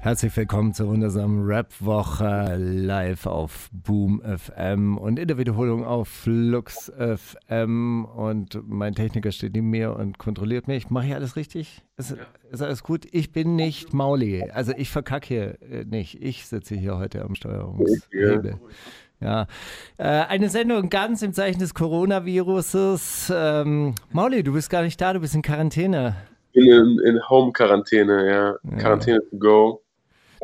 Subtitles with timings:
[0.00, 6.90] Herzlich willkommen zur wundersamen Rap-Woche live auf Boom FM und in der Wiederholung auf Flux
[6.96, 8.04] FM.
[8.04, 10.88] Und mein Techniker steht neben mir und kontrolliert mich.
[10.88, 11.82] Mache ich alles richtig?
[11.96, 12.16] Ist,
[12.48, 13.08] ist alles gut?
[13.10, 14.48] Ich bin nicht Mauli.
[14.52, 16.22] Also ich verkacke hier äh, nicht.
[16.22, 18.60] Ich sitze hier heute am Steuerungshebel.
[19.20, 19.48] Ja,
[19.96, 23.32] äh, eine Sendung ganz im Zeichen des Coronaviruses.
[23.34, 26.14] Ähm, Mauli, du bist gar nicht da, du bist in Quarantäne.
[26.52, 28.78] bin in, in Home-Quarantäne, ja.
[28.78, 29.82] Quarantäne to go.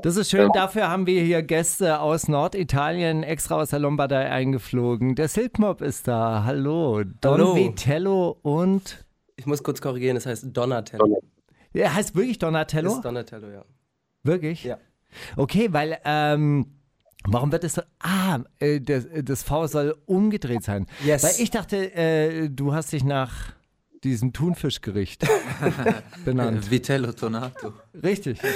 [0.03, 0.51] Das ist schön.
[0.53, 5.15] Dafür haben wir hier Gäste aus Norditalien extra aus der Lombardei eingeflogen.
[5.15, 6.45] Der Silkmob ist da.
[6.45, 7.05] Hallo.
[7.21, 7.57] Don Hallo.
[7.57, 9.05] Vitello und.
[9.37, 11.23] Ich muss kurz korrigieren, es heißt Donatello.
[11.73, 12.93] Er heißt wirklich Donatello?
[12.93, 13.65] Ist Donatello, ja.
[14.23, 14.65] wirklich?
[14.65, 14.79] Ja.
[15.37, 15.99] Okay, weil.
[16.05, 16.67] Ähm,
[17.27, 17.83] Warum wird es so?
[18.01, 20.87] Ah, äh, das, das V soll umgedreht sein.
[21.05, 21.23] Yes.
[21.23, 23.55] Weil ich dachte, äh, du hast dich nach
[24.05, 25.27] diesem Thunfischgericht
[26.25, 26.71] benannt.
[26.71, 27.73] Vitello Tonato.
[28.03, 28.39] Richtig.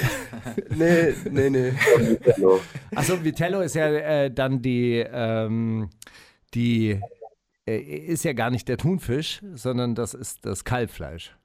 [0.75, 1.73] Nee, nee, nee.
[2.95, 5.89] Achso, Vitello ist ja äh, dann die, ähm,
[6.53, 6.99] die
[7.67, 11.35] äh, ist ja gar nicht der Thunfisch, sondern das ist das Kalbfleisch.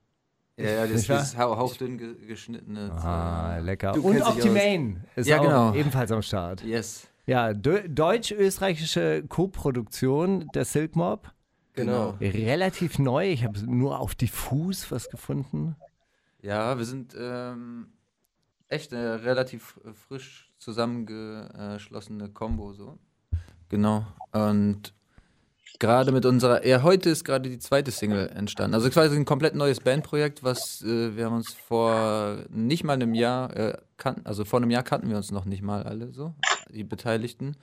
[0.56, 2.92] Ja, ja, das Nicht ist hauchdünn ge geschnittene.
[2.92, 3.92] Ah, lecker.
[3.92, 5.74] Du Und Optimane ist Ja, auch genau.
[5.74, 6.62] ebenfalls am Start.
[6.62, 7.08] Yes.
[7.26, 11.32] Ja, deu- deutsch-österreichische Co-Produktion der Silk Mob.
[11.74, 12.16] Genau.
[12.20, 13.30] Relativ neu.
[13.30, 15.76] Ich habe nur auf diffus was gefunden.
[16.40, 17.88] Ja, wir sind ähm,
[18.68, 22.98] echt eine relativ frisch zusammengeschlossene Combo so.
[23.68, 24.06] Genau.
[24.32, 24.94] Und
[25.78, 28.74] gerade mit unserer, ja, heute ist gerade die zweite Single entstanden.
[28.74, 33.14] Also quasi ein komplett neues Bandprojekt, was äh, wir haben uns vor nicht mal einem
[33.14, 36.34] Jahr äh, kannten, also vor einem Jahr kannten wir uns noch nicht mal alle so,
[36.70, 37.56] die Beteiligten.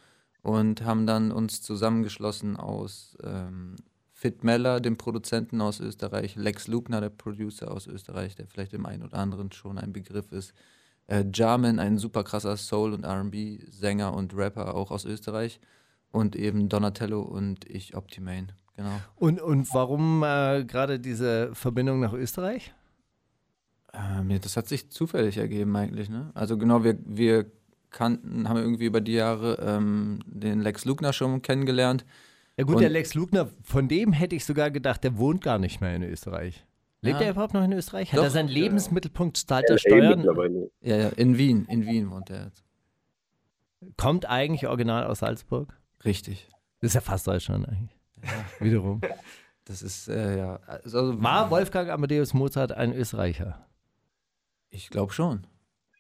[0.44, 3.76] Und haben dann uns zusammengeschlossen aus ähm,
[4.22, 8.86] Fit Meller, dem Produzenten aus Österreich, Lex Lugner, der Producer aus Österreich, der vielleicht dem
[8.86, 10.54] einen oder anderen schon ein Begriff ist.
[11.08, 15.60] Äh, Jarman, ein super krasser Soul- und RB-Sänger und Rapper auch aus Österreich.
[16.12, 18.50] Und eben Donatello und ich Optimane.
[18.76, 19.02] Genau.
[19.16, 22.76] Und, und warum äh, gerade diese Verbindung nach Österreich?
[23.92, 26.30] Ähm, ja, das hat sich zufällig ergeben eigentlich, ne?
[26.36, 27.48] Also genau, wir, wir
[27.90, 32.06] kannten, haben irgendwie über die Jahre ähm, den Lex Lugner schon kennengelernt.
[32.62, 35.58] Ja gut, Und- der Lex Lugner, von dem hätte ich sogar gedacht, der wohnt gar
[35.58, 36.64] nicht mehr in Österreich.
[37.02, 37.26] Lebt Ja.
[37.26, 38.12] er überhaupt noch in Österreich?
[38.14, 38.54] Hat Doch, er seinen ja.
[38.54, 40.24] Lebensmittelpunkt zahlt er Steuern?
[40.82, 42.64] Ja, ja, in Wien, in Wien wohnt er jetzt.
[43.98, 45.76] Kommt eigentlich original aus Salzburg?
[46.06, 46.48] Richtig.
[46.82, 47.98] Das ist ja fast Deutschland eigentlich.
[48.60, 49.02] Wiederum.
[49.66, 53.66] Das ist, äh, ja, also, War Wolfgang Amadeus Mozart ein Österreicher?
[54.70, 55.48] Ich glaube schon.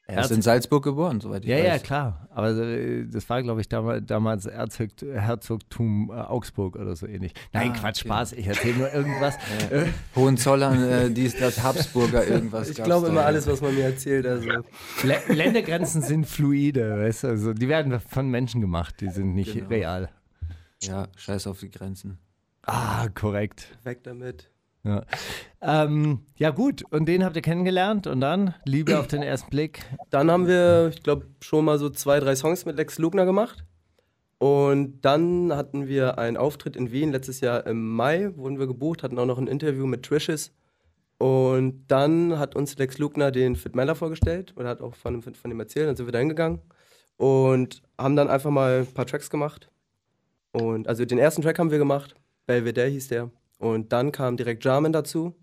[0.07, 1.65] Er ist in Salzburg geboren, soweit ich Ja, weiß.
[1.65, 2.27] ja, klar.
[2.31, 7.33] Aber äh, das war, glaube ich, damals, damals Erzog, Herzogtum äh, Augsburg oder so ähnlich.
[7.53, 8.07] Nein, Ah, Quatsch, okay.
[8.09, 8.33] Spaß.
[8.33, 9.35] Ich erzähle nur irgendwas.
[9.71, 9.85] Äh,
[10.15, 12.69] Hohenzollern, äh, dies, das, Habsburger, irgendwas.
[12.69, 13.27] Ich glaube immer ja.
[13.27, 14.25] alles, was man mir erzählt.
[14.25, 14.49] Also.
[15.03, 17.27] Lä- Ländergrenzen sind fluide, weißt du?
[17.29, 19.67] Also, die werden von Menschen gemacht, die sind nicht Genau.
[19.69, 20.09] real.
[20.81, 22.17] Ja, scheiß auf die Grenzen.
[22.63, 23.77] Ah, korrekt.
[23.83, 24.49] Weg damit.
[24.83, 25.03] Ja.
[25.61, 26.83] Ähm, ja, gut.
[26.89, 29.83] Und den habt ihr kennengelernt und dann Liebe auf den ersten Blick.
[30.09, 33.63] Dann haben wir, ich glaube, schon mal so zwei, drei Songs mit Lex Lugner gemacht.
[34.39, 39.03] Und dann hatten wir einen Auftritt in Wien letztes Jahr im Mai, wurden wir gebucht,
[39.03, 40.51] hatten auch noch ein Interview mit Trishes.
[41.19, 45.51] Und dann hat uns Lex Lugner den Fit Meller vorgestellt oder hat auch von, von
[45.51, 45.87] dem erzählt.
[45.87, 46.59] Dann sind wir da hingegangen
[47.17, 49.69] und haben dann einfach mal ein paar Tracks gemacht.
[50.51, 52.15] Und also den ersten Track haben wir gemacht,
[52.47, 53.29] Belvedere hieß der.
[53.61, 55.35] Und dann kam direkt Jarman dazu.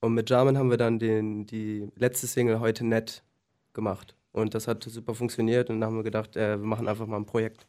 [0.00, 3.22] Und mit Jarman haben wir dann den, die letzte Single heute nett
[3.74, 4.16] gemacht.
[4.32, 7.18] Und das hat super funktioniert und dann haben wir gedacht, äh, wir machen einfach mal
[7.18, 7.66] ein Projekt.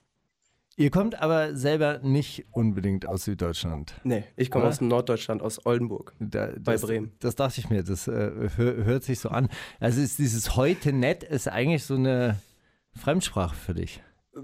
[0.77, 3.93] Ihr kommt aber selber nicht unbedingt aus Süddeutschland.
[4.05, 6.13] Nee, ich komme aus Norddeutschland, aus Oldenburg.
[6.19, 7.11] Da, Bei das, Bremen.
[7.19, 9.49] Das dachte ich mir, das äh, hör, hört sich so an.
[9.81, 12.40] Also ist dieses heute nett ist eigentlich so eine
[12.95, 14.02] Fremdsprache für dich.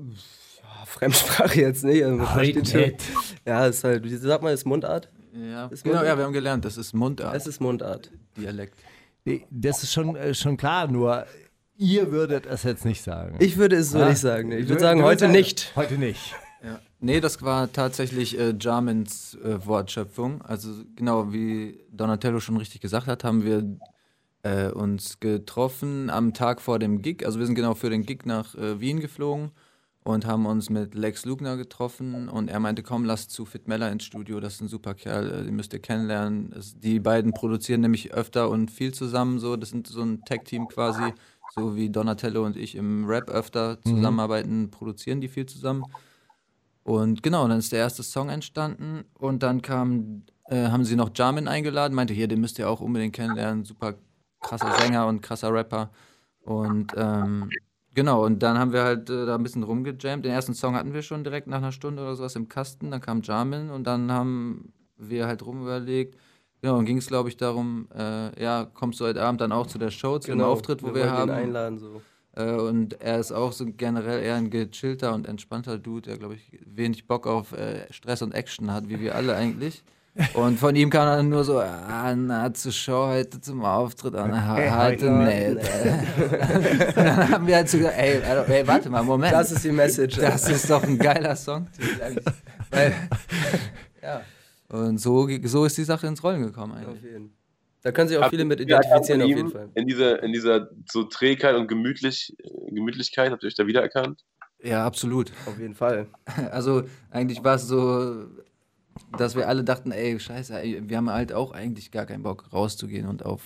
[0.86, 2.04] Fremdsprache jetzt nicht.
[2.04, 2.82] Also schon.
[2.82, 3.02] nett.
[3.46, 5.10] Ja, ist halt, wie sagt man, ist Mundart?
[5.36, 6.08] Ja, Ist genau, Mundart?
[6.14, 8.10] ja, wir haben gelernt, das ist Mundart, Es ist Mundart.
[8.38, 8.76] Dialekt.
[9.26, 11.26] Nee, Das ist schon, äh, schon klar, nur
[11.78, 13.36] ihr würdet es jetzt nicht sagen.
[13.40, 14.10] Ich würde es so Ah.
[14.10, 14.52] nicht sagen.
[14.52, 15.74] Ich würde sagen, heute nicht.
[15.76, 16.34] Heute nicht.
[16.64, 16.80] Ja.
[17.00, 20.42] Nee, das war tatsächlich äh, Jarmans äh, Wortschöpfung.
[20.42, 23.78] Also genau wie Donatello schon richtig gesagt hat, haben wir
[24.44, 27.26] äh, uns getroffen am Tag vor dem Gig.
[27.26, 29.52] Also wir sind genau für den Gig nach äh, Wien geflogen
[30.06, 33.92] und haben uns mit Lex Lugner getroffen und er meinte, komm, lass zu Fit Meller
[33.92, 36.54] ins Studio, das ist ein super Kerl, äh, den müsst ihr kennenlernen.
[36.78, 41.12] Die beiden produzieren nämlich öfter und viel zusammen so, das sind so ein Tag-Team quasi,
[41.56, 45.84] so wie Donatello und ich im Rap öfter zusammenarbeiten, produzieren die viel zusammen.
[46.84, 51.10] Und genau, dann ist der erste Song entstanden und dann kam, äh, haben sie noch
[51.16, 53.96] Jamin eingeladen, meinte, hier, den müsst ihr auch unbedingt kennenlernen, super
[54.40, 55.90] krasser Sänger und krasser Rapper.
[56.42, 57.50] Und ähm,
[57.96, 60.24] genau, und dann haben wir halt äh, da ein bisschen rumgejammt.
[60.24, 63.02] Den ersten Song hatten wir schon direkt nach einer Stunde oder sowas im Kasten, dann
[63.02, 66.16] kam Jamin und dann haben wir halt rumüberlegt.
[66.62, 69.68] Genau, und ging es, glaube ich, darum, äh, ja, kommst du heute Abend dann auch
[69.68, 71.32] zu der Show, zu dem Auftritt, wo wir, ihn haben.
[71.32, 72.02] einladen, so.
[72.36, 76.36] Äh, und er ist auch so generell eher ein gechillter und entspannter Dude, der, glaube
[76.36, 79.84] ich, wenig Bock auf äh, Stress und Action hat, wie wir alle eigentlich.
[80.34, 84.28] Und von ihm kam dann nur so, ah, na, zur Show heute zum Auftritt, ah,
[84.28, 85.58] na, heute nicht.
[86.88, 89.34] und dann haben wir halt so gesagt, ey, ey, warte mal, Moment.
[89.34, 90.16] Das ist die Message.
[90.18, 91.68] Das ist doch ein geiler Song.
[92.72, 92.94] Weil,
[94.02, 94.22] ja.
[94.70, 97.04] Und so, so ist die Sache ins Rollen gekommen Auf eigentlich.
[97.04, 97.34] jeden.
[97.82, 99.70] Da können sich auch viele mit identifizieren, auf jeden Fall.
[99.76, 102.36] In dieser, in dieser so Trägheit und Gemütlich,
[102.70, 104.24] Gemütlichkeit, habt ihr euch da wiedererkannt?
[104.64, 105.32] Ja, absolut.
[105.46, 106.08] Auf jeden Fall.
[106.50, 108.26] Also eigentlich war es so,
[109.18, 112.46] dass wir alle dachten, ey, scheiße, ey, wir haben halt auch eigentlich gar keinen Bock
[112.54, 113.42] rauszugehen und auf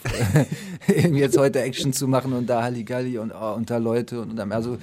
[0.87, 4.31] irgendwie jetzt heute Action zu machen und da Halligalli und, oh, und da Leute und,
[4.31, 4.77] und also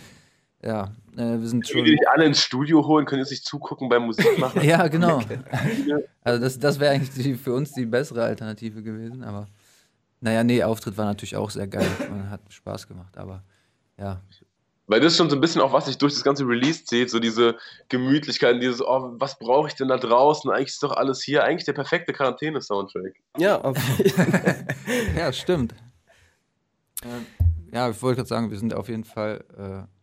[0.62, 1.84] ja, äh, wir sind Können schon.
[1.84, 4.62] die dich alle ins Studio holen, können jetzt nicht zugucken beim Musik machen?
[4.62, 5.20] Ja, genau.
[6.22, 9.48] Also das, das wäre eigentlich die, für uns die bessere Alternative gewesen, aber
[10.20, 13.44] naja, nee, Auftritt war natürlich auch sehr geil und hat Spaß gemacht, aber
[13.98, 14.20] ja.
[14.88, 17.10] Weil das ist schon so ein bisschen auch, was sich durch das ganze Release zieht,
[17.10, 17.56] so diese
[17.88, 20.50] Gemütlichkeit, dieses, oh, was brauche ich denn da draußen?
[20.50, 23.14] Eigentlich ist doch alles hier, eigentlich der perfekte Quarantäne-Soundtrack.
[23.38, 23.72] Ja.
[25.16, 25.74] Ja, stimmt.
[27.72, 29.96] Ja, ich wollte gerade sagen, wir sind auf jeden Fall äh,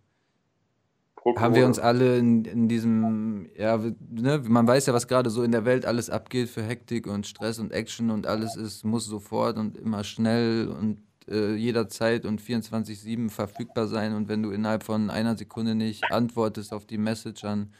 [1.37, 5.43] haben wir uns alle in, in diesem, ja, ne, man weiß ja, was gerade so
[5.43, 9.05] in der Welt alles abgeht für Hektik und Stress und Action und alles ist, muss
[9.05, 14.83] sofort und immer schnell und äh, jederzeit und 24-7 verfügbar sein und wenn du innerhalb
[14.83, 17.71] von einer Sekunde nicht antwortest auf die Message, dann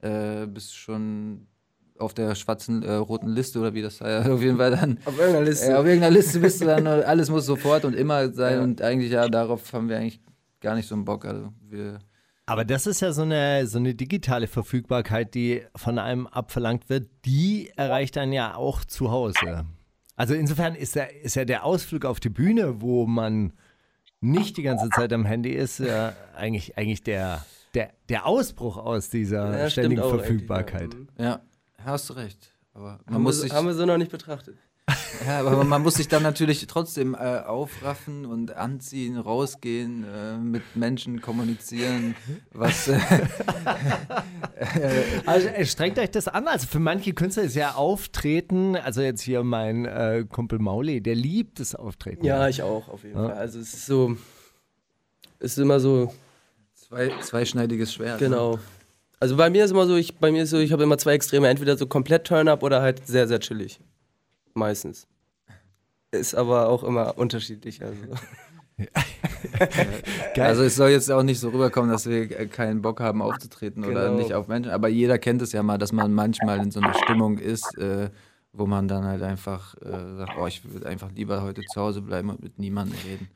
[0.00, 1.46] äh, bist du schon
[1.98, 5.18] auf der schwarzen, äh, roten Liste oder wie das heißt, auf jeden Fall dann Auf
[5.18, 5.78] irgendeiner Liste.
[5.78, 8.62] auf irgendeiner Liste bist du dann, alles muss sofort und immer sein Ja.
[8.62, 10.20] und eigentlich, ja, darauf haben wir eigentlich
[10.60, 11.24] gar nicht so einen Bock.
[11.24, 11.98] Also wir,
[12.46, 17.08] Aber das ist ja so eine, so eine digitale Verfügbarkeit, die von einem abverlangt wird,
[17.24, 19.64] die erreicht dann ja auch zu Hause.
[20.16, 23.52] Also insofern ist ja, ist ja der Ausflug auf die Bühne, wo man
[24.20, 27.44] nicht die ganze Zeit am Handy ist, ja eigentlich, eigentlich der,
[27.74, 30.94] der, der Ausbruch aus dieser Ja, ständigen Verfügbarkeit.
[31.18, 31.24] Ja.
[31.24, 31.40] ja,
[31.84, 32.52] hast du recht.
[32.74, 34.56] Aber man Haben, muss wir, sich, haben wir so noch nicht betrachtet.
[35.26, 40.62] Ja, aber man muss sich dann natürlich trotzdem äh, aufraffen und anziehen, rausgehen, äh, mit
[40.74, 42.14] Menschen kommunizieren,
[42.52, 42.98] was äh,
[45.26, 46.48] Also äh, strengt euch das an.
[46.48, 51.14] Also für manche Künstler ist ja Auftreten, also jetzt hier mein äh, Kumpel Mauli, der
[51.14, 52.24] liebt das Auftreten.
[52.24, 53.32] Ja, ich auch, auf jeden Fall.
[53.32, 54.16] Also es ist so,
[55.38, 56.12] es ist immer so,
[56.74, 58.20] zwei, zweischneidiges Schwert.
[58.20, 58.28] ne?
[58.28, 58.58] genau.
[59.20, 61.12] Also bei mir ist immer so, ich, bei mir ist so, ich habe immer zwei
[61.12, 63.78] Extreme, entweder so komplett Turn-up oder halt sehr, sehr chillig.
[64.54, 65.06] Meistens.
[66.10, 67.82] Ist aber auch immer unterschiedlich.
[67.82, 68.02] Also.
[70.34, 70.46] Geil.
[70.46, 73.84] Also es soll jetzt auch nicht so rüberkommen, dass wir äh, keinen Bock haben aufzutreten
[73.84, 74.18] oder Genau.
[74.18, 74.72] nicht auf Menschen.
[74.72, 78.10] Aber jeder kennt es ja mal, dass man manchmal in so einer Stimmung ist, äh,
[78.52, 82.02] wo man dann halt einfach äh, sagt, oh, ich würde einfach lieber heute zu Hause
[82.02, 83.28] bleiben und mit niemandem reden.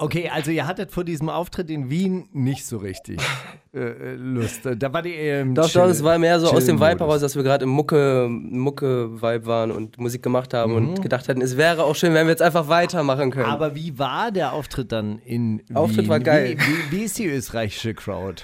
[0.00, 3.18] Okay, also ihr hattet vor diesem Auftritt in Wien nicht so richtig
[3.74, 4.60] äh, äh, Lust.
[4.64, 7.00] Da war die eher im Doch, Chill- doch, es war mehr so aus dem Vibe
[7.00, 11.42] heraus, dass wir gerade im Mucke, Mucke-Vibe waren und Musik gemacht haben und gedacht hätten,
[11.42, 13.50] es wäre auch schön, wenn wir jetzt einfach weitermachen können.
[13.50, 15.76] Aber wie war der Auftritt dann in Wien?
[15.76, 16.56] Auftritt war geil.
[16.58, 18.42] Wie, wie, wie ist die österreichische Crowd?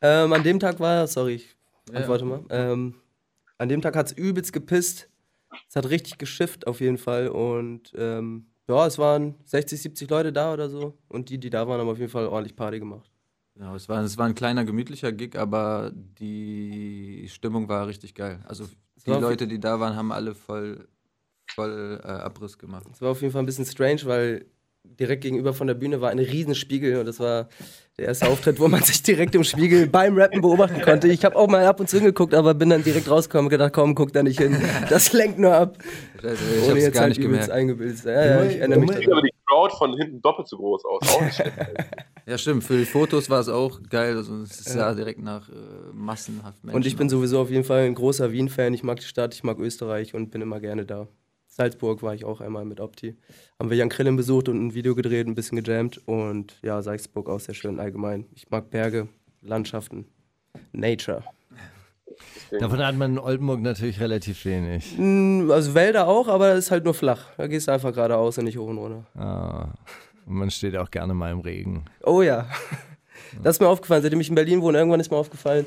[0.00, 1.56] Ähm, an dem Tag war, sorry, ich
[1.94, 2.40] antworte mal.
[2.50, 2.94] Ähm,
[3.56, 5.08] an dem Tag hat es übelst gepisst.
[5.68, 7.28] Es hat richtig geschifft auf jeden Fall.
[7.28, 10.98] Und ähm, ja, es waren 60, 70 Leute da oder so.
[11.08, 13.10] Und die, die da waren, haben auf jeden Fall ordentlich Party gemacht.
[13.54, 18.40] Genau, es war, es war ein kleiner, gemütlicher Gig, aber die Stimmung war richtig geil.
[18.46, 18.68] Also
[19.04, 20.86] die Leute, die da waren, haben alle voll,
[21.54, 22.86] voll äh, Abriss gemacht.
[22.92, 24.46] Es war auf jeden Fall ein bisschen strange, weil
[24.98, 27.48] direkt gegenüber von der Bühne war ein Riesenspiegel und das war
[27.98, 31.08] der erste Auftritt, wo man sich direkt im Spiegel beim Rappen beobachten konnte.
[31.08, 33.72] Ich habe auch mal ab und zu hingeguckt, aber bin dann direkt rausgekommen und gedacht,
[33.72, 34.56] komm, guck da nicht hin.
[34.88, 35.78] Das lenkt nur ab.
[36.22, 37.50] Also, ich Ohne hab's jetzt gar halt nicht gemerkt.
[37.50, 38.04] eingebildet.
[38.04, 39.22] Ja, ja, ich erinnere mich daran.
[39.24, 41.38] die Crowd von hinten doppelt so groß aus.
[42.26, 42.62] Ja, stimmt.
[42.64, 44.16] Für die Fotos war es auch geil.
[44.16, 45.52] Also es sah direkt nach äh,
[45.92, 47.12] massenhaft Menschen Und ich bin aus.
[47.12, 48.74] sowieso auf jeden Fall ein großer Wien-Fan.
[48.74, 51.08] Ich mag die Stadt, ich mag Österreich und bin immer gerne da.
[51.58, 53.16] Salzburg war ich auch einmal mit Opti.
[53.58, 56.00] Haben wir Jan Krillen besucht und ein Video gedreht, ein bisschen gejammt.
[56.06, 58.26] Und ja, Salzburg auch sehr schön allgemein.
[58.32, 59.08] Ich mag Berge,
[59.42, 60.06] Landschaften,
[60.72, 61.24] Nature.
[62.60, 64.94] Davon hat man in Oldenburg natürlich relativ wenig.
[64.96, 67.24] Mm, Also Wälder auch, aber das ist halt nur flach.
[67.36, 69.04] Da gehst du einfach geradeaus und nicht hoch und runter.
[69.16, 69.74] Ah.
[70.26, 71.84] Und man steht auch gerne mal im Regen.
[72.04, 72.48] Oh ja.
[73.42, 75.66] Das ist mir aufgefallen, seitdem ich in Berlin wohne, irgendwann ist mir aufgefallen,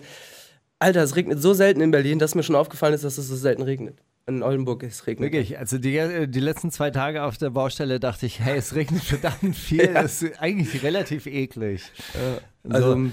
[0.80, 3.36] Alter, es regnet so selten in Berlin, dass mir schon aufgefallen ist, dass es so
[3.36, 4.02] selten regnet.
[4.28, 5.32] In Oldenburg es regnet.
[5.34, 9.04] Wirklich, also die, die letzten zwei Tage auf der Baustelle dachte ich, hey, es regnet
[9.04, 9.84] verdammt viel.
[9.86, 10.02] Ja.
[10.04, 11.92] Das ist eigentlich relativ eklig.
[12.70, 13.10] Also, So.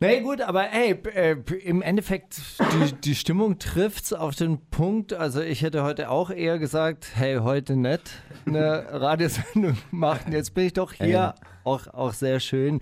[0.00, 5.12] Nee, gut, aber hey, p- äh, im Endeffekt, die, die Stimmung trifft's auf den Punkt.
[5.12, 8.02] Also ich hätte heute auch eher gesagt, hey, heute nicht
[8.46, 10.30] eine Radiosendung machen.
[10.32, 11.34] Jetzt bin ich doch hier, Ja.
[11.64, 12.78] auch, auch sehr schön.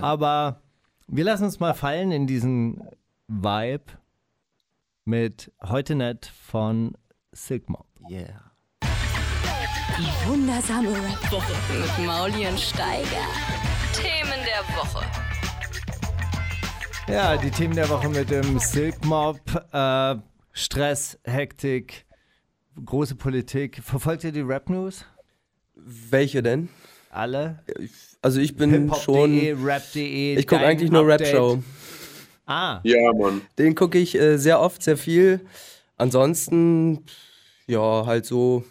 [0.00, 0.62] Aber
[1.08, 2.80] wir lassen uns mal fallen in diesen
[3.26, 3.82] Vibe
[5.04, 6.96] mit heute nicht von
[7.32, 7.84] Sigma.
[8.10, 8.50] Yeah.
[8.82, 13.26] Die wundersame Rap-Woche mit Mauli und Steiger.
[13.94, 15.04] Themen der Woche.
[17.08, 19.40] Ja, die Themen der Woche mit dem Silk Mob,
[19.72, 20.14] äh,
[20.52, 22.06] Stress, Hektik,
[22.84, 23.80] große Politik.
[23.82, 25.04] Verfolgt ihr die Rap News?
[25.82, 26.68] welche denn?
[27.10, 27.62] Alle?
[28.22, 29.38] Also ich bin schon.
[29.64, 30.36] Rap.de.
[30.36, 31.06] Ich gucke eigentlich nur.
[31.06, 31.62] Rap-Show.
[32.46, 33.42] Ah, Ja, Mann.
[33.58, 35.40] Den gucke ich äh, sehr oft, sehr viel.
[36.00, 37.04] Ansonsten,
[37.66, 38.64] ja, halt so.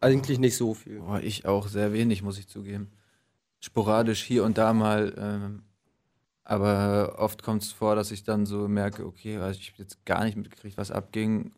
[0.00, 1.00] Eigentlich nicht so viel.
[1.00, 2.92] Boah, ich auch sehr wenig, muss ich zugeben.
[3.60, 5.14] Sporadisch hier und da mal.
[5.18, 5.64] Ähm,
[6.44, 10.06] aber oft kommt es vor, dass ich dann so merke, okay, also ich habe jetzt
[10.06, 11.52] gar nicht mitgekriegt, was abging.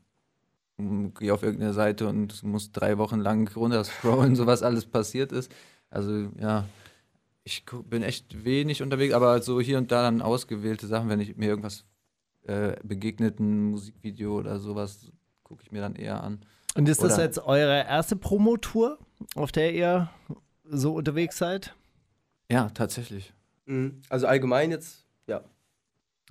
[0.78, 4.86] Mm, Gehe auf irgendeine Seite und muss drei Wochen lang runter scrollen, so was alles
[4.86, 5.52] passiert ist.
[5.90, 6.68] Also ja,
[7.44, 11.36] ich bin echt wenig unterwegs, aber so hier und da dann ausgewählte Sachen, wenn ich
[11.36, 11.84] mir irgendwas
[12.44, 15.10] äh, begegnet, ein Musikvideo oder sowas,
[15.42, 16.40] gucke ich mir dann eher an.
[16.76, 18.98] und ist das Oder- jetzt eure erste Promotour,
[19.34, 20.10] auf der ihr
[20.64, 21.74] so unterwegs seid?
[22.50, 23.32] Ja, tatsächlich.
[23.66, 24.00] Mhm.
[24.08, 25.42] Also allgemein jetzt, ja.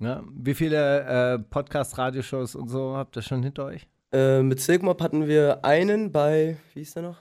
[0.00, 3.88] Ja, wie viele äh, Podcast, Radioshows und so habt ihr schon hinter euch?
[4.12, 7.18] Äh, mit Silkmob hatten wir einen bei, wie hieß der noch?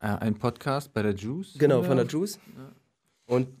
[0.00, 1.54] Äh, ein Podcast bei der Juice.
[1.58, 1.88] Genau, oder?
[1.88, 2.38] von der Juice.
[3.26, 3.54] Und z-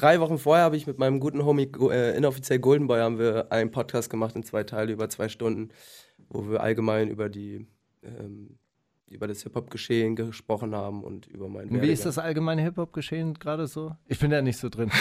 [0.00, 3.50] drei Wochen vorher habe ich mit meinem guten Homie äh, inoffiziell Golden Boy haben wir
[3.52, 5.70] einen Podcast gemacht in zwei Teile über zwei Stunden,
[6.28, 7.66] wo wir allgemein über die
[8.02, 8.58] ähm,
[9.10, 13.96] über das Hip-Hop-Geschehen gesprochen haben und über meinen wie ist das allgemeine Hip-Hop-Geschehen gerade so?
[14.06, 14.90] Ich bin da nicht so drin.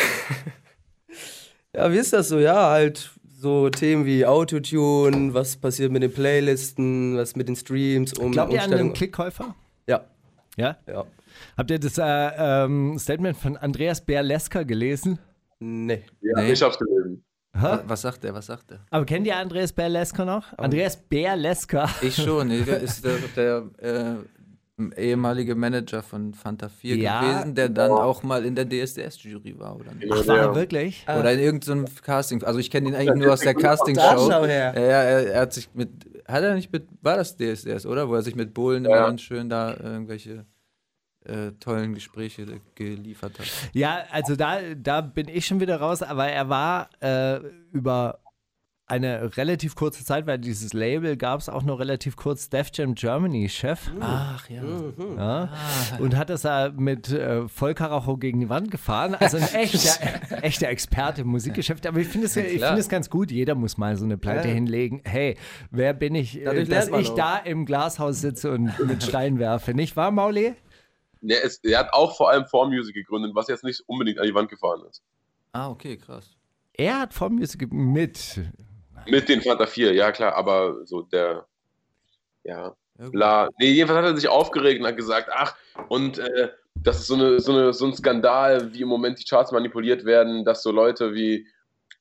[1.76, 2.40] Ja, wie ist das so?
[2.40, 8.14] Ja, halt so Themen wie Autotune, was passiert mit den Playlisten, was mit den Streams,
[8.14, 9.54] um Glaubt ihr an den Klickkäufer?
[9.86, 10.06] Ja,
[10.56, 10.78] Ja?
[10.88, 11.06] ja.
[11.58, 12.04] Habt ihr das äh,
[12.66, 15.20] ähm, Statement von Andreas Berlesker gelesen?
[15.60, 16.04] Nee.
[16.22, 16.52] Ja, Nee.
[16.52, 17.24] ich hab's gelesen.
[17.54, 18.80] Wa- Was sagt der, was sagt der?
[18.92, 20.56] Aber kennt ihr Andreas Berlesker noch?
[20.58, 21.90] Andreas Berlesker.
[22.02, 24.16] Ich schon, der ist der, der äh,
[24.96, 27.22] ehemalige Manager von Fanta 4 Ja.
[27.22, 30.12] gewesen, der dann auch mal in der DSDS-Jury war, oder nicht?
[30.14, 30.56] Ach, war er Ja.
[30.56, 31.04] wirklich?
[31.08, 32.44] Oder in irgendeinem Casting.
[32.44, 34.30] Also ich kenne ihn eigentlich nur aus der Castingshow.
[34.30, 35.90] Ja, ja, er, er hat sich mit,
[36.28, 38.08] hat er nicht mit, war das DSDS, oder?
[38.08, 38.92] Wo er sich mit Bohlen Ja.
[38.98, 40.46] immer ganz schön da irgendwelche
[41.28, 43.48] äh, tollen Gespräche geliefert hat.
[43.74, 47.40] Ja, also da, da bin ich schon wieder raus, aber er war äh,
[47.72, 48.20] über
[48.90, 52.96] eine relativ kurze Zeit, weil dieses Label gab es auch nur relativ kurz, Def Jam
[52.96, 53.92] Germany Chef.
[54.00, 54.62] Ach ja.
[55.18, 55.50] Ja,
[56.00, 59.14] und hat das da mit äh, Vollkaracho gegen die Wand gefahren.
[59.16, 60.00] Also ein echter,
[60.42, 61.86] echter Experte im Musikgeschäft.
[61.86, 62.70] Aber ich finde es ja, ich klar.
[62.70, 63.30] finde es ganz gut.
[63.30, 64.54] Jeder muss mal so eine Pleite Ja.
[64.54, 65.02] hinlegen.
[65.04, 65.36] Hey,
[65.70, 67.16] wer bin ich, äh, Dadurch dass ich auch.
[67.16, 69.74] da im Glashaus sitze und mit Stein werfe?
[69.74, 70.54] Nicht wahr, Mauli?
[71.22, 74.34] Ja, es, er hat auch vor allem Formmusik gegründet, was jetzt nicht unbedingt an die
[74.34, 75.02] Wand gefahren ist.
[75.52, 76.36] Ah, okay, krass.
[76.74, 78.40] Er hat vom Music mit.
[79.08, 81.48] Mit den Fanta 4, ja klar, aber so der,
[82.44, 83.50] ja, Ja, bla.
[83.60, 85.56] Nee, jedenfalls hat er sich aufgeregt und hat gesagt, ach,
[85.90, 89.26] und äh, das ist so, eine, so, eine, so ein Skandal, wie im Moment die
[89.26, 91.48] Charts manipuliert werden, dass so Leute wie,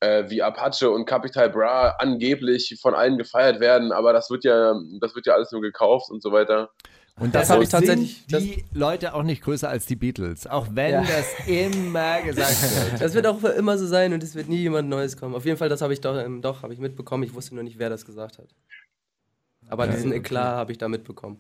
[0.01, 4.75] äh, wie Apache und Capital Bra angeblich von allen gefeiert werden, aber das wird ja,
[5.01, 6.71] das wird ja alles nur gekauft und so weiter.
[7.19, 10.47] Und Das habe ich tatsächlich- die Leute auch nicht größer als die Beatles.
[10.47, 11.01] Auch wenn Ja.
[11.03, 12.61] das immer gesagt
[12.93, 13.01] wird.
[13.01, 15.35] Das wird auch für immer so sein und es wird nie jemand Neues kommen.
[15.35, 17.23] Auf jeden Fall, das habe ich doch, ähm, doch ich mitbekommen.
[17.23, 18.49] Ich wusste nur nicht, wer das gesagt hat.
[19.69, 20.19] Aber Ja, diesen okay.
[20.19, 21.39] Eklat habe ich da mitbekommen.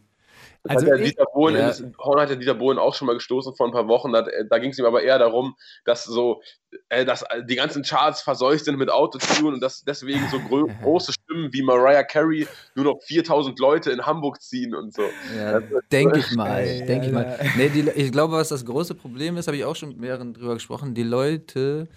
[0.62, 1.72] Das Also hat ja ich- Dieter Bohlen, Ja.
[1.98, 4.12] Horn hat ja Dieter Bohlen auch schon mal gestoßen vor ein paar Wochen.
[4.12, 6.42] Da, da ging es ihm aber eher darum, dass so,
[6.88, 10.38] äh, dass die ganzen Charts verseucht sind mit Autotune und dass deswegen so
[10.82, 15.02] große Stimmen wie Mariah Carey nur noch 4000 Leute in Hamburg ziehen und so.
[15.36, 15.60] Ja,
[15.92, 17.38] denke ich mal, denke ich mal.
[17.56, 20.54] Nee, die, ich glaube, was das große Problem ist, habe ich auch schon mehreren drüber
[20.54, 21.88] gesprochen, die Leute,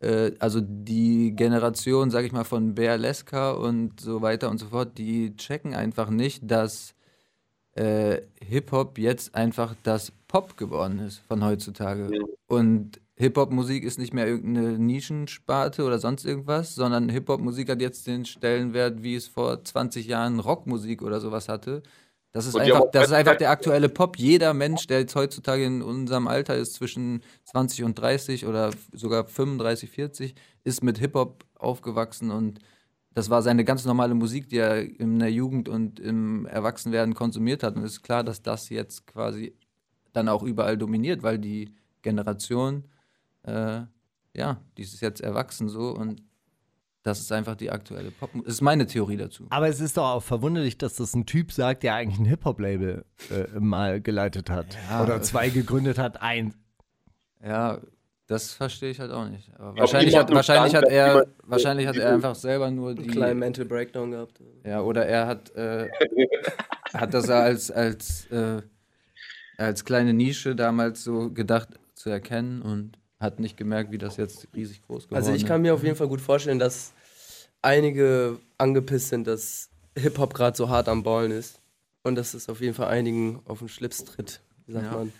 [0.00, 4.66] äh, also die Generation, sage ich mal, von Bär Leska und so weiter und so
[4.66, 6.94] fort, die checken einfach nicht, dass
[7.74, 12.08] äh, Hip-Hop jetzt einfach das Pop geworden ist von heutzutage.
[12.12, 12.24] Ja.
[12.46, 18.24] Und Hip-Hop-Musik ist nicht mehr irgendeine Nischensparte oder sonst irgendwas, sondern Hip-Hop-Musik hat jetzt den
[18.24, 21.82] Stellenwert, wie es vor 20 Jahren Rockmusik oder sowas hatte.
[22.32, 24.16] Das ist Und einfach, das ist einfach der aktuelle Pop.
[24.16, 29.24] Jeder Mensch, der jetzt heutzutage in unserem Alter ist, zwischen 20 und 30 oder sogar
[29.24, 30.34] 35, 40,
[30.64, 32.60] ist mit Hip-Hop aufgewachsen und
[33.14, 37.62] das war seine ganz normale Musik, die er in der Jugend und im Erwachsenwerden konsumiert
[37.62, 37.76] hat.
[37.76, 39.54] Und es ist klar, dass das jetzt quasi
[40.12, 42.84] dann auch überall dominiert, weil die Generation,
[43.42, 43.82] äh,
[44.34, 46.22] ja, die ist jetzt erwachsen so und
[47.02, 48.30] das ist einfach die aktuelle Pop.
[48.44, 49.46] Das ist meine Theorie dazu.
[49.50, 53.04] Aber es ist doch auch verwunderlich, dass das ein Typ sagt, der eigentlich ein Hip-Hop-Label
[53.30, 54.76] äh, mal geleitet hat.
[54.90, 55.02] Ja.
[55.02, 56.54] Oder zwei gegründet hat, ein.
[57.42, 57.80] Ja,
[58.30, 59.50] das verstehe ich halt auch nicht.
[59.58, 63.08] Aber wahrscheinlich hat, wahrscheinlich hat er, wahrscheinlich hat er einfach selber nur Einen die.
[63.08, 64.40] kleinen Mental Breakdown gehabt.
[64.64, 65.88] Ja, oder er hat, äh,
[66.94, 68.62] hat das als, als, äh,
[69.58, 74.46] als kleine Nische damals so gedacht zu erkennen und hat nicht gemerkt, wie das jetzt
[74.54, 76.92] riesig groß geworden Also ich kann mir auf jeden Fall gut vorstellen, dass
[77.62, 81.60] einige angepisst sind, dass Hip-Hop gerade so hart am Ballen ist.
[82.04, 84.92] Und dass es auf jeden Fall einigen auf den Schlips tritt, sagt Ja.
[84.92, 85.12] man.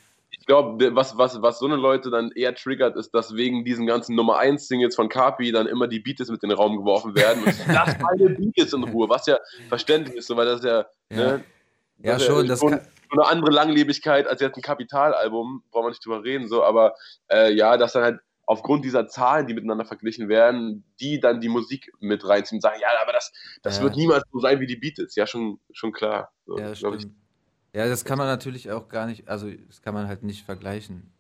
[0.51, 3.87] Ich glaube, was, was, was so eine Leute dann eher triggert, ist, dass wegen diesen
[3.87, 7.15] ganzen Nummer 1 Singles von Kapi dann immer die Beats mit in den Raum geworfen
[7.15, 7.45] werden.
[7.45, 9.39] Und lass meine Beats in Ruhe, was ja
[9.69, 11.17] verständlich ist, so, weil das ja, Ja.
[11.17, 11.45] ne,
[12.03, 12.81] Ja, das schon, das kann,
[13.11, 16.97] eine andere Langlebigkeit als jetzt ein Kapitalalbum, brauchen wir nicht drüber reden, so, aber
[17.31, 21.49] äh, ja, dass dann halt aufgrund dieser Zahlen, die miteinander verglichen werden, die dann die
[21.49, 23.31] Musik mit reinziehen und sagen, ja, aber das,
[23.63, 23.85] das Ja.
[23.85, 26.33] wird niemals so sein wie die Beatles, ja, schon, schon klar.
[26.45, 27.07] So, ja, stimmt.
[27.73, 31.13] Ja, das kann man natürlich auch gar nicht, also das kann man halt nicht vergleichen,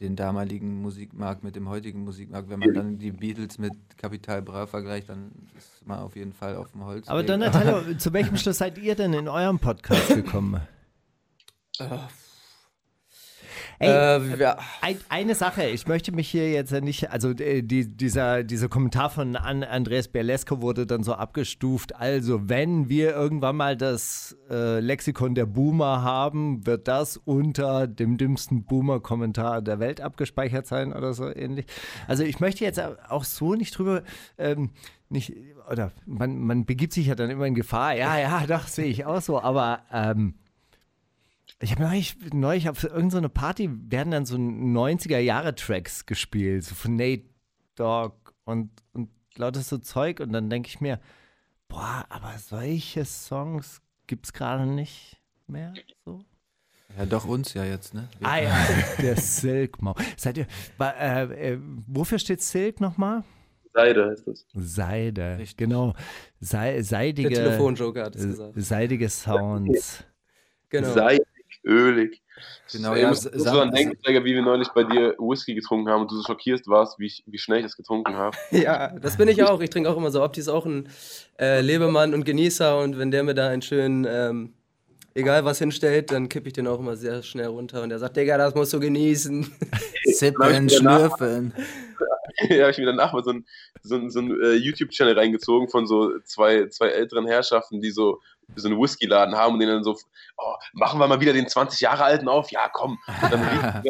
[0.00, 2.48] den damaligen Musikmarkt mit dem heutigen Musikmarkt.
[2.48, 6.56] Wenn man dann die Beatles mit Capital Bra vergleicht, dann ist man auf jeden Fall
[6.56, 7.08] auf dem Holz.
[7.08, 10.60] Aber Donatello, zu welchem Schluss seid ihr denn in eurem Podcast gekommen?
[13.80, 17.62] Ey, Äh, ja, Ein, eine Sache, ich möchte mich hier jetzt ja nicht, also äh,
[17.62, 23.14] die, dieser, dieser Kommentar von An Andreas Berlesko wurde dann so abgestuft, also wenn wir
[23.14, 29.78] irgendwann mal das äh, Lexikon der Boomer haben, wird das unter dem dümmsten Boomer-Kommentar der
[29.78, 31.66] Welt abgespeichert sein oder so ähnlich.
[32.08, 34.02] Also ich möchte jetzt auch so nicht drüber,
[34.38, 34.70] ähm,
[35.08, 35.32] nicht,
[35.70, 39.04] oder man, man begibt sich ja dann immer in Gefahr, ja, ja, doch, sehe ich
[39.06, 40.34] auch so, aber ähm,
[41.60, 47.24] ich habe neulich, neulich auf irgendeiner Party werden dann so 90er-Jahre-Tracks gespielt, so von Nate
[47.74, 50.20] Dogg und, und lauter so Zeug.
[50.20, 51.00] Und dann denke ich mir,
[51.68, 55.16] boah, aber solche Songs gibt es gerade nicht
[55.46, 55.74] mehr.
[56.04, 56.20] So.
[56.96, 58.08] Ja, doch uns ja jetzt, ne?
[58.18, 58.66] Wir- Ah ja,
[59.02, 59.94] der Silk Mau.
[60.16, 60.46] Seid ihr,
[60.80, 63.24] äh, äh, wofür steht Silk nochmal?
[63.74, 64.46] Seide heißt das.
[64.54, 65.56] Seide, Richtig.
[65.56, 65.94] genau.
[66.40, 68.52] Sei, der seidige, Telefonjoker hat es gesagt.
[68.56, 70.04] seidige Sounds.
[70.70, 70.92] Genau.
[70.92, 71.26] Seidig,
[71.68, 72.22] ölig.
[72.72, 75.14] Genau, ja, musst, s- musst du Sam- dann denken, Steiger, wie wir neulich bei dir
[75.18, 78.14] Whisky getrunken haben und du so schockiert warst, wie, ich, wie schnell ich das getrunken
[78.16, 78.36] habe.
[78.50, 79.60] Ja, das bin ich auch.
[79.60, 80.22] Ich trinke auch immer so.
[80.22, 80.88] Opti ist auch ein
[81.38, 84.54] äh, Lebemann und Genießer und wenn der mir da einen schönen, ähm,
[85.14, 88.16] egal was hinstellt, dann kippe ich den auch immer sehr schnell runter und er sagt,
[88.16, 89.50] Digga, das musst du genießen.
[90.04, 91.52] Sippen, schlürfen.
[92.60, 93.46] habe ich mir danach mal so ein,
[93.82, 98.20] so ein, so ein äh, YouTube-Channel reingezogen von so zwei, zwei älteren Herrschaften, die so,
[98.56, 99.96] so einen Whisky-Laden haben und denen dann so,
[100.36, 102.50] oh, machen wir mal wieder den 20 Jahre alten auf?
[102.50, 102.98] Ja, komm.
[103.22, 103.82] Und dann,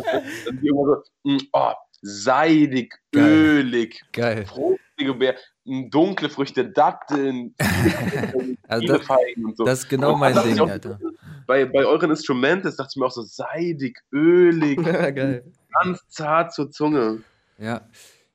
[0.44, 3.24] dann die immer so, mm, oh, seidig, Geil.
[3.24, 4.46] ölig, Geil.
[4.46, 7.54] fruchtige Beer, mm, dunkle Früchte, Datteln,
[8.68, 9.64] Also das, Feigen und so.
[9.64, 10.98] das ist genau mein dann Ding, auch, Alter.
[11.46, 15.44] Bei, bei euren Instrumenten dachte ich mir auch so seidig, ölig, Geil.
[15.72, 17.22] ganz zart zur Zunge.
[17.58, 17.80] Ja.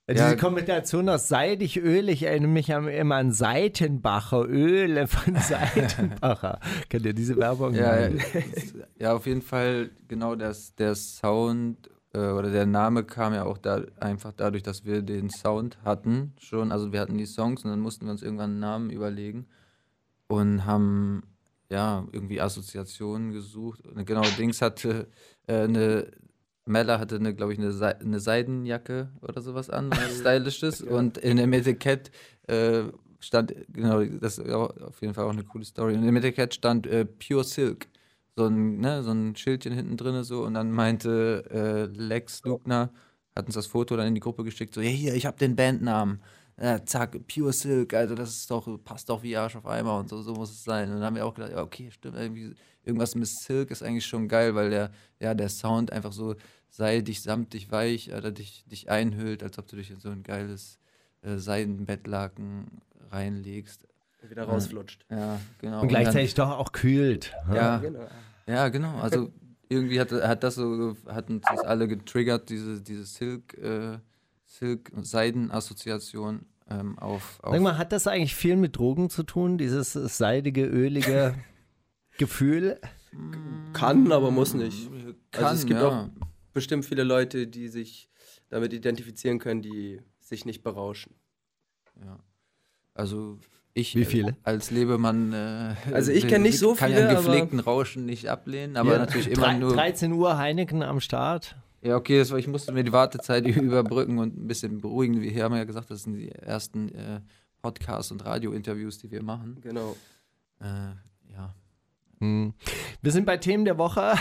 [0.08, 0.26] Ja, Ja.
[0.26, 6.60] Diese Kombination aus seidig, ölig erinnert mich an, immer an Seitenbacher, Öle von Seitenbacher.
[6.90, 7.74] Kennt ihr diese Werbung?
[7.74, 8.10] Ja,
[9.00, 13.58] ja, auf jeden Fall genau das, der Sound äh, oder der Name kam ja auch
[13.58, 16.72] da einfach dadurch, dass wir den Sound hatten schon.
[16.74, 19.46] Also wir hatten die Songs und dann mussten wir uns irgendwann einen Namen überlegen
[20.28, 21.24] und haben
[21.70, 23.88] ja irgendwie Assoziationen gesucht.
[23.88, 25.08] Und genau, Dings hatte
[25.48, 26.08] äh, eine
[26.66, 30.82] Mella hatte eine, glaube ich, eine, Sei eine Seidenjacke oder sowas an, was stylisches.
[30.82, 32.12] Und in dem Etikett
[32.48, 32.84] äh,
[33.20, 35.96] stand, genau, das ist auf jeden Fall auch eine coole Story.
[35.96, 37.88] Und im Etikett stand äh, Pure Silk.
[38.36, 40.44] So ein, ne, so ein Schildchen hinten drin so.
[40.44, 42.92] Und dann meinte äh, Lex Lugner,
[43.36, 45.56] hat uns das Foto dann in die Gruppe geschickt, so, ja, hier, ich habe den
[45.56, 46.22] Bandnamen.
[46.62, 50.08] Ja, zack, Pure Silk, also das ist doch, passt doch wie Arsch auf Eimer und
[50.08, 50.88] so, so muss es sein.
[50.90, 52.54] Und dann haben wir auch gedacht, ja, okay, stimmt, irgendwie,
[52.86, 56.36] irgendwas mit Silk ist eigentlich schon geil, weil der, ja, der Sound einfach so
[56.70, 60.80] seidig, samtig, weich, Alter, dich, dich einhüllt, als ob du dich in so ein geiles
[61.22, 63.88] äh, Seidenbettlaken reinlegst.
[64.28, 65.06] Wieder rausflutscht.
[65.10, 65.76] Ja, genau.
[65.82, 67.34] Und dann- gleichzeitig doch auch kühlt.
[67.54, 68.08] ja, Genau.
[68.48, 68.98] ja, genau.
[69.00, 69.32] Also
[69.70, 73.98] irgendwie hat, hat das so, hat uns das alle getriggert, diese, diese Silk, äh,
[74.46, 79.94] Silk-Seiden-Assoziation ähm, auf, auf Sag mal, hat das eigentlich viel mit Drogen zu tun, dieses
[79.94, 81.36] seidige, ölige
[82.24, 82.80] Gefühl?
[83.74, 84.90] Kann, aber muss nicht.
[85.32, 85.88] Kann, also es gibt ja.
[85.88, 86.10] auch
[86.54, 88.10] bestimmt viele Leute, die sich
[88.50, 91.16] damit identifizieren können, die sich nicht berauschen.
[92.94, 93.40] Also
[93.74, 94.36] ich Wie viele?
[94.44, 98.30] als Lebemann äh, Also ich kenn nicht so kann viele, ja einen gepflegten Rauschen nicht
[98.30, 101.56] ablehnen, aber Ja, natürlich immer drei- nur 13 Uhr Heineken am Start.
[101.82, 105.20] Ja, okay, das war, ich musste mir die Wartezeit überbrücken und ein bisschen beruhigen.
[105.22, 107.22] Wir haben ja gesagt, das sind die ersten äh,
[107.64, 109.58] Podcasts und Radiointerviews, die wir machen.
[109.62, 109.96] Genau.
[110.62, 110.66] Äh,
[111.34, 111.56] ja.
[112.24, 112.54] Hm.
[113.02, 114.14] Wir sind bei Themen der Woche.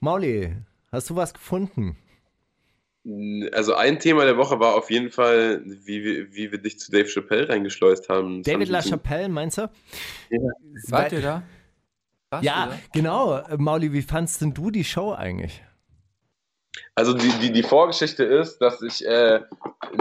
[0.00, 0.52] Mauli,
[0.90, 1.96] hast du was gefunden?
[3.52, 6.90] Also ein Thema der Woche war auf jeden Fall, wie wir, wie wir dich zu
[6.90, 8.42] Dave Chappelle reingeschleust haben.
[8.42, 9.70] Das David haben LaChapelle, meinst du?
[10.88, 11.42] Wart ihr da?
[12.30, 12.78] Warst Ja, du da?
[12.92, 13.56] genau.
[13.56, 15.62] Mauli, wie fandst denn du die Show eigentlich?
[16.94, 19.40] Also die, die, die Vorgeschichte ist, dass ich äh,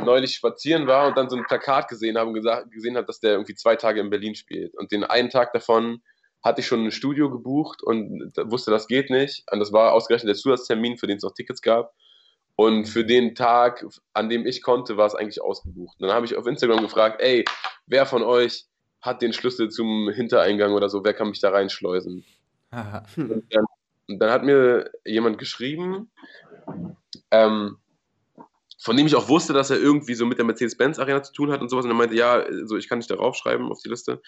[0.03, 3.19] neulich spazieren war und dann so ein Plakat gesehen habe und gesagt, gesehen habe, dass
[3.19, 4.75] der irgendwie zwei Tage in Berlin spielt.
[4.75, 6.01] Und den einen Tag davon
[6.43, 9.43] hatte ich schon ein Studio gebucht und wusste, das geht nicht.
[9.51, 11.93] Und das war ausgerechnet der Zusatztermin, für den es noch Tickets gab.
[12.55, 15.97] Und für den Tag, an dem ich konnte, war es eigentlich ausgebucht.
[15.99, 17.45] Und dann habe ich auf Instagram gefragt, ey,
[17.85, 18.65] wer von euch
[19.01, 22.25] hat den Schlüssel zum Hintereingang oder so, wer kann mich da reinschleusen?
[23.15, 23.65] Und dann,
[24.07, 26.09] und dann hat mir jemand geschrieben,
[27.31, 27.77] ähm,
[28.79, 31.61] von dem ich auch wusste, dass er irgendwie so mit der Mercedes-Benz-Arena zu tun hat
[31.61, 31.85] und sowas.
[31.85, 34.21] Und er meinte, ja, so ich kann dich darauf schreiben auf die Liste.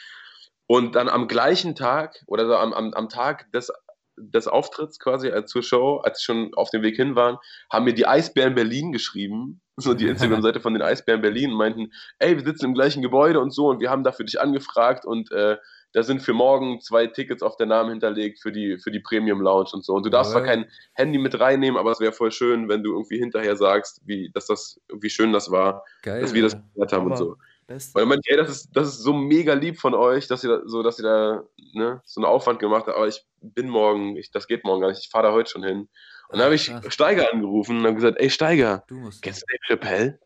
[0.68, 3.72] Und dann am gleichen Tag oder so am, am, am Tag des,
[4.18, 7.38] des Auftritts quasi als zur Show, als ich schon auf dem Weg hin waren,
[7.72, 11.92] haben mir die Eisbären Berlin geschrieben, so die Instagram-Seite von den Eisbären Berlin und meinten,
[12.18, 15.06] ey, wir sitzen im gleichen Gebäude und so und wir haben da für dich angefragt
[15.06, 15.58] und äh,
[15.94, 19.42] da sind für morgen zwei Tickets auf der Namen hinterlegt für die, für die Premium
[19.42, 19.94] Lounge und so.
[19.94, 22.92] Und du darfst zwar kein Handy mit reinnehmen, aber es wäre voll schön, wenn du
[22.94, 26.22] irgendwie hinterher sagst, wie, dass das, wie schön das war, Geil.
[26.22, 27.36] dass wir das gehört haben und Aber- so.
[27.72, 30.44] Und dann meinte ich, ey, das ist, das ist so mega lieb von euch, dass
[30.44, 31.44] ihr da, so, dass ihr da
[31.76, 34.90] ne, so einen Aufwand gemacht habt, aber ich bin morgen, ich, das geht morgen gar
[34.90, 35.82] nicht, ich fahre da heute schon hin.
[35.82, 36.72] Und dann habe ich.
[36.90, 39.22] Steiger angerufen und habe gesagt, ey Steiger, Du musst.
[39.22, 40.20] kennst du Dave Chappelle?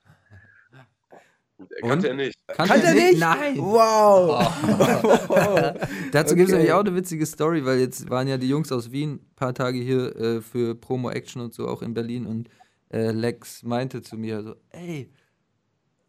[1.58, 2.36] Er kannte er nicht.
[2.48, 3.20] Kann Kann der nicht?
[3.20, 3.58] Nein.
[3.58, 4.44] Wow!
[6.12, 6.58] Dazu gibt es Okay.
[6.58, 9.54] nämlich auch eine witzige Story, weil jetzt waren ja die Jungs aus Wien ein paar
[9.54, 12.50] Tage hier äh, für Promo-Action und so auch in Berlin und
[12.92, 15.10] äh, Lex meinte zu mir so, ey,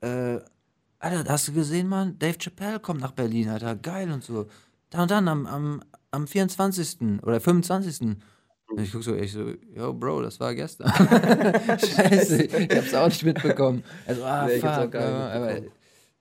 [0.00, 0.38] äh,
[0.98, 2.18] Alter, hast du gesehen, Mann?
[2.18, 4.46] Dave Chappelle kommt nach Berlin, Alter, geil und so.
[4.90, 7.20] Dann und dann am, am, am 24.
[7.22, 8.16] oder 25.
[8.68, 10.88] Und ich guck so, ich so, yo, Bro, das war gestern.
[11.79, 13.85] Scheiße, ich hab's auch nicht mitbekommen.
[14.07, 15.53] Also, ah, Nee, fuck, gar nicht ja, aber,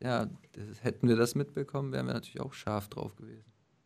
[0.01, 3.45] ja, das, hätten wir das mitbekommen, wären wir natürlich auch scharf drauf gewesen.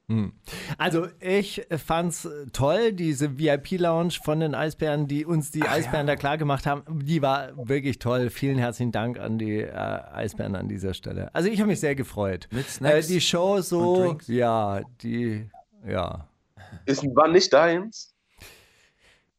[0.09, 0.31] Hm.
[0.77, 6.15] Also ich fand's äh, toll, diese VIP-Lounge von den Eisbären, die uns die Eisbären da
[6.15, 8.29] klar gemacht haben, die war wirklich toll.
[8.29, 11.33] Vielen herzlichen Dank an die äh, Eisbären an dieser Stelle.
[11.35, 12.47] Also ich habe mich sehr gefreut.
[12.51, 15.49] Mit Äh, Snacks die Show so, ja, die,
[15.85, 16.29] ja.
[16.85, 18.16] Ist, war nicht deins?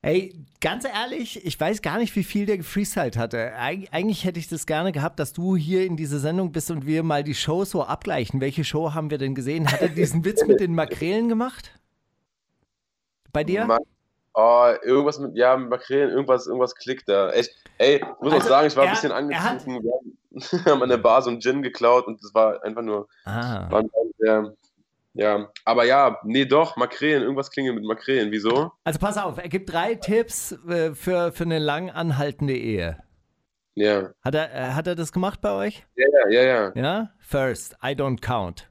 [0.03, 3.53] Ey, ganz ehrlich, ich weiß gar nicht, wie viel der gefreestylt hatte.
[3.59, 6.87] Eig eigentlich hätte ich das gerne gehabt, dass du hier in dieser Sendung bist und
[6.87, 8.41] wir mal die Show so abgleichen.
[8.41, 9.71] Welche Show haben wir denn gesehen?
[9.71, 11.73] Hat er diesen Witz mit den Makrelen gemacht?
[13.33, 13.65] Bei dir?
[13.67, 13.79] Ma-
[14.41, 17.31] Oh, irgendwas mit, ja, mit Makrelen, irgendwas, irgendwas klickt da.
[17.33, 19.91] Echt, ey, ich muss Also, auch sagen, ich war ein er- bisschen er hat- angetrunken.
[20.31, 23.69] Wir haben- an der Bar so einen Gin geklaut und das war einfach nur, Ah.
[23.69, 23.83] war
[24.21, 24.55] sehr,
[25.19, 28.31] ja, aber ja, nee, doch, Makrelen, irgendwas klingelt mit Makrelen.
[28.31, 28.73] Wieso?
[28.85, 32.99] Also pass auf, er gibt drei Tipps äh, für, für eine lang anhaltende Ehe.
[33.75, 35.85] Ja, Hat er, äh, hat er das gemacht bei euch?
[35.95, 36.73] ja, ja, ja, ja.
[36.75, 37.11] Ja?
[37.21, 38.71] First, I don't count.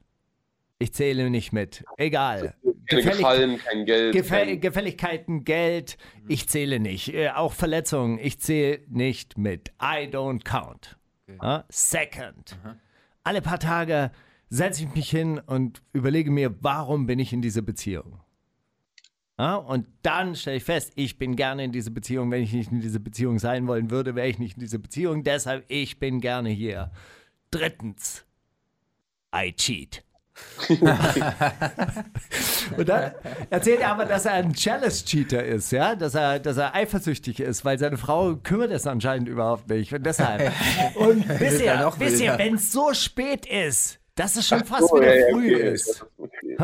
[0.80, 1.84] Ich zähle nicht mit.
[1.96, 2.54] Egal.
[2.62, 4.12] Keine Gefällig- Gefallen, kein Geld.
[4.14, 5.96] Gefäll kein, Gefälligkeiten, Geld,
[6.28, 7.12] ich zähle nicht.
[7.12, 9.70] Äh, auch Verletzungen, ich zähle nicht mit.
[9.82, 10.96] I don't count.
[11.42, 11.64] Ja?
[11.68, 12.56] Second.
[13.24, 14.10] Alle paar Tage
[14.50, 18.20] setze ich mich hin und überlege mir, warum bin ich in dieser Beziehung?
[19.38, 19.56] Ja?
[19.56, 22.30] Und dann stelle ich fest, ich bin gerne in dieser Beziehung.
[22.30, 25.22] Wenn ich nicht in dieser Beziehung sein wollen würde, wäre ich nicht in dieser Beziehung.
[25.24, 26.90] Deshalb, ich bin gerne hier.
[27.50, 28.24] Drittens,
[29.34, 30.04] I cheat.
[32.76, 33.10] Und dann
[33.50, 37.40] erzählt er aber, dass er ein Jealous Cheater ist, ja, dass er, dass er eifersüchtig
[37.40, 39.92] ist, weil seine Frau kümmert es anscheinend überhaupt nicht.
[39.92, 40.52] Und deshalb.
[40.94, 42.38] Und ihr, wilder.
[42.38, 46.06] wenn es so spät ist, dass es schon fast Oh, wieder ja, früh okay, ist.
[46.16, 46.56] Okay.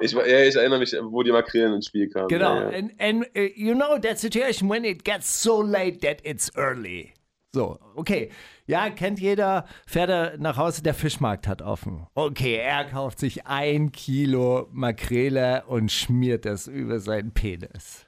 [0.00, 2.28] Ich, ja, ich erinnere mich, wo die Makrelen ins Spiel kamen.
[2.28, 2.56] Genau.
[2.56, 2.78] Ja, ja.
[2.78, 7.14] And, and uh, you know that situation when it gets so late that it's early.
[7.54, 8.30] So, okay.
[8.66, 12.06] Ja, kennt jeder, fährt er nach Hause, der Fischmarkt hat offen.
[12.14, 18.04] Okay, er kauft sich ein Kilo Makrele und schmiert es über seinen Penis.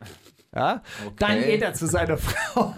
[0.52, 0.82] Ja?
[1.18, 2.74] Dann geht er zu seiner Frau.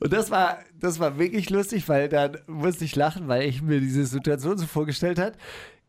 [0.00, 3.80] Und das war, das war wirklich lustig, weil dann musste ich lachen, weil ich mir
[3.80, 5.36] diese Situation so vorgestellt hat.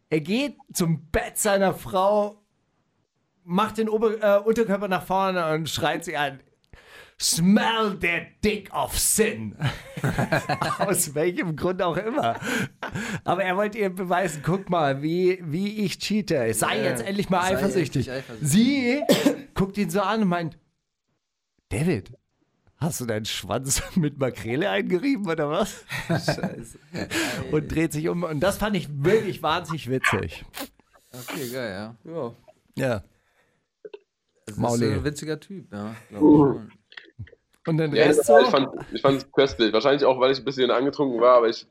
[0.09, 2.41] Er geht zum Bett seiner Frau,
[3.43, 6.39] macht den Ober äh, Unterkörper nach vorne und schreit sie an.
[7.21, 9.55] Smell the dick of sin.
[10.79, 12.39] Aus welchem Grund auch immer.
[13.23, 16.53] Aber er wollte ihr beweisen, guck mal, wie, wie ich cheate.
[16.53, 16.83] Sei Ja.
[16.83, 18.11] jetzt endlich mal eifersüchtig.
[18.11, 18.47] eifersüchtig.
[18.49, 19.01] Sie
[19.53, 20.57] guckt ihn so an und meint,
[21.69, 22.13] David,
[22.83, 25.83] hast du deinen Schwanz mit Makrele eingerieben oder was?
[26.07, 26.77] Scheiße.
[27.51, 28.23] Und dreht sich um.
[28.23, 30.45] Und das fand ich wirklich wahnsinnig witzig.
[31.11, 32.11] Okay, geil, ja.
[32.13, 32.33] Ja.
[32.75, 33.03] Ja.
[34.45, 34.85] Das Mauli.
[34.87, 35.95] ist ein witziger Typ, ja.
[37.65, 38.37] Und den Ja, Rest so?
[38.39, 39.71] ich fand ich fand's köstlich.
[39.73, 41.65] Wahrscheinlich auch, weil ich ein bisschen angetrunken war, aber ich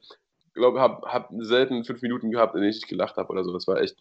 [0.55, 3.53] glaube, habe hab selten fünf Minuten gehabt, in denen ich gelacht habe oder so.
[3.53, 3.97] Das war echt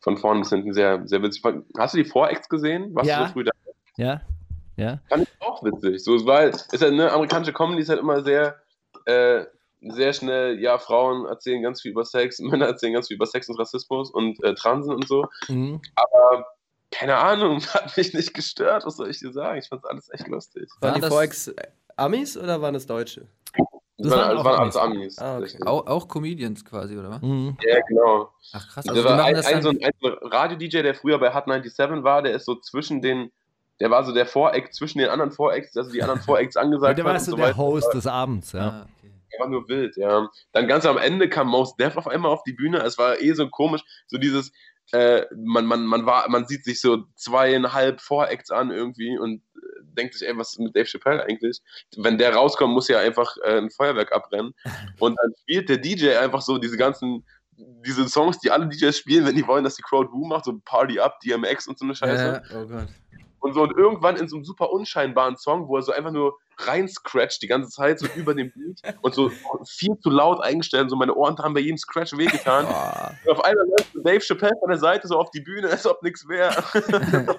[0.00, 1.42] von vorn bis hinten sehr, sehr witzig.
[1.78, 2.94] Hast du die Vorex gesehen?
[2.94, 3.20] Warst Ja.
[3.22, 3.52] du so früh da?
[3.96, 4.20] Ja.
[4.76, 5.00] Ja.
[5.08, 6.02] Fand ich auch witzig.
[6.02, 8.56] So, weil ist halt, ne, amerikanische Comedy ist halt immer sehr,
[9.06, 9.44] äh,
[9.80, 13.48] sehr schnell, ja, Frauen erzählen ganz viel über Sex, Männer erzählen ganz viel über Sex
[13.48, 15.26] und Rassismus und äh, Transen und so.
[15.48, 15.80] Mhm.
[15.94, 16.46] Aber
[16.90, 19.58] keine Ahnung, hat mich nicht gestört, was soll ich dir sagen?
[19.58, 20.70] Ich fand's alles echt lustig.
[20.80, 21.54] Waren War die Vorex
[21.96, 23.26] Amis oder waren es Deutsche?
[23.96, 25.18] Das, Das waren, waren waren alles Amis.
[25.18, 25.18] Amis.
[25.18, 25.66] Ah, okay.
[25.66, 27.22] Auch, auch Comedians quasi, oder was?
[27.22, 27.56] Mhm.
[27.60, 28.30] Ja, genau.
[28.52, 31.44] Ach krass, Also also war ein, ein, so ein, ein Radio-DJ, der früher bei Hot
[31.44, 33.30] 97 war, der ist so zwischen den,
[33.80, 36.98] der war so der Voreck zwischen den anderen Vorecks, also die anderen Vorecks Und angesagt
[36.98, 37.56] der hat warst und du so der weiter.
[37.56, 38.68] Host des Abends, ja.
[38.68, 39.12] Ah, okay.
[39.32, 40.28] Der war nur wild, ja.
[40.52, 42.78] Dann ganz am Ende kam Most Def auf einmal auf die Bühne.
[42.78, 44.52] Es war eh so komisch, so dieses,
[44.92, 49.82] äh, man, man, man, war, man sieht sich so zweieinhalb Vorecks an irgendwie und äh,
[49.82, 51.60] denkt sich, ey, was ist mit Dave Chappelle eigentlich?
[51.96, 54.54] Wenn der rauskommt, muss ja einfach äh, ein Feuerwerk abbrennen.
[55.00, 57.24] Und dann spielt der DJ einfach so diese ganzen,
[57.56, 60.58] diese Songs, die alle DJs spielen, wenn die wollen, dass die Crowd Boom macht, so
[60.64, 62.42] Party Up, DMX und so eine Scheiße.
[62.50, 62.88] Ja, oh Gott.
[63.44, 66.38] Und so und irgendwann in so einem super unscheinbaren Song, wo er so einfach nur
[66.56, 69.30] reinscratcht die ganze Zeit, so über den Beat und so
[69.66, 70.88] viel zu laut eingestellt.
[70.88, 72.64] So meine Ohren haben bei jedem Scratch wehgetan.
[72.64, 76.02] Und auf einmal läuft Dave Chappelle von der Seite so auf die Bühne, als ob
[76.02, 76.64] nichts wäre.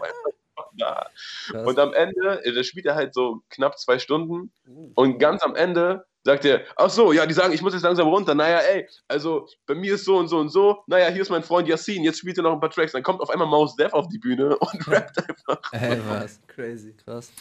[1.65, 4.51] Und am Ende, da spielt er halt so knapp zwei Stunden
[4.93, 8.07] und ganz am Ende sagt er, ach so, ja, die sagen, ich muss jetzt langsam
[8.07, 8.33] runter.
[8.33, 10.83] Naja, ey, also bei mir ist so und so und so.
[10.87, 12.93] Naja, hier ist mein Freund Yassin, jetzt spielt er noch ein paar Tracks.
[12.93, 15.61] Dann kommt auf einmal Mouse Def auf die Bühne und rappt einfach.
[15.71, 16.41] Ey, was?
[16.47, 16.95] Crazy.
[17.05, 17.31] Krass.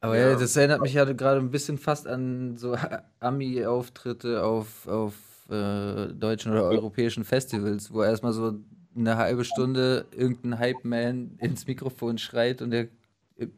[0.00, 0.34] Aber ja.
[0.34, 2.76] das erinnert mich ja gerade ein bisschen fast an so
[3.20, 5.14] Ami-Auftritte auf, auf
[5.48, 8.54] äh, deutschen oder europäischen Festivals, wo erstmal so
[8.96, 12.88] eine halbe Stunde irgendein Hype-Man ins Mikrofon schreit und der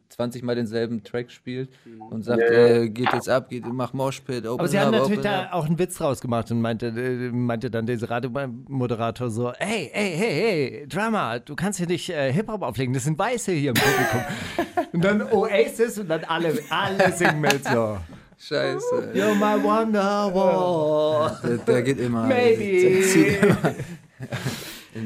[0.09, 1.69] 20 Mal denselben Track spielt
[2.09, 5.21] und sagt, äh, geht jetzt ab, geht, mach Moshpit, open Aber sie up, haben natürlich
[5.21, 5.53] da up.
[5.53, 10.17] auch einen Witz draus gemacht und meinte, äh, meinte dann dieser Radiomoderator so, hey, hey,
[10.17, 13.75] hey, hey, Drama, du kannst hier nicht äh, Hip-Hop auflegen, das sind Weiße hier im
[13.75, 14.21] Publikum.
[14.93, 17.99] und dann Oasis und dann alle, alle singen mit so.
[18.39, 19.13] Scheiße.
[19.13, 21.39] You're my Wonderwall.
[21.43, 22.27] Der, der geht immer.
[22.27, 22.81] Maybe.
[22.81, 23.73] der zieht immer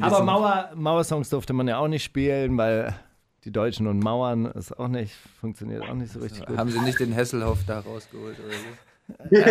[0.00, 2.94] Aber Mauer, Mauersongs durfte man ja auch nicht spielen, weil
[3.44, 6.56] die Deutschen und Mauern ist auch nicht, funktioniert auch nicht so richtig gut.
[6.56, 8.64] Haben sie nicht den Hesselhoff da rausgeholt oder so?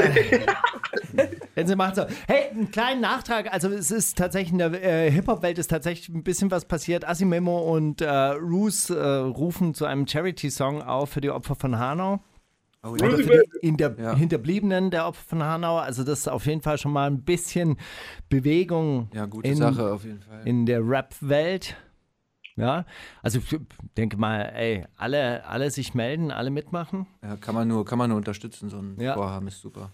[1.56, 2.04] Wenn sie machen so.
[2.28, 3.54] Hey, einen kleinen Nachtrag.
[3.54, 7.08] Also es ist tatsächlich in der äh, Hip-Hop-Welt ist tatsächlich ein bisschen was passiert.
[7.08, 12.22] Asimemo und äh, Roos äh, rufen zu einem Charity-Song auf für die Opfer von Hanau.
[12.84, 14.16] Oh, Oder für die Hinter Ja.
[14.16, 15.78] Hinterbliebenen der Opfer von Hanau.
[15.78, 17.78] Also das ist auf jeden Fall schon mal ein bisschen
[18.30, 20.42] Bewegung Ja, gute in, Sache auf jeden Fall.
[20.48, 21.76] in der Rap-Welt.
[22.56, 22.86] Ja,
[23.22, 23.60] also ich
[23.98, 27.08] denke mal, ey, alle, alle sich melden, alle mitmachen.
[27.24, 29.14] Ja, kann man nur, kann man nur unterstützen, so ein Ja.
[29.14, 29.92] Vorhaben ist super.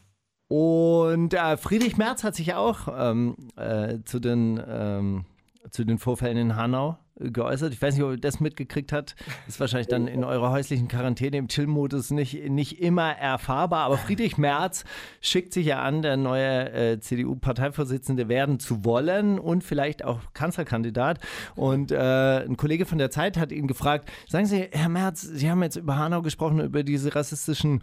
[0.50, 5.26] Und äh, Friedrich Merz hat sich auch ähm, äh, zu, den, ähm,
[5.72, 7.73] zu den Vorfällen in Hanau geäußert.
[7.73, 9.15] Ich weiß nicht, ob ihr das mitgekriegt hat.
[9.47, 13.86] Ist wahrscheinlich dann in eurer häuslichen Quarantäne im Chill-Modus nicht, nicht immer erfahrbar.
[13.86, 14.84] Aber Friedrich Merz
[15.21, 21.19] schickt sich ja an, der neue äh, CDU-Parteivorsitzende werden zu wollen und vielleicht auch Kanzlerkandidat.
[21.56, 25.49] Und äh, ein Kollege von der Zeit hat ihn gefragt, sagen Sie, Herr Merz, Sie
[25.49, 27.82] haben jetzt über Hanau gesprochen, über diese rassistischen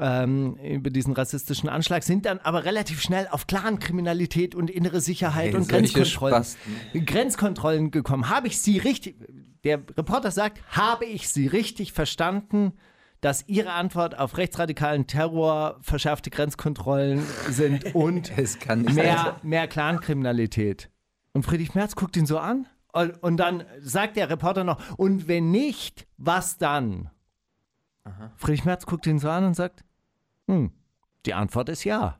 [0.00, 5.50] ähm, über diesen rassistischen Anschlag, sind dann aber relativ schnell auf Clankriminalität und innere Sicherheit
[5.50, 6.44] Ey, und Grenzkontrollen.
[7.06, 8.28] Grenzkontrollen gekommen.
[8.28, 9.16] Habe ich Sie richtig,
[9.64, 12.72] der Reporter sagt, habe ich Sie richtig verstanden,
[13.20, 18.32] dass Ihre Antwort auf rechtsradikalen Terror verschärfte Grenzkontrollen sind und
[18.94, 20.90] mehr, mehr Clankriminalität.
[21.32, 25.28] Und Friedrich Merz guckt ihn so an und, und dann sagt der Reporter noch, und
[25.28, 27.10] wenn nicht, was dann?
[28.36, 29.84] Friedrich Merz guckt ihn so an und sagt,
[30.46, 30.72] hm,
[31.26, 32.18] die Antwort ist ja.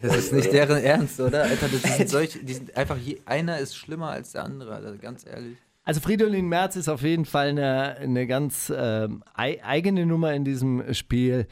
[0.00, 1.42] Das ist nicht deren Ernst, oder?
[1.44, 4.96] Alter, das sind solche, die sind einfach, je, einer ist schlimmer als der andere, Alter,
[4.98, 5.58] ganz ehrlich.
[5.82, 10.44] Also Fridolin Merz ist auf jeden Fall eine, eine ganz ähm, ei eigene Nummer in
[10.44, 11.46] diesem Spiel.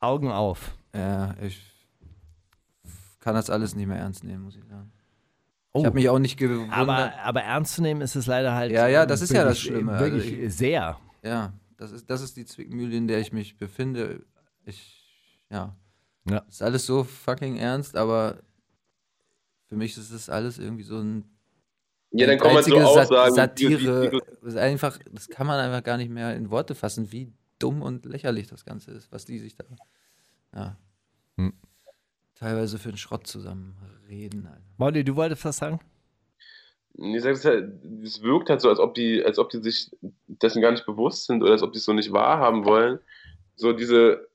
[0.00, 0.76] Augen auf.
[0.94, 1.60] Ja, ich
[3.20, 4.92] kann das alles nicht mehr ernst nehmen, muss ich sagen.
[5.72, 5.80] Oh.
[5.80, 6.76] Ich habe mich auch nicht gewundert.
[6.76, 8.70] Aber, aber ernst zu nehmen ist es leider halt.
[8.70, 9.92] Ja, ja, das ist ja das wirklich- Schlimme.
[9.92, 10.98] Also Wirklich ich- sehr.
[11.24, 14.24] Ja, das ist, das ist die Zwickmühle, in der ich mich befinde.
[14.64, 15.76] Ich, ja.
[16.28, 16.38] Ja.
[16.48, 18.38] Ist alles so fucking ernst, aber
[19.68, 21.24] für mich ist das alles irgendwie so ein
[22.12, 23.34] Ja, dann kommen halt so Aussagen.
[23.34, 24.20] Satire.
[24.40, 27.82] Das ist einfach, das kann man einfach gar nicht mehr in Worte fassen, wie dumm
[27.82, 29.64] und lächerlich das Ganze ist, was die sich da
[30.54, 30.76] ja,
[31.36, 31.52] Hm.
[32.34, 34.48] teilweise für einen Schrott zusammenreden.
[34.76, 35.80] Molly, du wolltest was sagen?
[36.96, 39.90] Ich sag es halt, es wirkt halt so, als ob die, als ob die sich
[40.28, 43.00] dessen gar nicht bewusst sind oder als ob die es so nicht wahrhaben wollen.
[43.56, 44.28] So diese,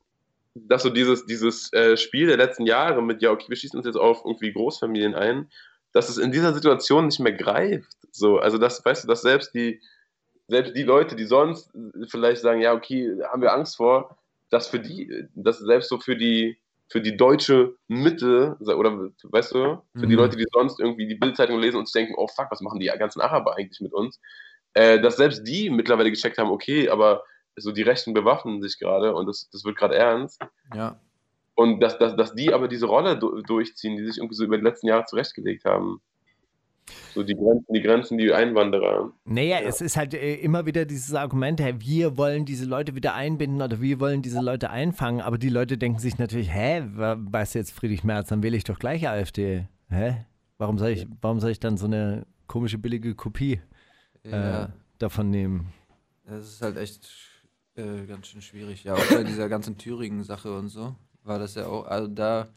[0.53, 3.85] dass so dieses, dieses äh, Spiel der letzten Jahre mit, ja, okay, wir schießen uns
[3.85, 5.49] jetzt auf irgendwie Großfamilien ein,
[5.93, 7.97] dass es in dieser Situation nicht mehr greift.
[8.11, 9.81] So, also das, weißt du, dass selbst die,
[10.47, 11.71] selbst die Leute, die sonst
[12.07, 14.17] vielleicht sagen, ja, okay, haben wir Angst vor,
[14.49, 16.57] dass für die, dass selbst so für die,
[16.89, 18.91] für die deutsche Mitte, oder
[19.23, 20.19] weißt du, für die Mhm.
[20.19, 22.87] Leute, die sonst irgendwie die Bildzeitung lesen und sich denken, oh fuck, was machen die
[22.87, 24.19] ganzen Araber eigentlich mit uns,
[24.73, 27.23] äh, dass selbst die mittlerweile gecheckt haben, okay, aber
[27.55, 30.41] so die Rechten bewaffnen sich gerade und das, das wird gerade ernst.
[30.73, 30.99] Ja,
[31.55, 34.57] Und dass, dass, dass die aber diese Rolle du durchziehen, die sich irgendwie so über
[34.57, 36.01] die letzten Jahre zurechtgelegt haben.
[37.13, 39.11] So die Grenzen, die Grenzen, die Einwanderer.
[39.25, 43.15] Naja, es ist halt äh, immer wieder dieses Argument, hey, wir wollen diese Leute wieder
[43.15, 47.55] einbinden oder wir wollen diese Leute einfangen, aber die Leute denken sich natürlich, hä, weißt
[47.55, 49.67] du jetzt Friedrich Merz, dann wähle ich doch gleich AfD.
[49.89, 50.25] Hä?
[50.57, 53.61] Warum soll ich, warum soll ich dann so eine komische billige Kopie
[54.23, 54.65] ja.
[54.65, 55.73] äh, davon nehmen?
[56.25, 57.09] Das ist halt echt
[57.75, 58.83] äh, ganz schön schwierig.
[58.83, 61.85] Ja, auch bei dieser ganzen Thüringen-Sache und so war das ja auch.
[61.85, 62.49] Also da,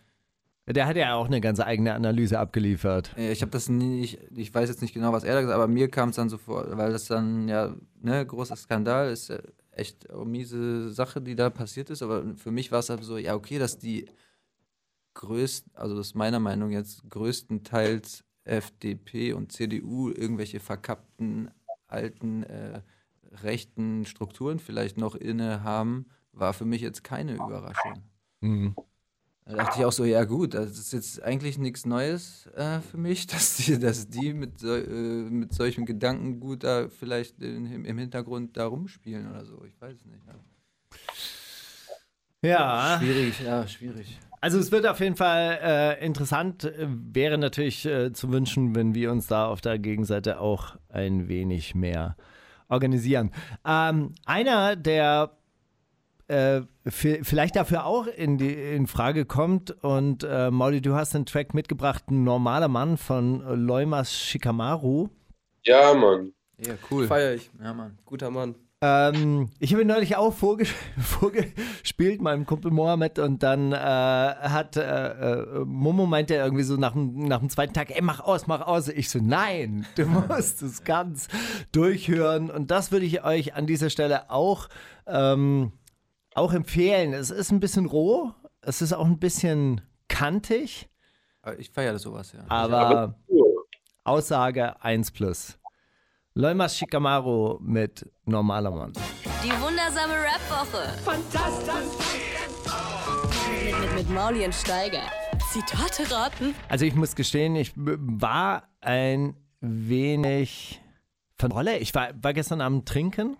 [0.69, 3.13] Der hat ja auch eine ganz eigene Analyse abgeliefert.
[3.17, 5.73] ich habe das nicht, ich weiß jetzt nicht genau, was er da gesagt hat, aber
[5.73, 9.33] mir kam es dann so vor, weil das dann ja, ne, großer Skandal ist,
[9.73, 12.03] echt eine miese Sache, die da passiert ist.
[12.03, 14.07] Aber für mich war es halt so, ja, okay, dass die
[15.15, 21.51] größten, also das ist meiner Meinung jetzt größtenteils FDP und CDU irgendwelche verkappten
[21.87, 22.81] alten äh,
[23.43, 28.03] rechten Strukturen vielleicht noch inne haben, war für mich jetzt keine Überraschung.
[28.41, 28.75] Mhm.
[29.45, 32.97] Da dachte ich auch so, ja gut, das ist jetzt eigentlich nichts Neues äh, für
[32.97, 37.99] mich, dass die, dass die mit, so, äh, mit solchem Gedankengut da vielleicht in, im,
[37.99, 39.65] Hintergrund da rumspielen oder so.
[39.65, 40.23] Ich weiß es nicht.
[40.27, 40.35] Ja.
[42.45, 42.99] Ja.
[42.99, 44.19] Schwierig, ja, schwierig.
[44.41, 46.73] Also es wird auf jeden Fall äh, interessant.
[46.77, 51.77] Wäre natürlich äh, zu wünschen, wenn wir uns da auf der Gegenseite auch ein wenig
[51.77, 52.17] mehr
[52.69, 53.31] organisieren.
[53.65, 55.31] Ähm, einer, der
[56.29, 61.15] äh, vi- vielleicht dafür auch in, die, in Frage kommt und äh, Mauli, du hast
[61.15, 65.09] den Track mitgebracht, ein normaler Mann von Leumas Shikamaru.
[65.65, 66.33] Ja, Mann.
[66.59, 67.07] Ja, cool.
[67.07, 67.51] Feier ich.
[67.63, 67.99] Ja, Mann.
[68.05, 68.55] Guter Mann.
[68.85, 74.77] Ähm, ich habe ihn neulich auch vorges vorgespielt, meinem Kumpel Mohammed, und dann äh, hat
[74.77, 78.49] äh, äh, Momo meinte irgendwie so nach dem, nach dem zweiten Tag, ey, mach aus,
[78.49, 78.89] mach aus.
[78.89, 81.29] Ich so, nein, du musst es ganz
[81.71, 82.51] durchhören.
[82.51, 84.69] Und das würde ich euch an dieser Stelle auch,
[85.07, 85.71] ähm,
[86.35, 87.13] auch empfehlen.
[87.13, 90.89] Es ist ein bisschen roh, es ist auch ein bisschen kantig,
[91.43, 92.45] Aber Ich feiere sowas, ja.
[92.49, 93.15] aber
[94.05, 95.59] Aussage 1 plus.
[96.35, 98.93] Leumas Shikamaru mit normaler Mann.
[99.45, 100.89] Die wundersame Rap-Woche.
[101.05, 101.99] Fantastisch.
[103.65, 105.03] Mit, mit, mit Mauli und Steiger.
[105.53, 106.55] Zitate raten.
[106.69, 110.81] Also ich muss gestehen, ich war ein wenig
[111.39, 111.79] von Rolle.
[111.79, 113.37] Ich war, war gestern Abend trinken,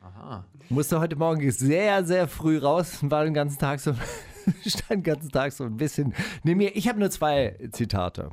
[0.00, 0.44] Aha.
[0.68, 3.94] musste heute Morgen sehr, sehr früh raus und war den ganzen Tag so,
[4.66, 6.76] stand den ganzen Tag so ein bisschen neben mir.
[6.76, 8.30] Ich habe nur zwei Zitate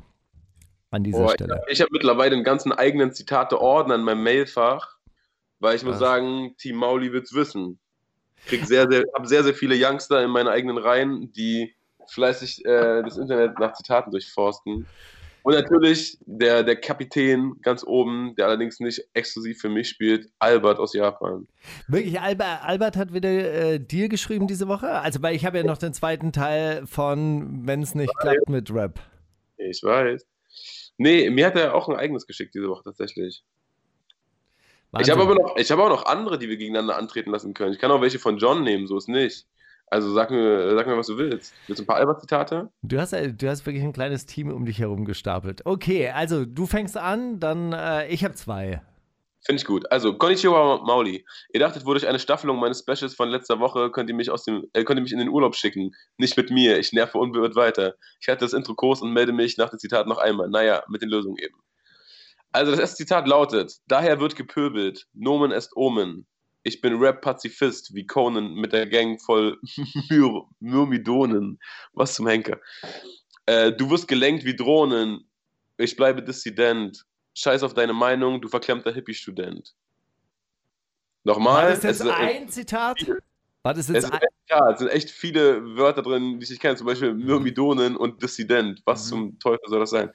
[0.90, 1.54] an dieser Boah, ich Stelle.
[1.54, 4.96] habe hab mittlerweile einen ganzen eigenen Zitate-Ordner in meinem Mailfach,
[5.58, 6.00] weil ich muss Was?
[6.00, 7.78] sagen, Team Mauli wird's wissen.
[8.46, 11.74] Krieg sehr, sehr, hab sehr, sehr viele Youngster in meinen eigenen Reihen, die
[12.06, 14.86] fleißig äh, das Internet nach Zitaten durchforsten.
[15.46, 20.80] Und natürlich der, der Kapitän ganz oben, der allerdings nicht exklusiv für mich spielt, Albert
[20.80, 21.46] aus Japan.
[21.86, 24.90] Wirklich, Albert, Albert hat wieder äh, dir geschrieben diese Woche.
[24.90, 28.74] Also, weil ich habe ja noch den zweiten Teil von Wenn es nicht klappt mit
[28.74, 28.98] Rap.
[29.56, 30.26] Ich weiß.
[30.96, 33.44] Nee, mir hat er auch ein eigenes geschickt diese Woche tatsächlich.
[34.98, 37.72] Ich habe aber noch, ich habe auch noch andere, die wir gegeneinander antreten lassen können.
[37.72, 39.46] Ich kann auch welche von John nehmen, so ist nicht.
[39.88, 41.54] Also sag mir, sag mir, was du willst.
[41.66, 42.70] Willst du ein paar Albert-Zitate?
[42.82, 45.64] Du hast, du hast wirklich ein kleines Team um dich herum gestapelt.
[45.64, 48.82] Okay, also du fängst an, dann äh, ich habe zwei.
[49.46, 49.90] Finde ich gut.
[49.92, 51.24] Also, Konnichiwa Mauli.
[51.52, 54.42] Ihr dachtet wohl durch eine Staffelung meines Specials von letzter Woche könnt ihr mich aus
[54.42, 55.94] dem, äh, könnt ihr mich in den Urlaub schicken.
[56.18, 56.80] Nicht mit mir.
[56.80, 57.94] Ich nerve unbeirrt weiter.
[58.20, 60.48] Ich hatte das Intro Kurs und melde mich nach dem Zitat noch einmal.
[60.48, 61.54] Naja, mit den Lösungen eben.
[62.50, 65.06] Also, das erste Zitat lautet: Daher wird gepöbelt.
[65.14, 66.26] Nomen est Omen.
[66.66, 69.56] Ich bin Rap-Pazifist, wie Conan mit der Gang voll
[70.10, 71.60] Myr Myrmidonen.
[71.92, 72.58] Was zum Henker.
[73.46, 75.30] Äh, du wirst gelenkt wie Drohnen.
[75.76, 77.06] Ich bleibe Dissident.
[77.34, 79.76] Scheiß auf deine Meinung, du verklemmter Hippie-Student.
[81.22, 81.66] Nochmal.
[81.66, 82.96] War das jetzt es, ein Zitat?
[83.62, 86.50] War das es, jetzt ist ein, ja, es sind echt viele Wörter drin, die ich
[86.50, 86.74] nicht kenne.
[86.74, 88.82] Zum Beispiel Myrmidonen und Dissident.
[88.84, 90.10] Was zum Teufel soll das sein?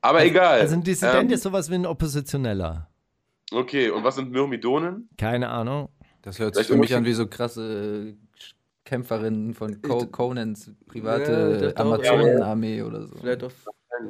[0.00, 0.60] Aber egal.
[0.60, 2.89] also ein Dissident Ähm, ist sowas wie ein Oppositioneller.
[3.52, 5.08] Okay, und was sind Myrmidonen?
[5.18, 5.88] Keine Ahnung.
[6.22, 8.14] Das hört sich Vielleicht für mich an wie so krasse
[8.84, 13.16] Kämpferinnen von Co Ich- Conans Ja, private doch, Amazonenarmee oder so.
[13.16, 13.52] Vielleicht auch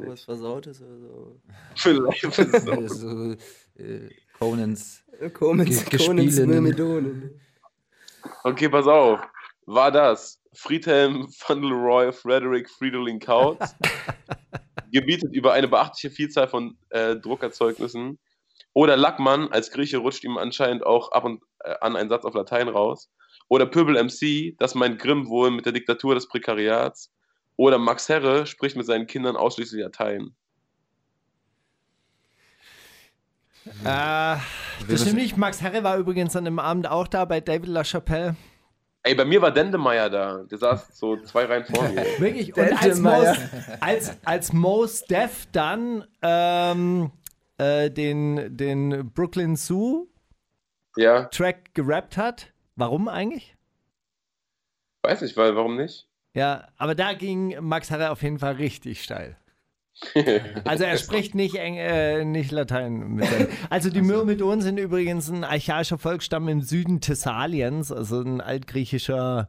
[0.06, 1.40] was Versautes oder so.
[1.74, 2.24] Vielleicht.
[2.38, 3.32] ist so
[3.76, 5.02] äh, Conans.
[5.18, 6.48] Ge- Comens Gespielinnen.
[6.48, 7.40] Myrmidonen.
[8.44, 9.20] Okay, pass auf.
[9.66, 13.74] War das Friedhelm van der Roy Frederick Friedolin Kautz?
[14.92, 18.18] gebietet über eine beachtliche Vielzahl von äh, Druckerzeugnissen.
[18.72, 22.34] Oder Lackmann, als Grieche rutscht ihm anscheinend auch ab und äh, an ein Satz auf
[22.34, 23.10] Latein raus.
[23.48, 27.12] Oder Pöbel MC, das meint Grimm wohl mit der Diktatur des Prekariats.
[27.56, 30.34] Oder Max Herre spricht mit seinen Kindern ausschließlich Latein.
[33.84, 34.36] Äh,
[34.88, 35.36] das stimmt nicht.
[35.36, 38.36] Max Herre war übrigens an dem Abend auch da bei David LaChapelle.
[39.02, 40.42] Ey, bei mir war Dendemeyer da.
[40.50, 42.04] Der saß so zwei Reihen vor mir.
[42.18, 42.54] Wirklich.
[42.54, 42.98] Und als.
[43.00, 43.40] Most,
[43.80, 47.10] als, als Mos Def dann ähm,
[47.60, 50.08] äh, den, den Brooklyn Zoo
[50.96, 52.52] Ja, Track gerappt hat.
[52.76, 53.56] Warum eigentlich?
[55.02, 56.06] weiß nicht, weil, warum nicht?
[56.34, 59.36] Ja, aber da ging Max Herre auf jeden Fall richtig steil.
[60.64, 63.26] Also er spricht nicht, Eng, äh, nicht Latein mit.
[63.68, 69.48] Also die Myrmidonen sind übrigens ein archaischer Volksstamm im Süden Thessaliens, also ein altgriechischer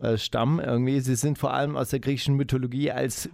[0.00, 1.00] äh, Stamm irgendwie.
[1.00, 3.28] Sie sind vor allem aus der griechischen Mythologie als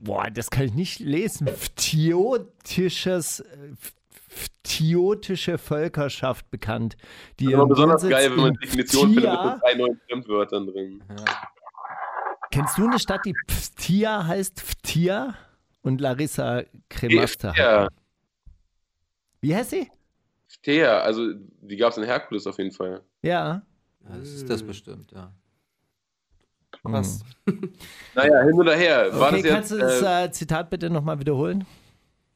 [0.00, 1.46] Boah, das kann ich nicht lesen.
[1.48, 3.74] Phtiotisches, äh,
[4.28, 6.96] phtiotische Völkerschaft bekannt.
[7.38, 10.66] Die Das ist besonders geil, wenn man in Definitionen findet mit so drei neuen Fremdwörtern
[10.66, 11.04] drin.
[12.50, 14.60] Kennst du eine Stadt, die Phthia heißt?
[14.60, 15.34] Phthia?
[15.82, 17.54] Und Larissa Cremasta.
[17.56, 17.88] Ja,
[19.40, 19.90] Wie heißt sie?
[20.62, 21.32] Thea, also
[21.62, 23.02] die gab es in Herkules auf jeden Fall.
[23.22, 23.62] Ja.
[24.02, 25.32] Ja, das ist das bestimmt, ja.
[26.82, 27.20] Was?
[28.14, 29.08] Naja, hin oder her.
[29.18, 31.66] War Okay, das kannst jetzt, du das äh, äh, Zitat bitte nochmal wiederholen?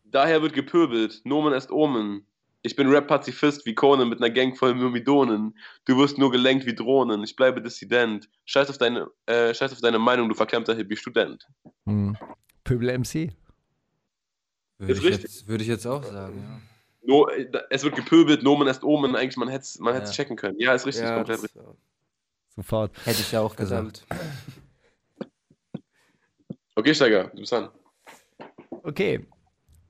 [0.05, 1.22] daher wird gepöbelt.
[1.24, 2.24] Nomen est Omen.
[2.62, 5.59] Ich bin Rap-Pazifist wie Conan mit einer Gang voll Myrmidonen.
[5.86, 7.22] Du wirst nur gelenkt wie Drohnen.
[7.24, 8.28] Ich bleibe Dissident.
[8.45, 11.47] Scheiß auf deine, äh, scheiß auf deine Meinung, du verklemmter Hippie-Student.
[11.86, 12.16] Hm.
[12.62, 13.32] Pöbel MC.
[14.78, 15.22] Würde Ist ich, richtig.
[15.24, 16.61] jetzt, würde ich jetzt auch sagen, ja.
[17.07, 19.14] No, äh, es wird gepöbelt, Nomen est Omen.
[19.16, 20.05] Eigentlich, man hätte es man Ja.
[20.05, 20.59] checken können.
[20.59, 21.61] Ja, ist richtig, Ja, komplett das, richtig.
[21.62, 21.74] ja.
[22.57, 22.92] Sofort.
[23.05, 24.05] Hätte ich ja auch gesagt.
[24.09, 24.24] Verdammt.
[26.76, 27.68] Okay, Steiger, du bist dran.
[28.82, 29.24] Okay.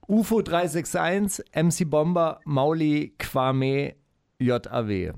[0.06, 3.94] UFO 361, MC Bomber, Mauli, Kwame,
[4.38, 5.14] JAW.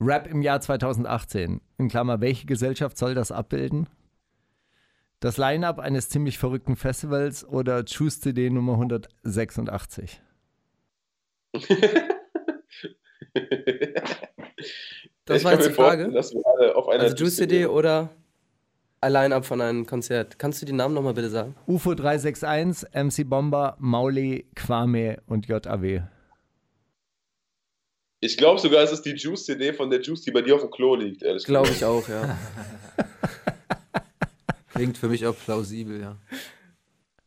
[0.00, 1.60] Rap im Jahr 2018.
[1.76, 3.90] In Klammer, welche Gesellschaft soll das abbilden?
[5.20, 10.22] Das Line-Up eines ziemlich verrückten Festivals oder Choose CD Nummer 186?
[15.30, 16.10] Das Ich war jetzt die Frage.
[16.12, 18.10] Also Juice CD oder
[19.00, 20.38] allein ab von einem Konzert.
[20.40, 21.54] Kannst du die Namen nochmal bitte sagen?
[21.68, 26.02] UFO 361, MC Bomber, Mauli, Kwame und JAW.
[28.22, 30.70] Ich glaube sogar, es ist die Juice-CD von der Juice, die bei dir auf dem
[30.70, 32.36] Klo liegt, ehrlich Glaube ich auch, ja.
[34.74, 36.16] Klingt für mich auch plausibel, ja.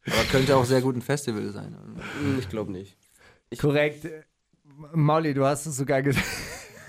[0.05, 1.75] Aber könnte auch sehr gut ein Festival sein.
[2.21, 2.97] Hm, Ich glaube nicht.
[3.59, 4.07] Korrekt.
[4.93, 6.25] Mauli, du hast es sogar gesagt.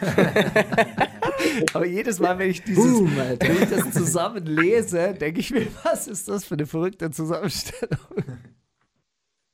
[1.74, 6.08] Aber jedes Mal, wenn ich, dieses, wenn ich das zusammen lese, denke ich mir, was
[6.08, 7.98] ist das für eine verrückte Zusammenstellung?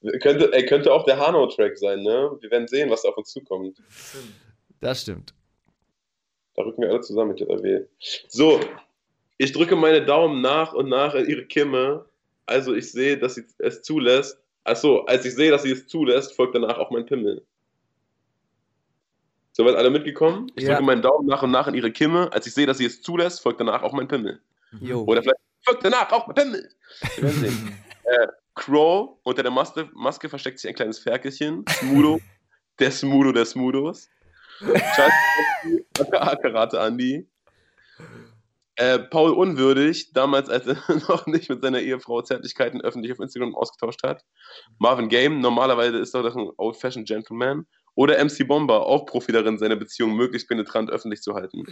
[0.22, 2.34] Könnte, ey, könnte auch der Hanau-Track sein, ne?
[2.40, 3.82] Wir werden sehen, was da auf uns zukommt.
[4.80, 5.34] Das stimmt.
[6.54, 7.84] Da rücken wir alle zusammen mit JW.
[8.26, 8.60] So,
[9.36, 12.06] ich drücke meine Daumen nach und nach in ihre Kimme.
[12.46, 14.38] Also ich sehe, dass sie es zulässt.
[14.64, 17.46] Achso, als ich sehe, dass sie es zulässt, folgt danach auch mein Pimmel.
[19.60, 20.50] Soweit alle mitgekommen?
[20.56, 20.70] Ich Ja.
[20.70, 22.32] drücke meinen Daumen nach und nach in ihre Kimme.
[22.32, 24.40] Als ich sehe, dass sie es zulässt, folgt danach auch mein Pimmel.
[24.80, 25.02] Jo.
[25.04, 25.36] Oder vielleicht
[25.66, 26.70] folgt danach auch mein Pimmel.
[27.16, 27.78] Wir werden sehen.
[28.04, 31.66] äh, Crow, unter der Maske, Maske versteckt sich ein kleines Ferkelchen.
[31.68, 32.20] Smudo,
[32.78, 34.08] der Smudo der Smudos.
[36.10, 37.28] Karate Andy.
[38.76, 40.76] Äh, Paul Unwürdig, damals als er
[41.08, 44.24] noch nicht mit seiner Ehefrau Zärtlichkeiten öffentlich auf Instagram ausgetauscht hat.
[44.78, 47.66] Marvin Game, normalerweise ist er doch ein old-fashioned Gentleman.
[47.94, 51.64] Oder MC Bomber, auch Profi darin, seine Beziehung möglichst penetrant öffentlich zu halten.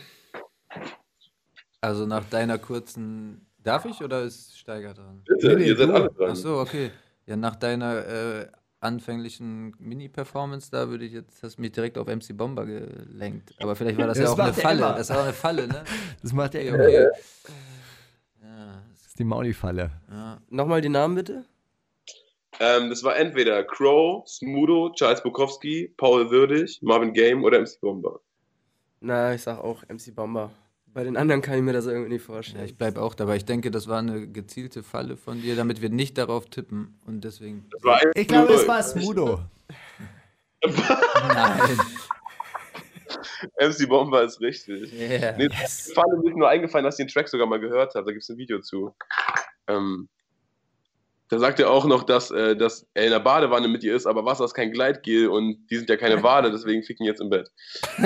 [1.81, 3.47] Also nach deiner kurzen.
[3.59, 5.23] Darf ich oder ist Steiger dran?
[5.27, 6.31] Bitte, Nee, nee, ihr seid alle dran.
[6.33, 6.91] Ach so, okay.
[7.27, 8.47] Ja, nach deiner äh,
[8.81, 13.55] anfänglichen Mini-Performance, da würde ich jetzt, hast du mich direkt auf MC Bomber gelenkt.
[13.61, 14.79] Aber vielleicht war das Das ja auch eine Falle.
[14.79, 14.95] immer.
[14.95, 15.85] Das war auch eine Falle, ne?
[16.23, 17.09] Das macht er Okay, okay.
[19.19, 19.91] die Mauli-Falle.
[20.11, 20.39] Ja.
[20.49, 21.45] Nochmal die Namen bitte.
[22.61, 28.21] Ähm, das war entweder Crow, Smudo, Charles Bukowski, Paul Würdig, Marvin Game oder MC Bomber.
[29.01, 30.51] Na, ich sag auch MC Bomber.
[30.93, 32.61] Bei den anderen kann ich mir das irgendwie nicht vorstellen.
[32.61, 33.37] Ja, ich bleibe auch dabei.
[33.37, 37.23] Ich denke, das war eine gezielte Falle von dir, damit wir nicht darauf tippen und
[37.23, 37.71] deswegen.
[38.15, 39.41] ich glaube, es war Smudo.
[40.65, 41.79] Nein.
[43.61, 44.93] MC Bomber ist richtig.
[44.93, 45.37] Yeah.
[45.37, 45.93] Nee, yes.
[45.95, 48.07] Falle mir nur eingefallen, dass ich den Track sogar mal gehört habe.
[48.07, 48.95] Da gibt es ein Video zu.
[49.69, 50.09] Ähm,
[51.29, 54.07] da sagt er auch noch, dass, äh, dass er in der Badewanne mit ihr ist,
[54.07, 57.31] aber Wasser ist kein Gleitgel und die sind ja keine Wade, deswegen ficken jetzt im
[57.31, 57.51] Bett.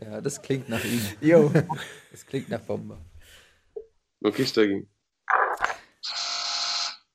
[0.00, 1.00] ja, das klingt nach ihm.
[1.20, 1.52] Jo.
[2.10, 2.98] Das klingt nach Bomber.
[4.22, 4.88] Okay, Steigen.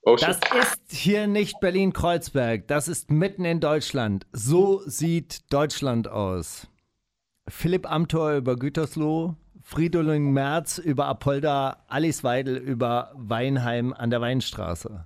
[0.01, 4.26] Oh, das ist hier nicht Berlin-Kreuzberg, das ist mitten in Deutschland.
[4.32, 6.68] So sieht Deutschland aus.
[7.49, 9.36] Philipp Amthor über Gütersloh,
[9.68, 15.05] Fridolin Merz über Apolda, Alice Weidel über Weinheim an der Weinstraße.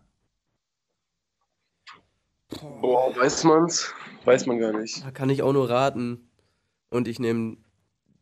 [2.80, 3.92] Boah, weiß man's?
[4.24, 5.04] Weiß man gar nicht.
[5.04, 6.30] Da kann ich auch nur raten.
[6.92, 7.58] Und ich nehme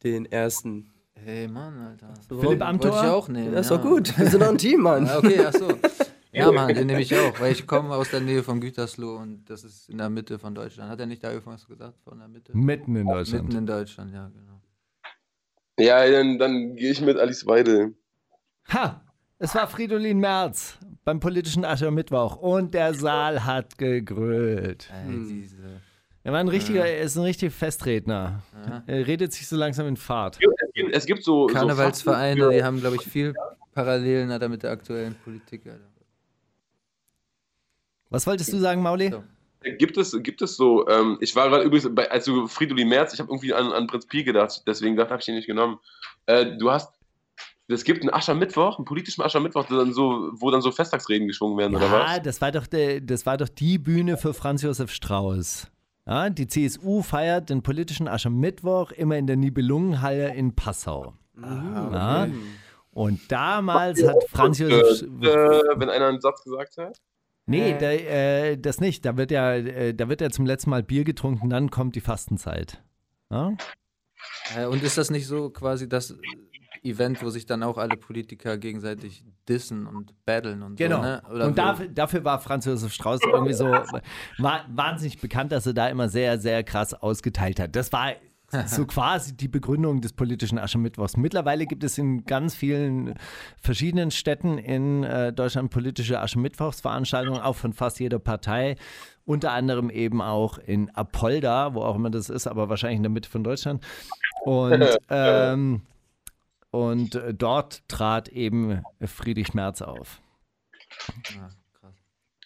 [0.04, 0.94] den ersten.
[1.14, 2.14] Hey Mann, Alter.
[2.30, 2.92] So, Philipp Amthor?
[2.94, 3.52] Wollte ich auch nehmen.
[3.52, 3.78] Das ist ja.
[3.78, 4.18] doch gut.
[4.18, 5.10] Wir sind doch ein Team, Mann.
[5.10, 5.68] Ah, okay, ach so.
[6.32, 9.50] Ja, Mann, den nehme ich auch, weil ich komme aus der Nähe von Gütersloh und
[9.50, 10.92] das ist in der Mitte von Deutschland.
[10.92, 12.56] Hat er nicht da irgendwas gesagt von der Mitte?
[12.56, 13.46] Mitten in Deutschland.
[13.46, 14.59] Mitten in Deutschland, ja, genau.
[15.80, 17.96] Ja, dann, dann gehe ich mit Alice Weidel.
[18.74, 19.02] Ha!
[19.42, 24.92] Es war Fridolin Merz beim politischen Aschermittwoch und der Saal hat gegrölt.
[24.94, 25.50] Ey, hm.
[26.24, 28.44] Er war ein richtiger, er ist ein richtiger Festredner.
[28.68, 28.84] Ja.
[28.86, 30.36] Er redet sich so langsam in Fahrt.
[30.36, 33.34] Es gibt, es gibt so Karnevalsvereine, so die haben, glaube ich, viel
[33.74, 35.66] Parallelen mit der aktuellen Politik.
[35.66, 35.80] Alter.
[38.10, 39.10] Was wolltest du sagen, Mauli?
[39.12, 39.24] So.
[39.62, 43.20] Gibt es, gibt es so, ähm, ich war gerade übrigens, bei, also Fridolin Merz, ich
[43.20, 45.80] habe irgendwie an, an Prinz Pi gedacht, deswegen habe ich ihn nicht genommen.
[46.28, 46.94] Äh, du hast,
[47.68, 51.74] es gibt einen Aschermittwoch, einen politischen Aschermittwoch, dann so, wo dann so Festtagsreden geschwungen werden,
[51.74, 52.12] ja, oder was?
[52.12, 55.68] Ja, das war, doch das war doch die Bühne für Franz Josef Strauß.
[56.08, 61.14] Ja, die CSU feiert den politischen Aschermittwoch immer in der Nibelungenhalle in Passau.
[61.42, 62.34] Ah, okay.
[62.92, 65.02] und damals hat Franz Josef.
[65.22, 66.98] Äh, wenn einer einen Satz gesagt hat?
[67.50, 67.78] Nee, äh.
[67.78, 69.06] Da, äh, das nicht.
[69.06, 72.02] Da wird, ja, äh, da wird ja zum letzten Mal Bier getrunken, dann kommt die
[72.02, 72.84] Fastenzeit.
[73.32, 73.54] Ja?
[74.56, 76.16] Äh, und ist das nicht so quasi das
[76.84, 80.98] Event, wo sich dann auch alle Politiker gegenseitig dissen und battlen und genau.
[80.98, 81.02] so?
[81.02, 81.38] Genau.
[81.38, 81.46] Ne?
[81.48, 83.66] und dafür, dafür, war Franz Josef Strauß irgendwie so
[84.38, 87.76] wahnsinnig bekannt, dass er da immer sehr, sehr krass ausgeteilt hat.
[87.76, 88.14] Das war
[88.66, 91.18] so quasi die Begründung des politischen Aschermittwochs.
[91.18, 93.16] Mittlerweile gibt es in ganz vielen
[93.62, 98.76] verschiedenen Städten in äh, Deutschland politische Aschermittwochsveranstaltungen, auch von fast jeder Partei.
[99.26, 103.12] Unter anderem eben auch in Apolda, wo auch immer das ist, aber wahrscheinlich in der
[103.12, 103.86] Mitte von Deutschland.
[104.44, 105.82] Und, ähm,
[106.72, 110.22] und äh, dort trat eben Friedrich Merz auf.
[111.40, 111.50] Ah,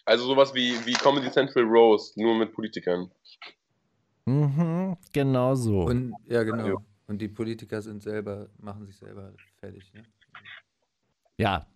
[0.04, 3.10] also sowas wie, wie Comedy Central Rose, nur mit Politikern.
[4.26, 5.82] Mhm, genau so.
[5.82, 6.82] Und, ja, genau.
[7.06, 9.92] Und die Politiker sind selber, machen sich selber fertig.
[9.92, 10.04] Ne?
[11.36, 11.66] Ja.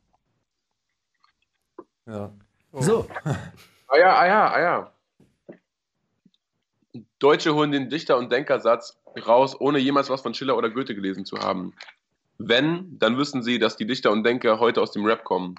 [2.07, 2.33] Ja.
[2.73, 2.81] Oh.
[2.81, 3.09] So.
[3.25, 4.93] ah ja, ah ja, ah ja.
[7.19, 11.27] Deutsche holen den Dichter- und Denkersatz raus, ohne jemals was von Schiller oder Goethe gelesen
[11.27, 11.75] zu haben.
[12.39, 15.57] Wenn, dann wissen sie, dass die Dichter und Denker heute aus dem Rap kommen,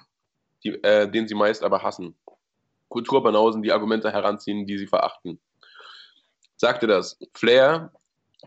[0.64, 2.16] die, äh, den sie meist aber hassen.
[2.88, 5.38] Kulturbanausen, die Argumente heranziehen, die sie verachten
[6.60, 7.18] sagte das.
[7.32, 7.90] Flair,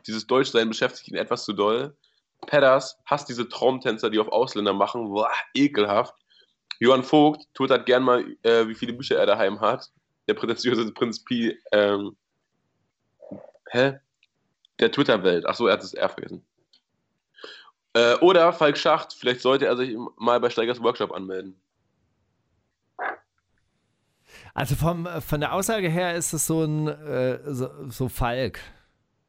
[0.06, 1.98] dieses Deutschsein beschäftigt ihn etwas zu doll.
[2.46, 5.10] Pedders hasst diese Traumtänzer, die auf Ausländer machen.
[5.10, 6.14] Boah, ekelhaft.
[6.80, 9.92] Johann Vogt twittert gern mal, äh, wie viele Bücher er daheim hat.
[10.28, 11.58] Der prätentiöse Prinz Pi.
[11.72, 12.16] Ähm,
[13.72, 14.00] hä?
[14.80, 15.48] Der Twitter-Welt.
[15.48, 16.46] Achso, er hat das R vergessen.
[17.94, 21.60] Äh, oder Falk Schacht, vielleicht sollte er sich mal bei Steigers Workshop anmelden.
[24.54, 28.60] Also vom, von der Aussage her ist es so ein äh, so, so, Falk,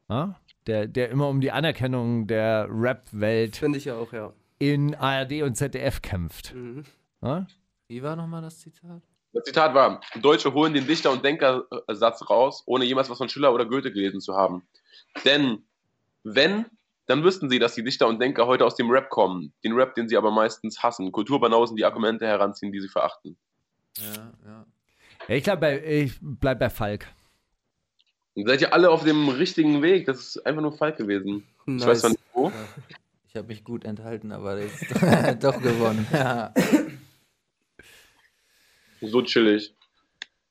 [0.07, 0.39] ja?
[0.67, 4.33] der, der immer um die Anerkennung der Rap-Welt finde ich ja auch, ja.
[4.59, 6.53] in ARD und ZDF kämpft.
[6.53, 6.83] Mhm.
[7.23, 7.47] Ja?
[7.87, 9.01] Wie war nochmal das Zitat?
[9.33, 13.53] Das Zitat war: Deutsche holen den Dichter- und Denkersatz raus, ohne jemals was von Schiller
[13.53, 14.67] oder Goethe gelesen zu haben.
[15.25, 15.63] Denn
[16.23, 16.65] wenn
[17.07, 19.53] dann wüssten sie, dass die Dichter und Denker heute aus dem Rap kommen.
[19.63, 21.11] Den Rap, den sie aber meistens hassen.
[21.11, 23.37] Kulturbanausen, die Argumente heranziehen, die sie verachten.
[23.97, 24.65] Ja, ja.
[25.27, 27.07] Ich glaube, ich bleib bei Falk.
[28.35, 30.05] seid ihr alle auf dem richtigen Weg.
[30.05, 31.43] Das ist einfach nur Falk gewesen.
[31.65, 31.81] Nice.
[31.81, 32.51] Ich weiß zwar nicht wo.
[33.27, 34.83] Ich habe mich gut enthalten, aber jetzt
[35.43, 36.07] doch gewonnen.
[36.11, 36.53] Ja.
[39.01, 39.75] So chillig.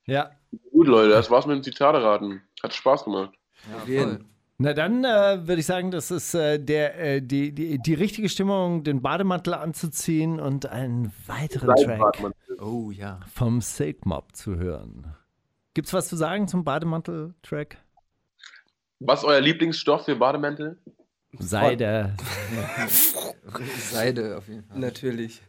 [0.07, 0.33] Ja.
[0.70, 2.43] Gut, Leute, das war's mit dem Zitate raten.
[2.62, 3.35] Hat Spaß gemacht.
[3.70, 4.25] Ja, voll.
[4.65, 8.31] Na dann äh, würde ich sagen, das ist äh, der, äh, die, die, die richtige
[8.31, 13.21] Stimmung, den Bademantel anzuziehen und einen weiteren Track Oh ja.
[13.31, 15.15] vom Silk Mob zu hören.
[15.75, 17.77] Gibt's was zu sagen zum Bademantel-Track?
[19.01, 20.79] Was ist euer Lieblingsstoff für Bademäntel?
[21.39, 22.17] Seide.
[23.91, 24.79] Seide auf jeden Fall.
[24.79, 25.43] Natürlich.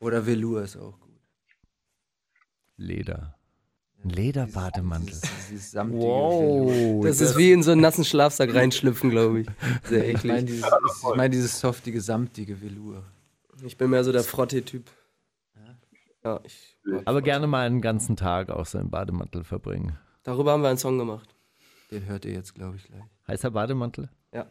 [0.00, 1.20] Oder Velour ist auch gut.
[2.76, 3.35] Leder.
[4.04, 5.08] Ein Lederbademantel.
[5.08, 7.04] Dieses, dieses samtige Wow.
[7.04, 9.46] Das ist wie in so einen nassen Schlafsack reinschlüpfen, glaube ich.
[9.84, 10.46] Sehr Ich meine eklig.
[10.56, 10.66] dieses,
[11.10, 13.02] ich mein dieses softige, samtige Velour.
[13.64, 14.90] Ich bin mehr so der Frotte-Typ.
[16.24, 19.96] Ja, ich, Aber gerne mal einen ganzen Tag auch so im Bademantel verbringen.
[20.24, 21.34] darüber haben wir einen Song gemacht.
[21.92, 23.02] Den hört ihr jetzt, glaube ich, gleich.
[23.28, 24.08] Heißer Bademantel?
[24.34, 24.46] Ja.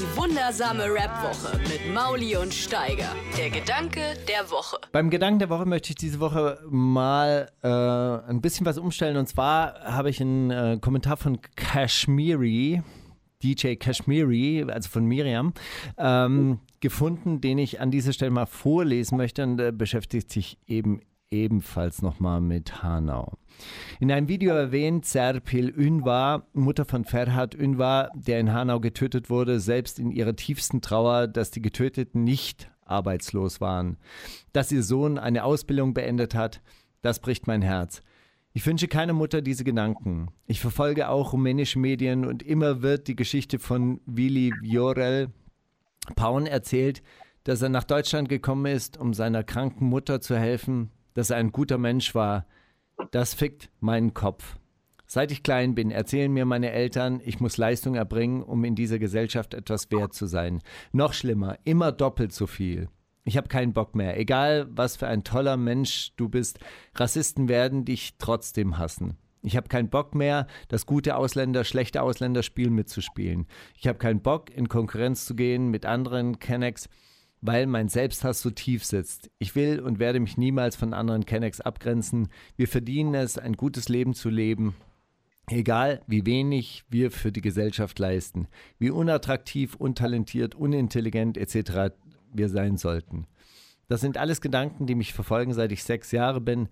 [0.00, 3.14] Die wundersame Rap-Woche mit Mauli und Steiger.
[3.36, 4.78] Der Gedanke der Woche.
[4.92, 9.18] Beim Gedanken der Woche möchte ich diese Woche mal äh, ein bisschen was umstellen.
[9.18, 12.80] Und zwar habe ich einen äh, Kommentar von Kashmiri,
[13.42, 15.52] DJ Kashmiri, also von Miriam,
[15.98, 19.42] ähm, gefunden, den ich an dieser Stelle mal vorlesen möchte.
[19.42, 23.38] Und äh, beschäftigt sich eben ebenfalls nochmal mit Hanau.
[24.00, 29.60] In einem Video erwähnt Serpil Ünvar, Mutter von Ferhat Ünvar, der in Hanau getötet wurde,
[29.60, 33.96] selbst in ihrer tiefsten Trauer, dass die Getöteten nicht arbeitslos waren.
[34.52, 36.60] Dass ihr Sohn eine Ausbildung beendet hat,
[37.02, 38.02] das bricht mein Herz.
[38.52, 40.28] Ich wünsche keiner Mutter diese Gedanken.
[40.46, 45.28] Ich verfolge auch rumänische Medien und immer wird die Geschichte von Willi Viorel
[46.16, 47.02] Paun erzählt,
[47.44, 51.52] dass er nach Deutschland gekommen ist, um seiner kranken Mutter zu helfen, dass er ein
[51.52, 52.46] guter Mensch war.
[53.10, 54.56] Das fickt meinen Kopf.
[55.06, 59.00] Seit ich klein bin, erzählen mir meine Eltern, ich muss Leistung erbringen, um in dieser
[59.00, 60.60] Gesellschaft etwas wert zu sein.
[60.92, 62.88] Noch schlimmer, immer doppelt so viel.
[63.24, 64.18] Ich habe keinen Bock mehr.
[64.18, 66.60] Egal, was für ein toller Mensch du bist,
[66.94, 69.16] Rassisten werden dich trotzdem hassen.
[69.42, 73.46] Ich habe keinen Bock mehr, das gute Ausländer, schlechte Ausländerspiel mitzuspielen.
[73.76, 76.88] Ich habe keinen Bock, in Konkurrenz zu gehen mit anderen Kennex,
[77.40, 79.30] weil mein Selbsthass so tief sitzt.
[79.38, 82.28] Ich will und werde mich niemals von anderen Kennex abgrenzen.
[82.56, 84.74] Wir verdienen es, ein gutes Leben zu leben.
[85.48, 88.46] Egal, wie wenig wir für die Gesellschaft leisten,
[88.78, 91.92] wie unattraktiv, untalentiert, unintelligent etc.
[92.32, 93.26] wir sein sollten.
[93.88, 96.68] Das sind alles Gedanken, die mich verfolgen, seit ich sechs Jahre bin.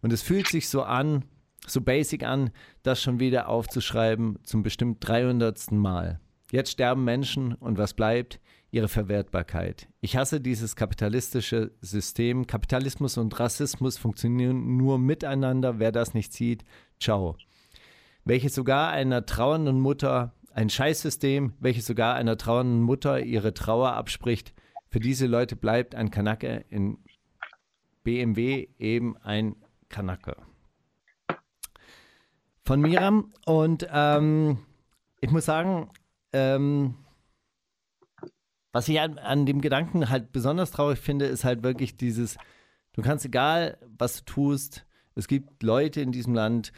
[0.00, 1.26] Und es fühlt sich so an,
[1.66, 2.50] so basic an,
[2.82, 5.72] das schon wieder aufzuschreiben zum bestimmt 300.
[5.72, 6.18] Mal.
[6.50, 8.40] Jetzt sterben Menschen und was bleibt?
[8.72, 9.86] Ihre Verwertbarkeit.
[10.00, 12.46] Ich hasse dieses kapitalistische System.
[12.46, 15.78] Kapitalismus und Rassismus funktionieren nur miteinander.
[15.78, 16.64] Wer das nicht sieht,
[16.98, 17.36] ciao.
[18.24, 24.54] Welches sogar einer trauernden Mutter, ein Scheißsystem, welches sogar einer trauernden Mutter ihre Trauer abspricht.
[24.88, 26.96] Für diese Leute bleibt ein Kanake in
[28.04, 29.54] BMW eben ein
[29.90, 30.34] Kanake.
[32.64, 33.34] Von Miram.
[33.44, 34.60] Und ähm,
[35.20, 35.90] ich muss sagen,
[36.32, 36.94] ähm,
[38.72, 42.38] was ich an, an dem Gedanken halt besonders traurig finde, ist halt wirklich dieses,
[42.94, 46.72] du kannst egal, was du tust, es gibt Leute in diesem Land,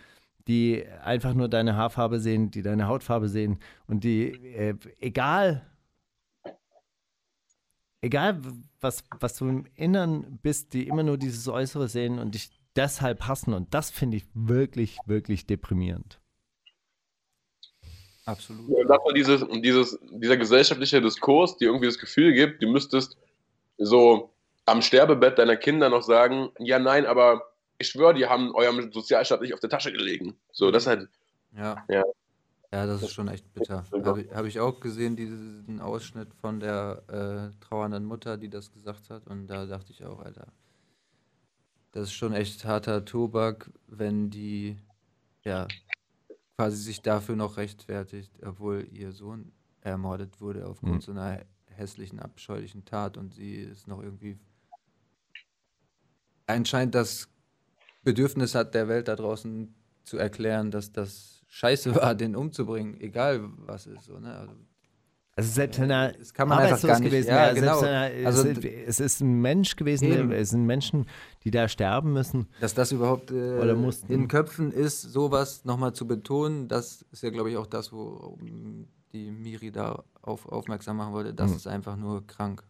[0.49, 5.65] die einfach nur deine Haarfarbe sehen, die deine Hautfarbe sehen und die, äh, egal,
[8.03, 8.43] egal
[8.81, 13.27] was, was du im Innern bist, die immer nur dieses Äußere sehen und dich deshalb
[13.27, 16.21] hassen und das finde ich wirklich, wirklich deprimierend.
[18.27, 18.69] Absolut.
[18.69, 23.17] Und das war dieses, dieses, dieser gesellschaftliche Diskurs, die irgendwie das Gefühl gibt, du müsstest
[23.77, 24.31] so
[24.67, 27.43] am Sterbebett deiner Kinder noch sagen, ja, nein, aber
[27.79, 30.37] ich schwöre, die haben eurem Sozialstaat nicht auf der Tasche gelegen.
[30.53, 31.09] So, das ist halt,
[31.57, 31.85] Ja.
[31.89, 32.05] Ja.
[32.73, 33.85] Ja, das ist schon echt bitter.
[33.93, 38.73] Habe ich, hab ich auch gesehen, diesen Ausschnitt von der äh, trauernden Mutter, die das
[38.73, 39.29] gesagt hat.
[39.29, 40.49] Und da dachte ich auch, Alter,
[41.93, 44.77] das ist schon echt harter Tobak, wenn die,
[45.45, 45.69] ja,
[46.57, 51.01] quasi sich dafür noch rechtfertigt, obwohl ihr Sohn ermordet wurde aufgrund Mhm.
[51.01, 54.39] so einer hässlichen, abscheulichen Tat und sie ist noch irgendwie
[56.47, 57.29] anscheinend das
[58.03, 59.75] Bedürfnis hat, der Welt da draußen
[60.05, 64.05] zu erklären, dass das scheiße war, den umzubringen, egal was ist.
[64.05, 64.35] So, ne?
[64.37, 64.55] also,
[65.37, 67.81] Also selbst wenn er arbeitslos gewesen ja, wäre, genau.
[67.83, 70.31] er, Also es, es ist ein Mensch gewesen, Eben.
[70.31, 71.07] es sind Menschen,
[71.43, 72.47] die da sterben müssen.
[72.61, 74.13] dass das überhaupt äh, Oder mussten.
[74.13, 78.39] in Köpfen ist, sowas nochmal zu betonen, das ist ja, glaube ich, auch das, wo
[79.13, 81.35] die Miri da auf, aufmerksam machen wollte.
[81.35, 81.57] Das Mhm.
[81.57, 82.63] ist einfach nur krank.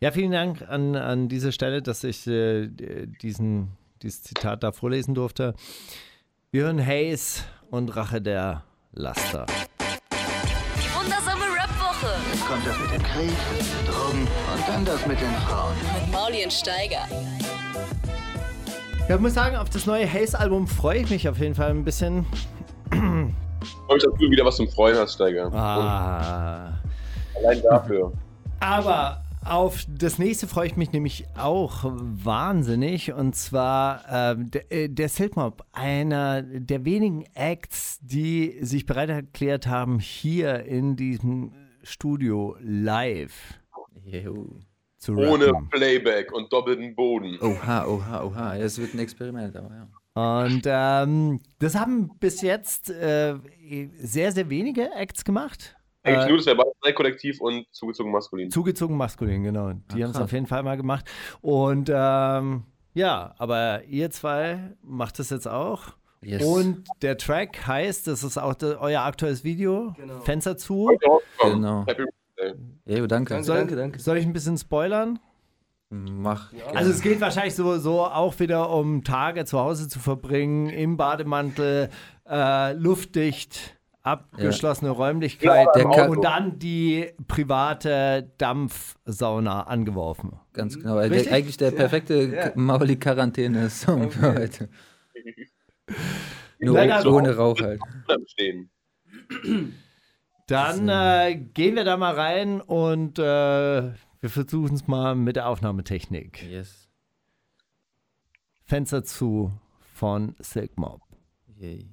[0.00, 2.68] Ja, vielen Dank an, an dieser Stelle, dass ich äh,
[3.22, 3.68] diesen,
[4.02, 5.54] dieses Zitat da vorlesen durfte.
[6.50, 9.46] Wir hören Haze und Rache der Laster.
[12.44, 13.32] Jetzt kommt das mit dem Krieg,
[13.86, 15.72] Drogen und dann das mit den Frauen.
[15.94, 17.08] mit Mauli und Steiger.
[19.08, 21.84] Ja, ich muss sagen, auf das neue Haze-Album freue ich mich auf jeden Fall ein
[21.84, 22.26] bisschen.
[23.62, 25.50] Ich freue mich, dass du wieder was zum Freuen hast, Steiger.
[25.54, 26.78] Ah.
[27.34, 28.12] Allein dafür.
[28.60, 33.14] Aber auf das nächste freue ich mich nämlich auch wahnsinnig.
[33.14, 39.66] Und zwar ähm, der, äh, der Siltmob, einer der wenigen Acts, die sich bereit erklärt
[39.66, 41.52] haben, hier in diesem
[41.84, 43.60] Studio live
[44.04, 44.60] Jo.
[44.98, 45.68] zu Ohne rappen.
[45.70, 47.38] Playback und doppelten Boden.
[47.40, 48.56] Oha, oha, oha.
[48.56, 49.88] Es wird ein Experiment, aber ja.
[50.46, 53.36] Und ähm, das haben bis jetzt äh,
[53.98, 55.76] sehr, sehr wenige Acts gemacht.
[56.04, 58.50] Eigentlich Äh, nur das Verbal-Kollektiv und zugezogen maskulin.
[58.50, 59.72] Zugezogen maskulin, genau.
[59.72, 61.10] Die Ah, haben es auf jeden Fall mal gemacht.
[61.40, 65.94] Und ähm, ja, aber ihr zwei macht es jetzt auch.
[66.24, 66.42] Yes.
[66.42, 70.20] Und der Track heißt, das ist auch euer aktuelles Video, Genau.
[70.20, 70.90] Fenster zu.
[71.42, 71.84] Genau.
[72.86, 73.34] Jo, danke.
[73.34, 73.98] Danke, Soll, danke, danke.
[74.00, 75.18] soll ich ein bisschen spoilern?
[75.90, 76.52] Mach.
[76.74, 80.96] Also es geht wahrscheinlich so, so auch wieder um Tage zu Hause zu verbringen, im
[80.96, 81.88] Bademantel,
[82.28, 90.32] äh, luftdicht, abgeschlossene Räumlichkeit Der kann- und dann die private Dampfsauna angeworfen.
[90.52, 90.98] Ganz genau.
[91.00, 91.32] Der, Richtig?
[91.32, 94.68] eigentlich der perfekte Mauli-Quarantäne-Song für heute.
[96.58, 97.80] Nur Leider- ohne Rauch halt.
[100.46, 105.48] Dann äh, gehen wir da mal rein und äh, wir versuchen es mal mit der
[105.48, 106.42] Aufnahmetechnik.
[106.50, 106.88] Yes.
[108.64, 109.52] Fenster zu
[109.94, 111.00] von Silk Mob.
[111.58, 111.86] Yay.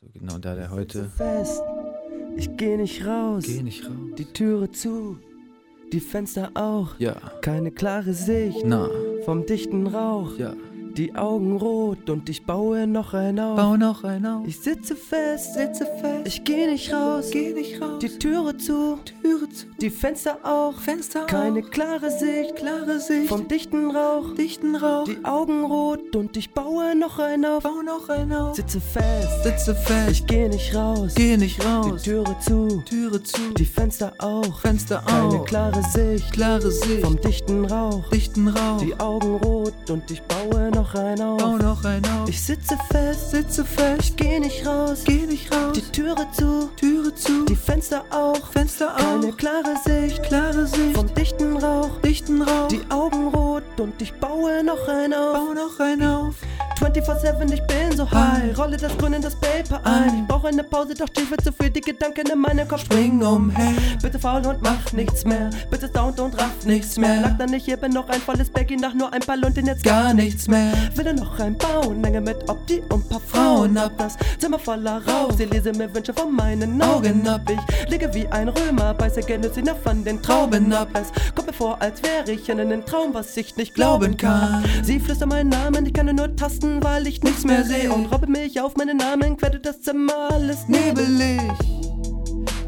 [0.00, 1.08] So genau da der heute.
[1.10, 1.62] fest.
[2.36, 3.44] Ich geh nicht raus.
[3.46, 3.94] Geh nicht raus.
[4.16, 5.18] Die Türe zu.
[5.92, 6.94] Die Fenster auch.
[6.98, 7.14] Ja.
[7.42, 8.60] Keine klare Sicht.
[8.64, 8.88] Na.
[9.24, 10.38] Vom dichten Rauch.
[10.38, 10.54] Ja.
[10.96, 13.56] Die Augen rot und ich baue noch ein auf.
[13.56, 14.46] Bau noch ein auf.
[14.46, 16.26] Ich sitze fest, sitze fest.
[16.26, 17.98] Ich geh nicht raus, geh nicht raus.
[18.02, 19.66] Die Türe zu, Türe zu.
[19.80, 23.28] Die Fenster auch, Fenster Keine klare Sicht, klare Sicht.
[23.28, 25.04] Vom dichten Rauch, dichten Rauch.
[25.04, 28.56] Die Augen rot und ich baue noch ein auf, bau noch ein auf.
[28.56, 30.10] Sitze fest, Sitze fest.
[30.10, 31.12] ich geh nicht raus.
[31.14, 32.02] Geh nicht Die raus.
[32.02, 33.40] Türe zu, Türe zu.
[33.56, 34.60] die Fenster auch.
[34.60, 35.44] Fenster Keine auf.
[35.44, 37.00] klare Sicht, Klare Sicht.
[37.04, 38.08] vom dichten Rauch.
[38.10, 38.78] dichten Rauch.
[38.80, 41.38] Die Augen rot und ich baue noch ein auf.
[41.38, 42.28] Bau noch ein auf.
[42.28, 44.00] Ich sitze fest, sitze fest.
[44.00, 45.72] Ich geh nicht raus, geh nicht raus.
[45.74, 47.44] die Türe zu, Türe zu.
[47.46, 48.46] die Fenster auch.
[48.52, 49.36] Fenster Keine auf.
[49.36, 50.94] klare Sicht, Klare Sicht.
[50.96, 52.00] vom dichten Rauch.
[52.02, 52.68] dichten Rauch.
[52.68, 55.32] Die Augen rot und ich baue noch ein auf.
[55.34, 56.34] Bau noch ein auf.
[56.80, 58.56] 24-7, ich bin so high.
[58.56, 60.20] Rolle das Grün in das Paper ein.
[60.22, 63.74] Ich brauche eine Pause, doch tiefe zu viel die Gedanken in meinem Kopf springen umher.
[64.00, 65.50] Bitte faul und mach nichts mehr.
[65.70, 67.20] Bitte stoned und raff nichts mehr.
[67.20, 69.84] Lag da nicht hier, bin noch ein volles Baggy nach nur ein paar Lunten jetzt
[69.84, 70.69] gar nichts mehr.
[70.94, 73.92] Will er noch reinbauen, Menge mit Opti und paar Frauen ab.
[73.98, 77.42] Das Zimmer voller Rauch, sie lese mir Wünsche von meinen Augen ab.
[77.48, 80.88] Ich liege wie ein Römer, beiße Genüssiner von den Trauben ab.
[80.94, 84.64] Es kommt mir vor, als wäre ich in einem Traum, was ich nicht glauben kann.
[84.82, 87.92] Sie flüstert meinen Namen, ich kann nur tasten, weil ich nichts mehr sehe.
[87.92, 91.40] Und robbe mich auf meinen Namen, quette das Zimmer, alles nebelig.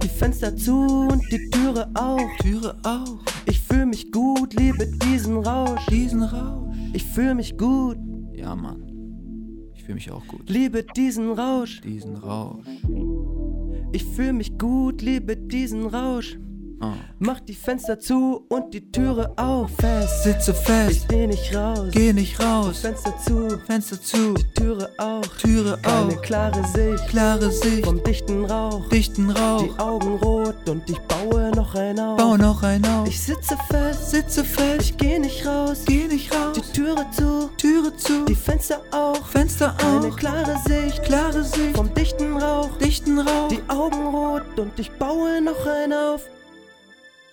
[0.02, 2.18] Die Fenster zu und die Türe auch.
[2.40, 3.18] Türe auf.
[3.46, 5.84] Ich fühl mich gut, liebe diesen Rausch.
[5.90, 6.71] Diesen Rausch.
[6.92, 7.96] Ich fühl mich gut,
[8.34, 8.88] Ja, Mann.
[9.74, 10.48] Ich fühle mich auch gut.
[10.48, 11.80] liebe diesen Rausch.
[11.80, 12.66] Diesen Rausch.
[13.92, 16.38] Ich fühl mich gut, liebe diesen Rausch.
[16.82, 16.94] Ah.
[17.20, 19.70] Mach die Fenster zu und die Türe auf.
[19.78, 21.06] Fest, Sitze ich fest.
[21.08, 21.88] geh nicht raus.
[21.92, 22.80] Geh nicht raus.
[22.80, 24.34] Fenster zu, Fenster zu.
[24.56, 25.22] Türe auch.
[25.40, 26.22] Türe Keine auf.
[26.22, 27.84] klare Sicht Klare Sicht.
[27.86, 28.88] vom dichten Rauch.
[28.88, 29.62] Dichten Rauch.
[29.62, 32.16] Die Augen rot und ich baue noch ein auf.
[32.16, 33.06] Bau noch ein auf.
[33.06, 34.80] Ich sitze fest, sitze fest.
[34.90, 35.82] ich geh nicht raus.
[35.86, 36.56] Geh nicht raus.
[36.56, 38.24] Die Türe zu, Türe zu.
[38.24, 39.24] die Fenster auch.
[39.28, 40.16] Fenster Keine auf.
[40.16, 41.76] klare Sicht Klare Sicht.
[41.76, 42.76] vom dichten Rauch.
[42.78, 43.46] Dichten Rauch.
[43.46, 46.22] Die Augen rot und ich baue noch ein auf.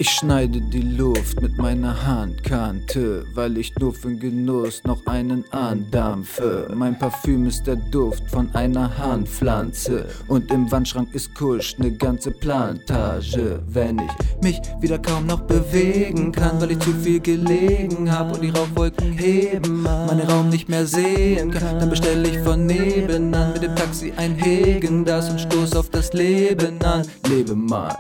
[0.02, 6.72] Ich schneide die Luft mit meiner Handkante, weil ich nur für Genuss noch einen andampfe.
[6.74, 12.32] Mein Parfüm ist der Duft von einer Handpflanze und im Wandschrank ist Kusch ne ganze
[12.32, 13.62] Plantage.
[13.68, 18.42] Wenn ich mich wieder kaum noch bewegen kann, weil ich zu viel gelegen hab und
[18.42, 23.64] die Rauchwolken heben, meinen Raum nicht mehr sehen kann, dann bestelle ich von nebenan mit
[23.64, 27.06] dem Taxi ein Hegen das und stoß auf das Leben an.
[27.28, 27.98] Lebe mal.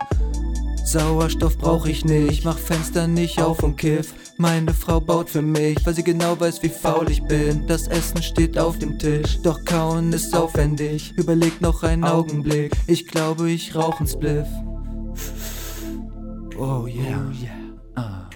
[0.91, 4.11] Sauerstoff brauch ich nicht, mach Fenster nicht auf und kiff.
[4.37, 7.67] Meine Frau baut für mich, weil sie genau weiß, wie faul ich bin.
[7.67, 11.13] Das Essen steht auf dem Tisch, doch kauen ist aufwendig.
[11.15, 14.47] Überleg noch einen Augenblick, ich glaube, ich rauch 'n Spliff.
[16.57, 17.31] Oh yeah.
[17.95, 18.27] Ah,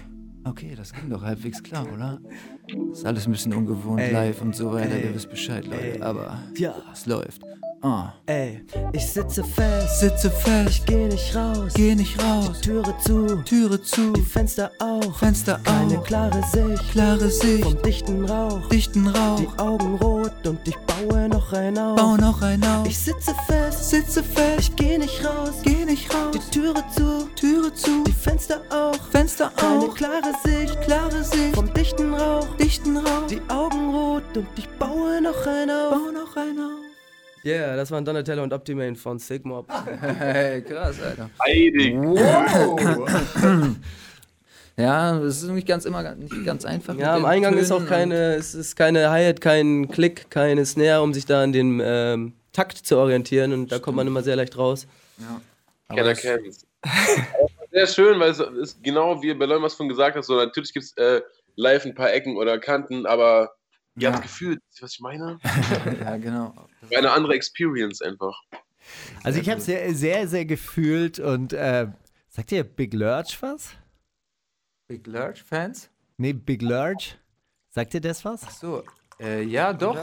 [0.45, 2.19] okay, das ging doch halbwegs klar, oder?
[2.91, 4.11] Ist alles ein bisschen ungewohnt, Ey.
[4.13, 5.05] live und so weiter, Ey.
[5.07, 5.95] ihr wisst Bescheid, Leute.
[5.95, 6.01] Ey.
[6.01, 6.75] Aber Ja.
[6.93, 7.41] es läuft.
[7.83, 8.07] Uh.
[8.27, 8.61] Ey,
[8.93, 13.43] ich sitze fest, sitze fest, ich geh nicht raus, geh nicht raus, die Türe zu,
[13.43, 18.69] Türe zu, die Fenster auf, Fenster keine auf, klare Sicht, klare Sicht, vom dichten Rauch,
[18.69, 22.87] dichten Rauch, die Augen rot und ich baue noch ein auf, bau noch ein auf,
[22.87, 27.27] ich sitze fest, sitze fest, ich geh nicht raus, geh nicht raus, die Türe zu,
[27.35, 32.47] Türe zu, die Fenster auf, Fenster keine auf, klare Sicht, klare Sicht, vom dichten Rauch,
[32.55, 36.82] dichten Rauch, die Augen rot und ich baue noch ein auf, bau noch ein auf.
[37.45, 39.67] Yeah, das waren Donatello und Optimane von Sigmob.
[40.01, 41.29] Hey, krass, Alter.
[41.45, 41.93] Heilig.
[41.95, 43.75] Wow.
[44.77, 46.95] ja, es ist nicht ganz immer nicht ganz einfach.
[46.97, 51.13] Ja, am Eingang ist auch keine, es ist keine Hi-Hat, kein Klick, keine Snare, um
[51.13, 54.57] sich da an den ähm, Takt zu orientieren und da kommt man immer sehr leicht
[54.57, 54.87] raus.
[55.17, 55.41] Ja.
[55.95, 56.65] Keiner kennt's.
[57.71, 60.73] Sehr schön, weil es ist genau wie bei Leuten was von gesagt hast, so natürlich
[60.73, 61.21] gibt es äh,
[61.55, 63.51] live ein paar Ecken oder Kanten, aber
[63.95, 64.13] ihr Ja.
[64.13, 65.39] habt gefühlt, was ich meine?
[66.01, 66.53] ja, genau.
[66.89, 68.39] War eine andere Experience einfach.
[69.23, 71.87] Also ich habe es sehr, sehr, sehr gefühlt und äh,
[72.29, 73.71] sagt ihr Big Lurch was?
[74.87, 75.89] Big Lurch Fans?
[76.17, 77.17] Nee, Big Lurch.
[77.69, 78.41] Sagt ihr das was?
[78.45, 78.83] Ach so,
[79.19, 79.97] äh, ja, doch.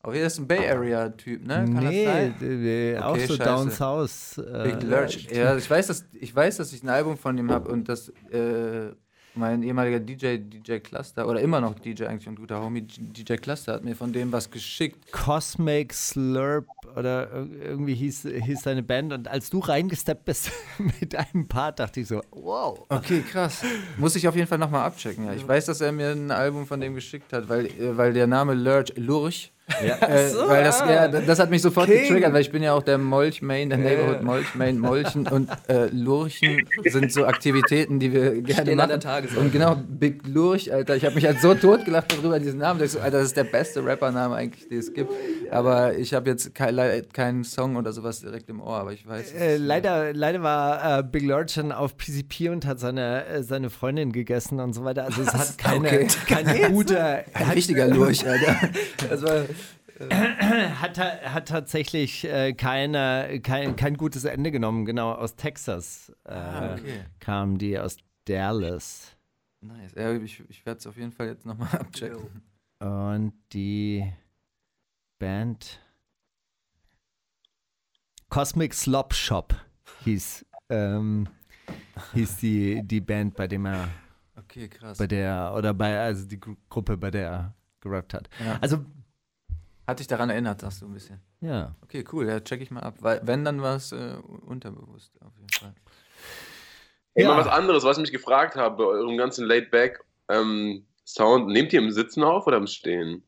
[0.00, 1.64] Aber er ist ein Bay Area Typ, ne?
[1.64, 2.34] Kann nee, das sein?
[2.40, 3.48] d- d- auch Okay, so scheiße.
[3.50, 4.38] Down South.
[4.38, 5.28] Äh, Big Lurch.
[5.32, 8.10] Ja, ich weiß, dass ich weiß, dass ich ein Album von ihm habe und dass
[8.30, 8.92] äh,
[9.38, 13.74] mein ehemaliger DJ, DJ Cluster, oder immer noch DJ eigentlich und guter Homie, DJ Cluster
[13.74, 15.10] hat mir von dem was geschickt.
[15.12, 16.66] Cosmic Slurp
[16.96, 20.50] oder ir- irgendwie hieß, hieß seine Band und als du reingesteppt bist
[21.00, 22.84] mit einem Part, dachte ich so, wow.
[22.88, 23.62] Okay, krass.
[23.96, 25.26] Muss ich auf jeden Fall nochmal abchecken.
[25.26, 25.32] Ja.
[25.32, 28.26] Ich weiß, dass er mir ein Album von dem geschickt hat, weil, äh, weil der
[28.26, 32.62] Name Lurch, Lurch, äh, weil das, ja, das hat mich sofort getriggert, weil ich bin
[32.62, 38.12] ja auch der Molch-Main, der Neighborhood Molch-Main, Molchen und äh, Lurchen sind so Aktivitäten, die
[38.12, 38.88] wir gerne Stehen an machen.
[38.90, 39.44] der Tagesordnung.
[39.46, 42.82] Und genau, Big Lurch, Alter, ich habe mich halt so totgelacht darüber, diesen Namen.
[42.82, 45.10] Ich so, Alter, das ist der beste Rappername eigentlich, den es gibt.
[45.50, 46.76] Aber ich habe jetzt kein,
[47.12, 49.32] keinen Song oder sowas direkt im Ohr, aber ich weiß.
[49.34, 53.70] Äh, leider, leider war äh, Big Lurch dann auf PCP und hat seine, äh, seine
[53.70, 55.04] Freundin gegessen und so weiter.
[55.04, 56.06] Also es hat keine, Okay.
[56.26, 58.56] kein guter, ein richtiger Lurch, Alter.
[59.10, 59.42] Das war,
[60.00, 64.84] hat, ta- hat tatsächlich äh, keine, kein, kein gutes Ende genommen.
[64.84, 67.04] Genau, aus Texas äh, Ah, okay.
[67.20, 69.16] kamen die, aus Dallas.
[69.60, 69.92] Nice.
[69.96, 72.42] Ja, ich, ich werde es auf jeden Fall jetzt nochmal abchecken.
[72.80, 74.12] Und die
[75.18, 75.80] Band
[78.28, 79.54] Cosmic Slop Shop
[80.04, 81.28] hieß, ähm,
[82.14, 83.88] hieß die, die Band, bei dem er,
[84.36, 84.98] Okay, krass.
[84.98, 88.28] bei der, oder bei, also die Gru Gruppe, bei der er gerappt hat.
[88.44, 88.58] Ja.
[88.60, 88.84] Also,
[89.88, 91.18] Hat dich daran erinnert, sagst du ein bisschen.
[91.40, 91.74] ja.
[91.82, 92.96] Okay, cool, ja, check ich mal ab.
[93.00, 94.16] Weil, wenn, dann war es äh,
[94.46, 95.74] unterbewusst auf jeden Fall.
[97.14, 97.38] Immer Ja.
[97.38, 101.48] was anderes, was ich mich gefragt habe bei eurem ganzen Laid-Back ähm, Sound.
[101.48, 103.22] Nehmt ihr im Sitzen auf oder im Stehen?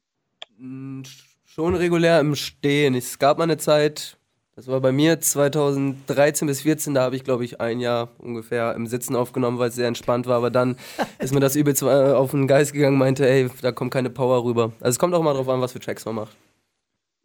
[0.58, 1.02] Mm,
[1.46, 2.94] Schon regulär im Stehen.
[2.94, 4.18] Es gab mal eine Zeit,
[4.54, 8.74] das war bei mir 2013 bis 14, da habe ich glaube ich ein Jahr ungefähr
[8.74, 10.36] im Sitzen aufgenommen, weil es sehr entspannt war.
[10.36, 10.76] Aber dann
[11.18, 14.44] ist mir das übelst äh, auf den Geist gegangen, meinte, ey, da kommt keine Power
[14.44, 14.72] rüber.
[14.80, 16.36] Also es kommt auch mal drauf an, was für Tracks man macht.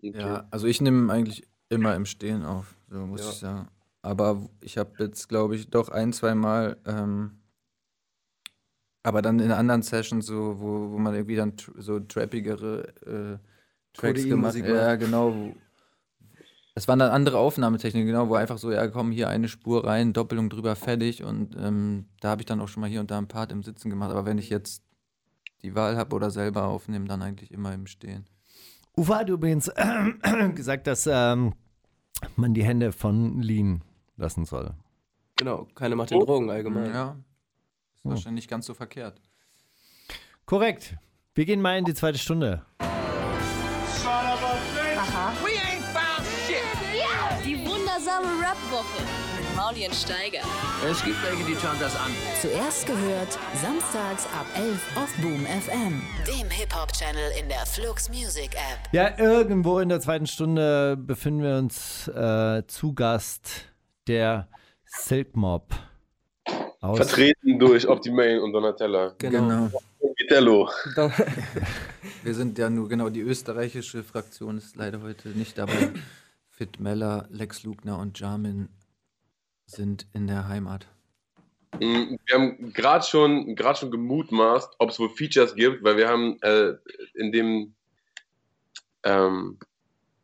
[0.09, 0.19] Okay.
[0.19, 3.29] Ja, also ich nehme eigentlich immer im Stehen auf, so muss Ja.
[3.29, 3.67] ich sagen.
[4.01, 7.39] Aber ich habe jetzt, glaube ich, doch ein, zwei Mal, ähm,
[9.03, 13.37] aber dann in anderen Sessions, so, wo, wo man irgendwie dann so trappigere äh,
[13.93, 15.33] Tracks gemacht Codein-Musik Ja, genau.
[15.33, 15.55] Wo,
[16.75, 20.11] das waren dann andere Aufnahmetechniken, genau, wo einfach so, ja komm, hier eine Spur rein,
[20.11, 21.23] Doppelung drüber, fertig.
[21.23, 23.63] Und ähm, da habe ich dann auch schon mal hier und da einen Part im
[23.63, 24.11] Sitzen gemacht.
[24.11, 24.83] Aber wenn ich jetzt
[25.61, 28.25] die Wahl habe oder selber aufnehme, dann eigentlich immer im Stehen.
[28.97, 29.71] Uwe hat übrigens
[30.55, 31.53] gesagt, dass ähm,
[32.35, 33.81] man die Hände von Lean
[34.17, 34.73] lassen soll.
[35.35, 36.91] Genau, keine macht den Drogen allgemein.
[36.91, 37.17] Ja,
[37.97, 39.19] ist wahrscheinlich nicht ganz so verkehrt.
[40.45, 40.95] Korrekt.
[41.33, 42.65] Wir gehen mal in die zweite Stunde.
[49.65, 50.41] Maulien Steiger.
[50.87, 52.11] Es gibt welche, die schauen das an.
[52.39, 58.77] Zuerst gehört, samstags ab 11 auf Boom FM, dem Hip-Hop-Channel in der Flux Music App.
[58.91, 63.73] Ja, irgendwo in der zweiten Stunde befinden wir uns äh, zu Gast
[64.05, 64.49] der
[64.85, 65.73] Silk Mob.
[66.81, 69.15] Aus Vertreten durch Optimane und Donatella.
[69.17, 69.71] Genau.
[70.19, 70.69] Vitello.
[72.23, 75.89] Wir sind ja nur, genau, die österreichische Fraktion ist leider heute nicht dabei.
[76.51, 78.69] Fit Meller, Lex Lugner und Jamin
[79.65, 80.87] sind in der Heimat.
[81.79, 86.41] Mm, Wir haben gerade schon, schon gemutmaßt, ob es wohl Features gibt, weil wir haben
[86.41, 86.75] äh,
[87.15, 87.75] in dem
[89.03, 89.59] ähm,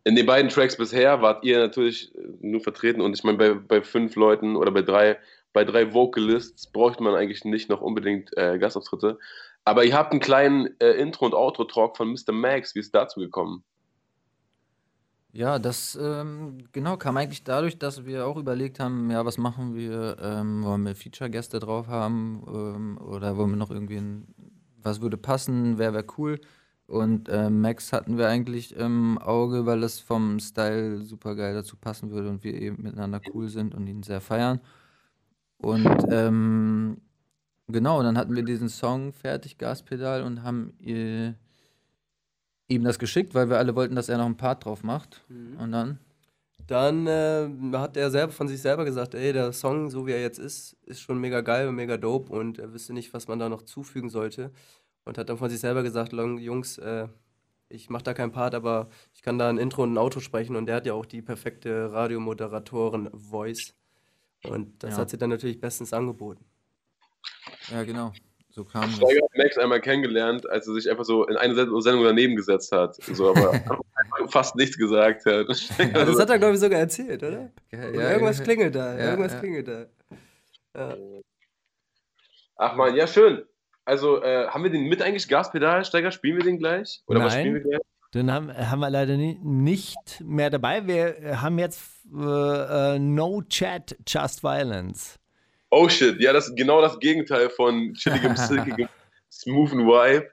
[0.03, 3.53] in den beiden Tracks bisher wart ihr natürlich äh, nur vertreten und ich meine, bei,
[3.53, 5.17] bei fünf Leuten oder bei drei,
[5.53, 9.19] bei drei Vocalists bräuchte man eigentlich nicht noch unbedingt äh, Gastauftritte.
[9.63, 12.31] Aber ihr habt einen kleinen äh, Intro- und Outro-Talk von Mr.
[12.31, 12.73] Max.
[12.73, 13.63] Wie ist dazu gekommen?
[15.33, 19.75] Ja, das ähm, genau kam eigentlich dadurch, dass wir auch überlegt haben, ja, was machen
[19.75, 20.17] wir?
[20.21, 24.27] Ähm, wollen wir Feature-Gäste drauf haben ähm, oder wollen wir noch irgendwie ein,
[24.81, 26.41] was würde passen, wer wäre cool?
[26.85, 31.77] Und äh, Max hatten wir eigentlich im Auge, weil es vom Style super geil dazu
[31.77, 34.59] passen würde und wir eben miteinander cool sind und ihn sehr feiern.
[35.57, 36.97] Und ähm,
[37.67, 41.35] genau, dann hatten wir diesen Song fertig, Gaspedal, und haben ihr,
[42.71, 45.23] ihm das geschickt, weil wir alle wollten, dass er noch einen Part drauf macht.
[45.29, 45.57] Mhm.
[45.59, 45.99] Und dann?
[46.67, 50.21] Dann äh, hat er selber von sich selber gesagt, ey, der Song, so wie er
[50.21, 53.39] jetzt ist, ist schon mega geil und mega dope und er wüsste nicht, was man
[53.39, 54.51] da noch zufügen sollte.
[55.03, 57.07] Und hat dann von sich selber gesagt, Jungs, äh,
[57.67, 60.55] ich mache da keinen Part, aber ich kann da ein Intro und ein Auto sprechen
[60.55, 63.73] und der hat ja auch die perfekte Radiomoderatoren-Voice.
[64.43, 64.97] Und das Ja.
[64.99, 66.45] hat sie dann natürlich bestens angeboten.
[67.69, 68.11] Ja, genau.
[68.51, 68.95] So kam das.
[68.97, 72.35] Steiger hat Max einmal kennengelernt, als er sich einfach so in eine Send- Sendung daneben
[72.35, 72.95] gesetzt hat.
[72.95, 73.79] So, aber einfach
[74.29, 75.47] fast nichts gesagt hat.
[75.77, 77.49] Ja, das hat er, glaube ich, sogar erzählt, oder?
[77.71, 79.39] Ja, Irgendwas ja, klingelt da, ja, irgendwas ja.
[79.39, 79.85] klingelt da.
[80.75, 80.95] Ja.
[82.57, 83.43] Ach man, ja schön.
[83.85, 86.11] Also äh, haben wir den mit eigentlich Gaspedalsteiger?
[86.11, 87.01] Spielen wir den gleich?
[87.07, 87.41] Oder was Nein.
[87.41, 87.81] spielen wir gleich?
[88.13, 90.85] Den haben, haben wir leider ni- nicht mehr dabei.
[90.85, 91.81] Wir haben jetzt
[92.13, 95.17] äh, äh, No Chat, Just Violence.
[95.71, 98.89] Oh shit, ja, das ist genau das Gegenteil von chilligem, silkigem,
[99.31, 100.29] smoothen Vibe.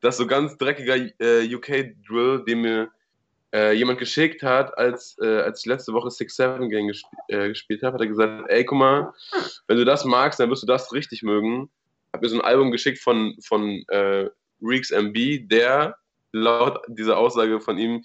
[0.00, 2.90] Das ist so ganz dreckiger äh, UK-Drill, den mir
[3.54, 7.48] äh, jemand geschickt hat, als, äh, als ich letzte Woche Six Seven Gang gesp äh,
[7.48, 9.12] gespielt habe, hat er gesagt, ey, guck mal,
[9.66, 11.70] wenn du das magst, dann wirst du das richtig mögen.
[12.12, 14.28] Hat mir so ein Album geschickt von, von äh,
[14.60, 15.96] Reeks MB, der
[16.32, 18.04] laut dieser Aussage von ihm,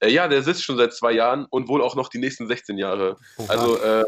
[0.00, 2.78] äh, ja, der sitzt schon seit zwei Jahren und wohl auch noch die nächsten 16
[2.78, 3.16] Jahre.
[3.48, 4.04] Also, äh,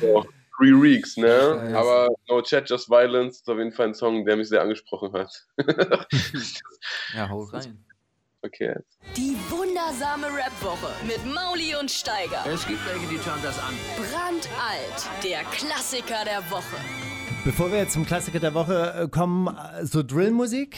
[0.00, 0.26] Boah.
[0.60, 1.26] Three Reeks, ne?
[1.58, 1.78] Scheiße.
[1.78, 5.12] Aber No Chat, Just Violence ist auf jeden Fall ein Song, der mich sehr angesprochen
[5.14, 5.46] hat.
[7.14, 7.84] Ja, hau rein.
[8.42, 8.74] okay.
[9.16, 12.44] Die wundersame Rap-Woche mit Mauli und Steiger.
[12.46, 13.74] Es gibt welche, die schauen das an.
[13.96, 16.76] Brandalt, der Klassiker der Woche.
[17.44, 20.76] Bevor wir jetzt zum Klassiker der Woche äh, kommen, äh, so Drillmusik.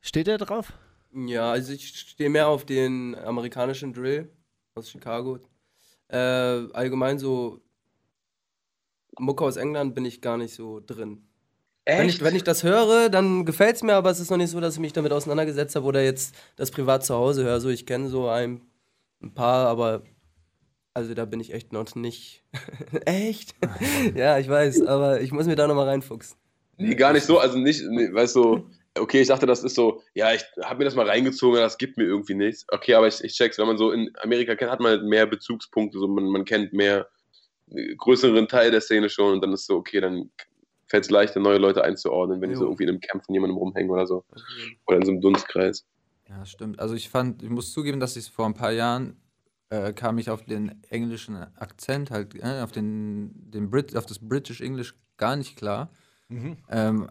[0.00, 0.72] Steht der drauf?
[1.12, 4.30] Ja, also ich stehe mehr auf den amerikanischen Drill
[4.74, 5.38] aus Chicago.
[6.08, 7.60] Äh, allgemein so
[9.18, 11.22] Mucke aus England bin ich gar nicht so drin.
[11.84, 14.50] Wenn ich, wenn ich das höre, dann gefällt es mir, aber es ist noch nicht
[14.50, 17.60] so, dass ich mich damit auseinandergesetzt habe oder jetzt das privat zu Hause höre.
[17.60, 18.60] So, ich kenne so ein,
[19.22, 20.02] ein paar, aber
[20.92, 22.44] also da bin ich echt noch nicht.
[23.06, 23.54] echt?
[24.14, 26.36] ja, ich weiß, aber ich muss mir da nochmal reinfuchsen.
[26.76, 30.02] Nee, gar nicht so, also nicht, nee, weißt du, okay, ich dachte, das ist so,
[30.14, 32.66] ja, ich habe mir das mal reingezogen, das gibt mir irgendwie nichts.
[32.68, 35.26] Okay, aber ich, ich check's, wenn man so in Amerika kennt, hat man halt mehr
[35.26, 37.08] Bezugspunkte, so man, man kennt mehr,
[37.96, 40.30] größeren Teil der Szene schon und dann ist so, okay, dann
[40.86, 42.68] fällt es leichter, neue Leute einzuordnen, wenn die so Jo.
[42.68, 44.24] irgendwie in einem Camp von jemandem rumhängen oder so.
[44.86, 45.84] Oder in so einem Dunstkreis.
[46.28, 46.80] Ja, stimmt.
[46.80, 49.16] Also ich fand, ich muss zugeben, dass ich vor ein paar Jahren
[49.70, 54.18] äh, kam ich auf den englischen Akzent halt, äh, auf den, den Brit, auf das
[54.18, 55.90] British English gar nicht klar.
[56.70, 57.10] Ähm,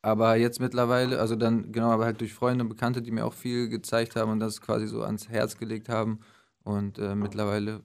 [0.00, 3.34] aber jetzt mittlerweile, also dann, genau, aber halt durch Freunde und Bekannte, die mir auch
[3.34, 6.20] viel gezeigt haben und das quasi so ans Herz gelegt haben.
[6.64, 7.82] Und äh, mittlerweile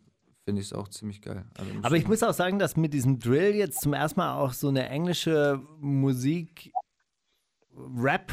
[0.48, 1.44] finde ich es auch ziemlich geil.
[1.58, 4.54] Also Aber ich muss auch sagen, dass mit diesem Drill jetzt zum ersten Mal auch
[4.54, 6.72] so eine englische Musik,
[7.76, 8.32] Rap,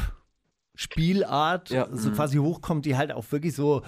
[0.75, 1.89] Spielart Ja.
[1.91, 3.81] so quasi hochkommt, die halt auch wirklich so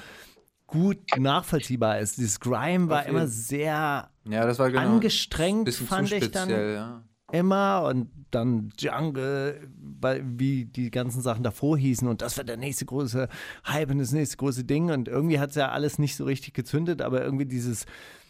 [0.66, 2.18] gut nachvollziehbar ist.
[2.18, 7.04] Dieses Grime war immer sehr ja, das war genau, angestrengt, fand ich dann ja.
[7.32, 9.68] Immer und dann Jungle,
[10.02, 13.28] wie die ganzen Sachen davor hießen und das wird der nächste große
[13.66, 16.54] Hype und das nächste große Ding und irgendwie hat es ja alles nicht so richtig
[16.54, 17.86] gezündet, aber irgendwie dieses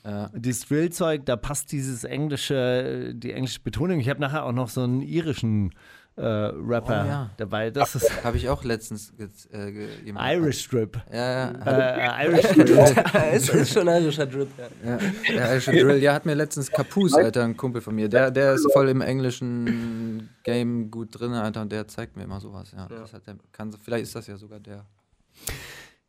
[0.05, 0.29] Ja.
[0.33, 3.99] dieses Drill-Zeug, da passt dieses englische, die englische Betonung.
[3.99, 5.73] Ich habe nachher auch noch so einen irischen
[6.17, 7.29] äh, Rapper Oh, ja.
[7.37, 7.69] dabei.
[7.69, 9.13] Das ist Habe ich auch letztens
[9.51, 10.99] äh, ge jemand- Irish Strip.
[11.13, 12.19] Ja, ja.
[12.21, 13.13] Äh, Irish Strip.
[13.31, 14.91] es ist schon ein irischer Drip, ja.
[14.91, 14.97] Ja,
[15.29, 18.09] der irische Drill, ja, hat mir letztens Kapus, Alter, ein Kumpel von mir.
[18.09, 22.39] Der, der ist voll im englischen Game gut drin, Alter, und der zeigt mir immer
[22.41, 22.71] sowas.
[22.75, 24.85] Ja, Das hat der, kann, vielleicht ist das ja sogar der.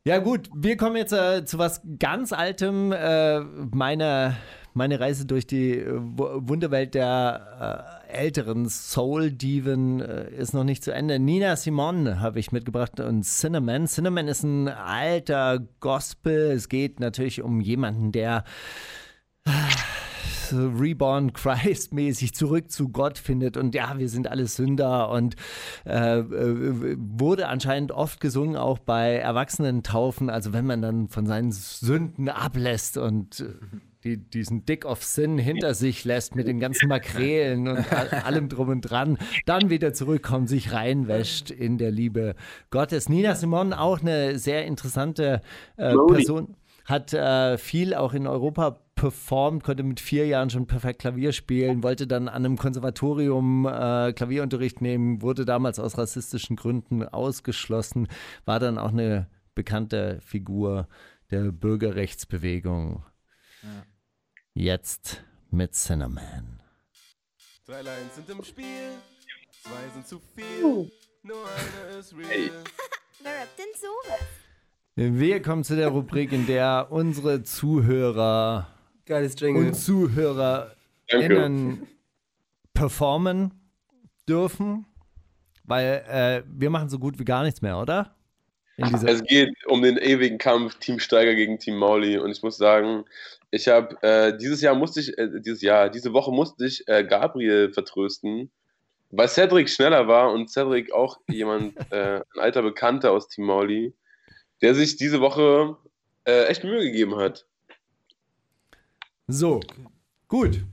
[0.05, 2.93] Ja gut, wir kommen jetzt äh, zu was ganz Altem.
[2.93, 4.37] Äh, meine,
[4.79, 10.83] meine Reise durch die äh, Wu- Wunderwelt der äh, älteren Soul-Diven äh, ist noch nicht
[10.83, 11.19] zu Ende.
[11.19, 13.87] Nina Simone habe ich mitgebracht und Cinnamon.
[13.87, 16.53] Cinnamon ist ein alter Gospel.
[16.53, 18.45] Es geht natürlich um jemanden, der
[20.49, 25.37] so Reborn Christ mäßig zurück zu Gott findet und ja, wir sind alle Sünder und
[25.85, 31.53] äh, äh, wurde anscheinend oft gesungen auch bei Erwachsenentaufen, also wenn man dann von seinen
[31.53, 33.55] Sünden ablässt und äh,
[34.05, 38.49] die, diesen Dick of Sin hinter sich lässt mit den ganzen Makrelen und all- allem
[38.49, 42.35] drum und dran, dann wieder zurückkommt, sich reinwäscht in der Liebe
[42.71, 43.09] Gottes.
[43.09, 45.41] Nina Simon auch eine sehr interessante
[45.77, 45.95] äh.
[45.95, 46.55] Person.
[46.85, 51.83] hat äh, viel auch in Europa performt, konnte mit vier Jahren schon perfekt Klavier spielen,
[51.83, 58.09] wollte dann an einem Konservatorium äh, Klavierunterricht nehmen, wurde damals aus rassistischen Gründen ausgeschlossen,
[58.45, 60.89] war dann auch eine bekannte Figur
[61.31, 63.05] der Bürgerrechtsbewegung.
[63.63, 63.85] Ja.
[64.55, 66.61] Jetzt mit Cinnamon.
[67.67, 68.93] Drei Lines sind im Spiel,
[69.63, 70.91] zwei sind zu viel,
[71.23, 72.29] nur eine ist real.
[72.29, 72.51] Hey.
[73.23, 74.23] Wer rappt denn sowas?
[74.95, 78.69] Wir kommen zu der Rubrik, in der unsere Zuhörer
[79.09, 81.87] und ZuhörerInnen
[82.75, 83.53] performen
[84.29, 84.87] dürfen,
[85.65, 88.15] weil äh, wir machen so gut wie gar nichts mehr, oder?
[88.77, 93.05] es geht um den ewigen Kampf Team Steiger gegen Team Mauli und ich muss sagen,
[93.51, 97.05] ich habe äh, dieses Jahr musste ich, äh, dieses Jahr, diese Woche musste ich äh,
[97.05, 98.51] Gabriel vertrösten,
[99.11, 103.95] weil Cedric schneller war und Cedric auch jemand, äh, ein alter Bekannter aus Team Mauli
[104.61, 105.77] der sich diese Woche
[106.25, 107.47] äh, echt Mühe gegeben hat.
[109.27, 109.61] So,
[110.27, 110.65] gut.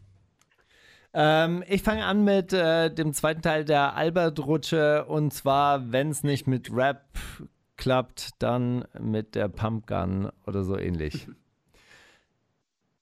[1.13, 6.23] Ähm, ich fange an mit äh, dem zweiten Teil der Albert-Rutsche und zwar, wenn es
[6.23, 7.05] nicht mit Rap
[7.77, 11.27] klappt, dann mit der Pumpgun oder so ähnlich.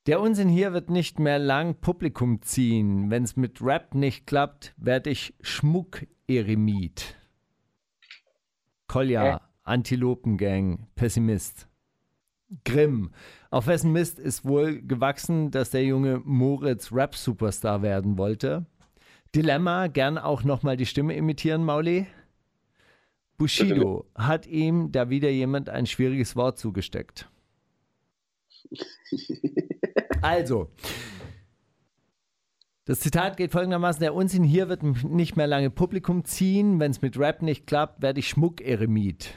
[0.05, 3.09] Der Unsinn hier wird nicht mehr lang Publikum ziehen.
[3.09, 7.15] Wenn es mit Rap nicht klappt, werde ich Schmuck-Eremit.
[8.87, 9.35] Kolja.
[9.35, 9.39] Äh.
[9.63, 11.69] Antilopengang, Pessimist.
[12.65, 13.11] Grimm.
[13.49, 18.65] Auf wessen Mist ist wohl gewachsen, dass der junge Moritz Rap-Superstar werden wollte?
[19.33, 22.07] Dilemma, gern auch nochmal die Stimme imitieren, Mauli?
[23.37, 27.29] Bushido, hat ihm da wieder jemand ein schwieriges Wort zugesteckt?
[30.21, 30.69] Also,
[32.85, 36.79] das Zitat geht folgendermaßen: Der Unsinn hier wird nicht mehr lange Publikum ziehen.
[36.79, 39.33] Wenn es mit Rap nicht klappt, werde ich Schmuck-Eremit.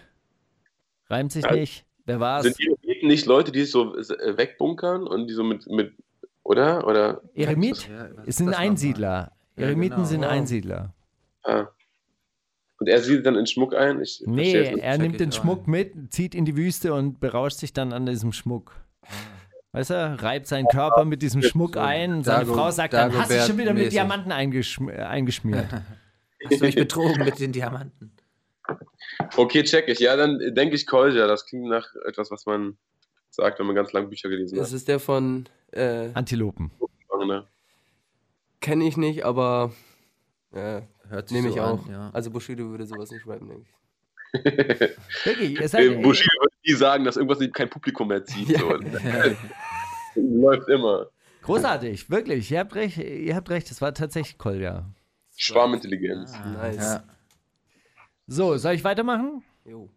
[1.08, 1.84] Reimt sich also, nicht.
[2.04, 2.44] Wer war's?
[2.44, 5.92] Sind Eremiten nicht Leute, die so äh, wegbunkern und die so mit, mit
[6.44, 6.86] oder?
[6.86, 9.32] oder Eremit ja, sind Einsiedler.
[9.56, 10.08] Ja, Eremiten genau.
[10.08, 10.94] sind Einsiedler.
[11.42, 11.66] Ah.
[12.78, 14.00] Und er siedelt dann in Schmuck ein?
[14.02, 17.92] Ich nee, er nimmt den Schmuck mit, zieht in die Wüste und berauscht sich dann
[17.92, 18.85] an diesem Schmuck.
[19.72, 22.24] Weißt du, reibt seinen Körper mit diesem Schmuck ein.
[22.24, 25.66] Seine Dago, Frau sagt dann, hast du schon wieder mit Diamanten eingeschm eingeschmiert.
[26.44, 28.12] hast du mich betrogen mit den Diamanten?
[29.36, 29.98] Okay, check ich.
[29.98, 31.26] Ja, dann denke ich Kolja.
[31.26, 32.78] Das klingt nach etwas, was man
[33.30, 34.72] sagt, wenn man ganz lange Bücher gelesen das hat.
[34.72, 36.70] Das ist der von äh, Antilopen.
[38.60, 39.72] Kenne ich nicht, aber
[40.52, 40.80] äh,
[41.30, 41.86] nehme ich so auch.
[41.86, 42.10] An, ja.
[42.12, 43.76] Also Bushido würde sowas nicht rappen, denke ich.
[45.24, 48.48] Wirklich, es halt, Bushido nie sagen, dass irgendwas kein Publikum mehr zieht.
[48.48, 48.58] Ja.
[48.58, 48.68] So.
[50.16, 51.06] Läuft immer.
[51.42, 52.50] Großartig, wirklich.
[52.50, 54.84] Ihr habt recht, ihr habt recht, es war tatsächlich Kolja.
[55.36, 56.32] Schwarmintelligenz.
[56.34, 56.76] Ah, nice.
[56.76, 57.04] Ja.
[58.26, 59.44] So, soll ich weitermachen?
[59.64, 59.88] Jo.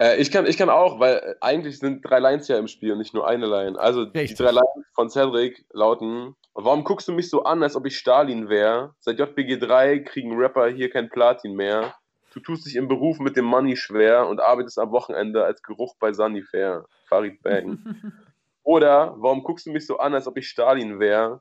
[0.00, 2.92] Äh, ich, kann, ich kann auch, weil äh, eigentlich sind drei Lines ja im Spiel
[2.92, 3.78] und nicht nur eine Line.
[3.78, 4.28] Also Richtig.
[4.28, 7.98] die drei Lines von Cedric lauten: Warum guckst du mich so an, als ob ich
[7.98, 8.94] Stalin wäre?
[9.00, 11.94] Seit JBG 3 kriegen Rapper hier kein Platin mehr.
[12.30, 15.96] Du tust dich im Beruf mit dem Money schwer und arbeitest am Wochenende als Geruch
[15.98, 16.86] bei Sunnyfair.
[17.08, 17.78] Farid Bang.
[18.62, 21.40] Oder warum guckst du mich so an, als ob ich Stalin wäre?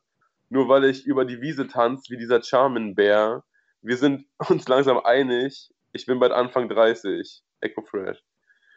[0.49, 3.43] Nur weil ich über die Wiese tanze wie dieser Charmin-Bär
[3.81, 7.41] wir sind uns langsam einig, ich bin bald Anfang 30.
[7.61, 8.23] Echo Fresh.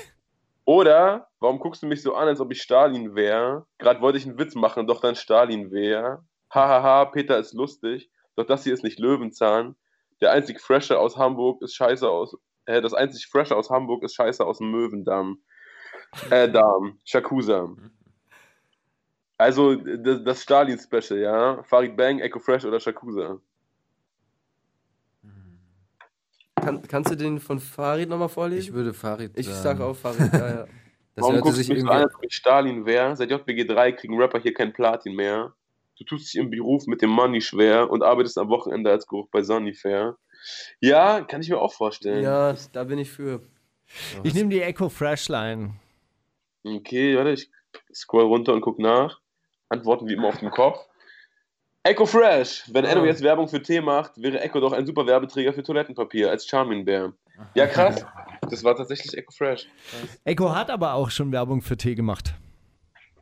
[0.64, 3.66] Oder, warum guckst du mich so an, als ob ich Stalin wäre?
[3.78, 6.24] Gerade wollte ich einen Witz machen, doch dann Stalin wäre.
[6.52, 9.76] Hahaha, Peter ist lustig, doch das hier ist nicht Löwenzahn.
[10.20, 12.36] Der einzig Fresche aus Hamburg ist scheiße aus.
[12.64, 15.40] Äh, das einzig Fresche aus Hamburg ist scheiße aus dem Möwendamm.
[16.30, 16.98] Äh, Darm.
[17.04, 17.68] Shakusa.
[19.38, 21.62] Also, das, das Stalin-Special, ja?
[21.64, 23.38] Farid Bang, Echo Fresh oder Shakusa?
[26.54, 28.68] Kann, kannst du den von Farid nochmal vorlesen?
[28.68, 29.32] Ich würde Farid.
[29.36, 30.66] Ich sag auch Farid, ja, ja.
[31.14, 33.16] Das Warum guckst du mich so an, als ob Stalin wäre?
[33.16, 35.54] Seit JBG 3 kriegen Rapper hier kein Platin mehr.
[35.96, 39.28] Du tust dich im Beruf mit dem Money schwer und arbeitest am Wochenende als Geruch
[39.30, 40.16] bei Sunnyfair.
[40.80, 42.22] Ja, kann ich mir auch vorstellen.
[42.22, 43.40] Ja, da bin ich für.
[44.22, 45.74] Ich nehme die Echo Freshline.
[46.64, 47.50] Okay, warte, ich
[47.94, 49.20] scroll runter und guck nach.
[49.68, 50.78] Antworten wie immer auf dem Kopf.
[51.82, 52.64] Echo Fresh.
[52.72, 56.30] Wenn Echo jetzt Werbung für Tee macht, wäre Echo doch ein super Werbeträger für Toilettenpapier
[56.30, 57.12] als Charming Bär.
[57.54, 58.04] Ja, krass.
[58.50, 59.68] Das war tatsächlich Echo Fresh.
[60.24, 62.34] Echo hat aber auch schon Werbung für Tee gemacht.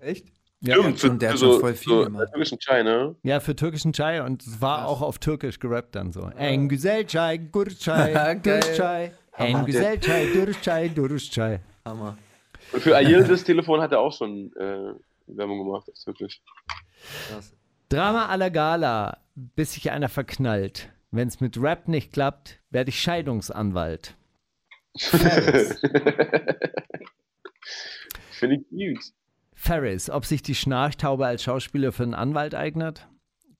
[0.00, 0.26] Echt?
[0.66, 2.28] Ja, Stimmt, für, der hat schon voll viel so gemacht.
[2.32, 3.14] türkischen Chai, ne?
[3.22, 4.88] Ja, für türkischen Chai und es war krass.
[4.88, 6.22] auch auf Türkisch gerappt dann so.
[6.38, 9.12] Eng Güzel Chai, Gurchai, Durchchai.
[9.36, 11.60] Eng Güzel Chai, Durchchai, Durchchai.
[11.84, 12.16] Hammer.
[12.72, 14.94] Und für Ayildis Telefon hat er auch schon äh,
[15.26, 16.42] Werbung gemacht, das ist wirklich.
[17.28, 17.52] Krass.
[17.90, 20.88] Drama à la Gala, bis sich einer verknallt.
[21.10, 24.16] Wenn es mit Rap nicht klappt, werde ich Scheidungsanwalt.
[24.96, 25.76] Finde
[28.32, 29.04] Finde ich gut.
[29.54, 33.08] Ferris, ob sich die Schnarchtaube als Schauspieler für einen Anwalt eignet?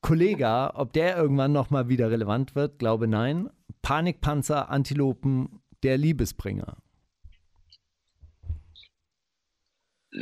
[0.00, 2.78] Kollega, ob der irgendwann nochmal wieder relevant wird?
[2.78, 3.48] Glaube nein.
[3.80, 6.76] Panikpanzer, Antilopen, der Liebesbringer.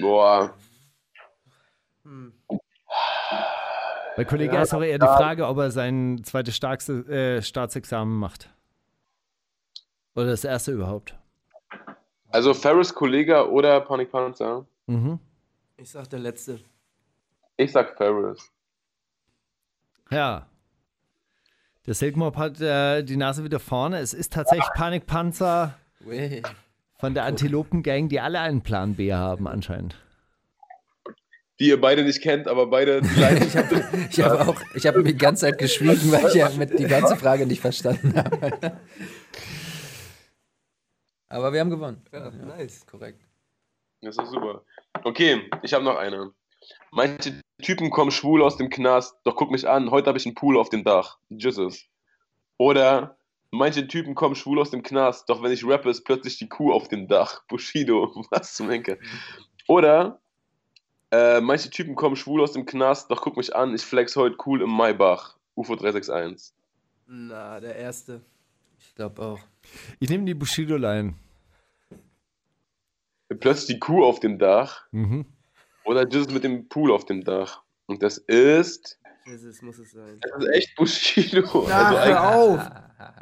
[0.01, 0.55] Boah.
[4.17, 8.17] Bei Kollega Ja, ist auch eher die Frage, ob er sein zweites Starkste, äh, Staatsexamen
[8.17, 8.51] macht.
[10.15, 11.17] Oder das erste überhaupt.
[12.29, 14.67] Also Ferris Kollega oder Panikpanzer?
[14.87, 15.19] Mhm.
[15.83, 16.61] Ich sag der Letzte.
[17.57, 18.39] Ich sag Ferris.
[20.13, 20.47] Ja.
[21.87, 23.99] Der Silkmob hat äh, die Nase wieder vorne.
[23.99, 26.43] Es ist tatsächlich Panikpanzer Wey.
[27.01, 29.97] von der Antilopen-Gang, die alle einen Plan B haben anscheinend.
[31.59, 35.17] Die ihr beide nicht kennt, aber beide Ich habe ich hab auch, ich habe die
[35.17, 38.77] ganze Zeit geschwiegen, weil ich ja mit die ganze Frage nicht verstanden habe.
[41.29, 42.03] Aber wir haben gewonnen.
[42.13, 42.85] Ja, nice.
[42.85, 43.27] Korrekt.
[44.03, 44.65] Das ist super.
[45.05, 46.33] Okay, ich habe noch eine.
[46.91, 50.35] Manche Typen kommen schwul aus dem Knast, doch guck mich an, heute habe ich einen
[50.35, 51.19] Pool auf dem Dach.
[51.31, 51.87] Jesus.
[52.59, 53.17] Oder
[53.53, 56.73] manche Typen kommen schwul aus dem Knast, doch wenn ich rappe, ist plötzlich die Kuh
[56.73, 57.43] auf dem Dach.
[57.49, 58.97] Bushido, was zum Henker.
[59.69, 60.21] Oder
[61.13, 64.37] äh, manche Typen kommen schwul aus dem Knast, doch guck mich an, ich flex heute
[64.47, 65.37] cool im Maybach.
[65.55, 66.53] UFO 361.
[67.07, 68.23] Na, der Erste.
[68.81, 69.41] Ich glaube auch.
[70.01, 71.15] Ich nehme die Bushido-Line.
[73.35, 74.87] Plötzlich die Kuh auf dem Dach.
[74.93, 75.27] Mhm.
[75.85, 77.63] Oder Jesus mit dem Pool auf dem Dach.
[77.87, 78.99] Und das ist.
[79.27, 80.19] Jesus muss es sein.
[80.21, 81.67] Das ist echt Bushido.
[81.69, 82.71] Na, also hör auf!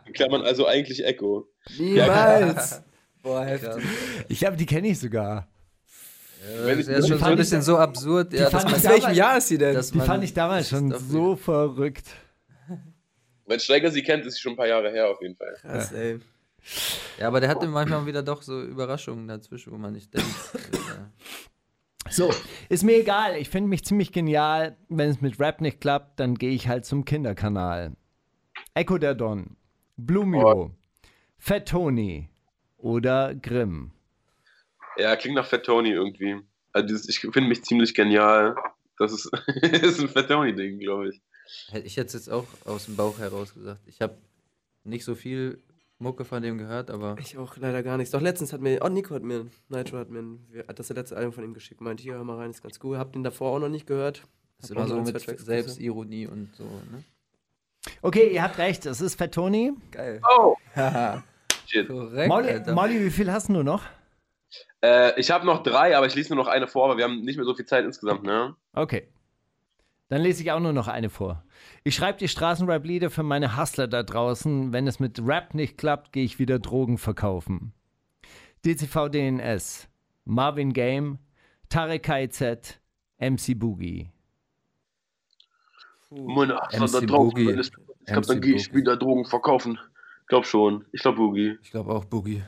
[0.07, 1.49] in Klammern, also eigentlich Echo.
[1.79, 2.83] Niemals!
[3.23, 3.85] Boah, heftig.
[4.29, 5.47] Ich glaube, die kenne ich sogar.
[6.65, 8.33] Wenn Das ist ja schon so ein bisschen so absurd.
[8.33, 9.79] Ja, Aus damals- welchem Jahr ist sie denn?
[9.79, 12.07] Die man, fand ich damals schon so verrückt.
[13.47, 15.55] Wenn Steiger sie kennt, ist sie schon ein paar Jahre her auf jeden Fall.
[15.61, 16.21] Krass, ey.
[17.19, 20.29] Ja, aber der hatte manchmal wieder doch so Überraschungen dazwischen, wo man nicht denkt.
[20.55, 22.31] äh, So,
[22.69, 23.37] ist mir egal.
[23.37, 24.77] Ich finde mich ziemlich genial.
[24.89, 27.97] Wenn es mit Rap nicht klappt, dann gehe ich halt zum Kinderkanal.
[28.75, 29.57] Echo der Don,
[29.97, 30.71] Blumio,
[31.39, 32.29] Fat Tony
[32.79, 33.93] oder Grimm.
[34.97, 36.37] Ja, klingt nach Fat Tony irgendwie.
[36.73, 38.55] Also dieses, ich finde mich ziemlich genial.
[38.99, 39.27] Das ist,
[39.63, 41.21] ist ein Fat Tony-Ding, glaube ich.
[41.71, 43.81] hätte ich jetzt jetzt auch aus dem Bauch heraus gesagt.
[43.87, 44.17] Ich habe
[44.85, 45.63] nicht so viel
[46.01, 48.11] Mucke von dem gehört, aber Ich auch leider gar nichts.
[48.11, 51.33] Doch letztens hat mir, oh Nico hat mir, Nitro hat mir, hat das letzte Album
[51.33, 51.81] von ihm geschickt.
[51.83, 52.97] Meinte, hier, hör mal rein, ist ganz cool.
[52.97, 54.23] Hab den davor auch noch nicht gehört.
[54.63, 56.65] ist Hab immer so mit Selbstironie und so.
[56.65, 57.05] Ne?
[58.01, 58.87] Okay, ihr habt recht.
[58.87, 59.73] Es ist Fat Tony.
[59.91, 60.21] Geil.
[60.39, 60.57] Oh!
[60.75, 61.23] Haha.
[61.67, 61.87] Shit.
[61.87, 62.73] Korrekt, Molly.
[62.73, 63.83] Molly, wie viel hast du noch?
[64.83, 67.21] Äh, ich habe noch drei, aber ich lese nur noch eine vor, aber wir haben
[67.21, 68.57] nicht mehr so viel Zeit insgesamt, ne?
[68.73, 69.07] Okay.
[70.11, 71.45] Dann lese ich auch nur noch eine vor.
[71.85, 74.73] Ich schreibe die Straßenrap-Lieder für meine Hustler da draußen.
[74.73, 77.73] Wenn es mit Rap nicht klappt, gehe ich wieder Drogen verkaufen.
[78.67, 79.89] DCV DNS,
[80.25, 81.19] Marvin Game,
[81.69, 82.81] Tarek KZ,
[83.19, 84.11] MC Boogie.
[86.11, 87.47] Meine Achse MC da draußen, Boogie.
[87.47, 89.79] wenn es nicht klappt, dann gehe ich wieder Drogen verkaufen.
[90.27, 90.85] Glaub schon.
[90.93, 91.57] Ich glaube Boogie.
[91.63, 92.43] Ich glaube auch Boogie.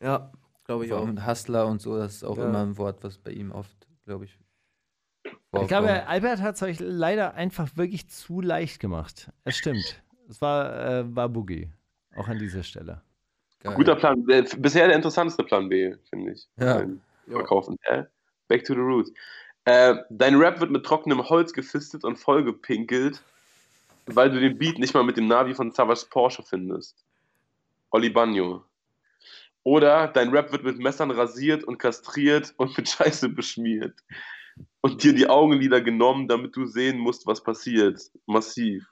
[0.00, 0.30] Ja,
[0.64, 1.04] glaube ich auch.
[1.04, 2.48] mit Hustler und so, das ist auch Ja.
[2.48, 4.38] immer ein Wort, was bei ihm oft, glaube ich,
[5.60, 9.30] Ich glaube, Albert hat es euch leider einfach wirklich zu leicht gemacht.
[9.44, 10.02] Es stimmt.
[10.28, 11.70] Es war, äh, war Boogie.
[12.16, 13.02] Auch an dieser Stelle.
[13.60, 13.74] Geil.
[13.74, 14.24] Guter Plan.
[14.24, 16.48] Bisher der interessanteste Plan B, finde ich.
[16.58, 16.82] Ja.
[17.28, 17.78] Verkaufen.
[17.82, 18.04] Äh,
[18.48, 19.12] back to the roots.
[19.64, 23.22] Äh, dein Rap wird mit trockenem Holz gefistet und vollgepinkelt,
[24.06, 26.96] weil du den Beat nicht mal mit dem Navi von Savage Porsche findest.
[27.90, 28.64] Oli Bagno.
[29.64, 33.94] Oder dein Rap wird mit Messern rasiert und kastriert und mit Scheiße beschmiert.
[34.82, 38.00] Und dir die Augenlider genommen, damit du sehen musst, was passiert.
[38.26, 38.84] Massiv.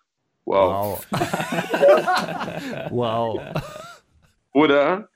[0.44, 1.04] Wow.
[1.10, 2.90] Wow.
[2.90, 3.40] wow.
[4.52, 5.08] Oder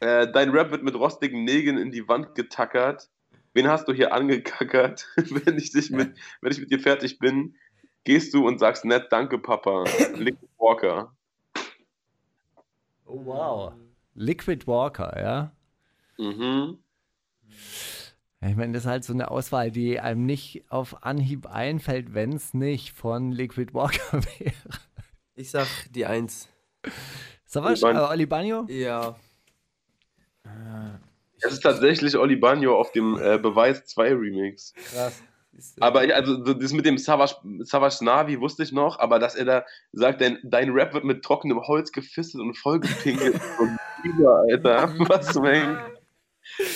[0.00, 3.10] äh, dein Rap wird mit rostigen Nägeln in die Wand getackert.
[3.54, 5.06] Wen hast du hier angekackert?
[5.16, 7.56] wenn, ich dich mit, wenn ich mit dir fertig bin,
[8.04, 9.84] gehst du und sagst nett, danke, Papa.
[10.14, 11.12] Liquid Walker.
[13.06, 13.72] Oh, wow.
[14.14, 15.52] Liquid Walker, ja.
[16.18, 16.78] Mhm.
[18.40, 22.32] Ich meine, das ist halt so eine Auswahl, die einem nicht auf Anhieb einfällt, wenn
[22.32, 24.52] es nicht von Liquid Walker wäre.
[25.34, 26.48] Ich sag die Eins.
[27.46, 28.10] Savas, Oli äh, Bagno.
[28.10, 28.66] Oli Bagno?
[28.68, 29.16] Ja.
[31.40, 34.72] Es ist tatsächlich Oli Bagno auf dem äh, Beweis 2 Remix.
[34.74, 35.22] Krass.
[35.80, 37.34] Aber ich- also so das mit dem Savage,
[37.64, 41.24] Savage Navi wusste ich noch, aber dass er da sagt, dein, dein Rap wird mit
[41.24, 43.34] trockenem Holz gefistet und vollgepinkelt.
[43.58, 44.94] und über, Alter.
[45.08, 45.44] Was zum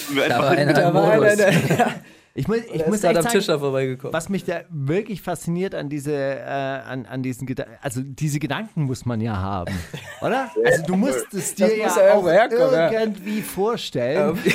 [0.09, 0.17] Henk?
[0.17, 1.69] Wir Da einfach war einer Da im war einer, Modus.
[1.79, 1.95] ja,
[2.35, 6.43] Ich muss, ich muss echt am sagen, was mich da wirklich fasziniert an diese, äh,
[6.45, 9.75] an, an diesen Gedanken, also diese Gedanken muss man ja haben,
[10.23, 10.51] oder?
[10.65, 12.91] Also du musst es dir Das ja ja auch herkommen, ja.
[12.91, 14.39] irgendwie vorstellen.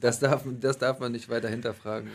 [0.00, 2.08] Das darf, das darf man nicht weiter hinterfragen.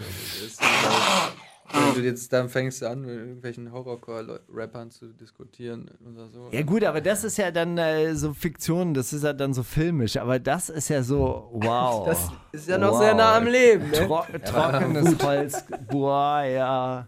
[1.72, 6.50] Wenn du jetzt dann fängst an, mit irgendwelchen Horrorcore-Rappern zu diskutieren oder so.
[6.52, 9.64] Ja gut, aber das ist ja dann äh, so Fiktion, das ist ja dann so
[9.64, 12.06] filmisch, aber das ist ja so, wow.
[12.06, 13.90] Das ist ja noch sehr nah am Leben.
[13.92, 14.08] Ne?
[14.08, 17.08] Tro trockenes Holz, boah, ja.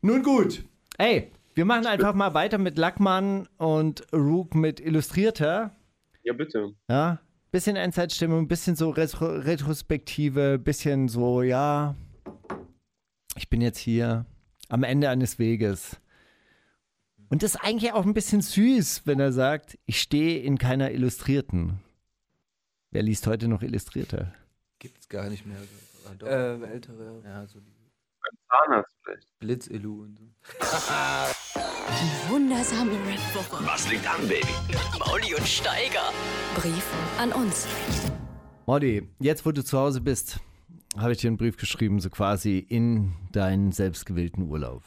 [0.00, 0.64] Nun gut,
[0.98, 5.76] ey, wir machen einfach mal weiter mit Lackmann und Rook mit Illustrierter.
[6.22, 6.72] Ja, bitte.
[6.88, 7.20] Ja,
[7.50, 11.94] bisschen Endzeitstimmung, bisschen so Retro Retrospektive, bisschen so, ja,
[13.36, 14.26] ich bin jetzt hier
[14.68, 15.96] am Ende eines Weges.
[17.28, 20.90] Und das ist eigentlich auch ein bisschen süß, wenn er sagt, ich stehe in keiner
[20.90, 21.80] Illustrierten.
[22.90, 24.34] Wer liest heute noch Illustrierte?
[24.78, 25.56] Gibt's gar nicht mehr.
[26.06, 26.26] Ah, doch.
[26.28, 27.22] Ähm, ältere.
[27.24, 27.46] ja.
[27.46, 27.72] so die
[28.48, 29.38] Zahnarzt vielleicht.
[29.38, 30.24] Blitz-Elu und so.
[31.88, 33.66] Die wundersame Rap-Woche.
[33.66, 34.46] Was liegt an, Baby?
[34.98, 36.12] Mauli und Steiger.
[36.54, 36.84] Brief
[37.18, 37.66] an uns.
[38.66, 40.38] Molly, jetzt wo du zu Hause bist,
[40.96, 44.82] habe ich dir einen Brief geschrieben, so quasi in deinen selbstgewählten Urlaub.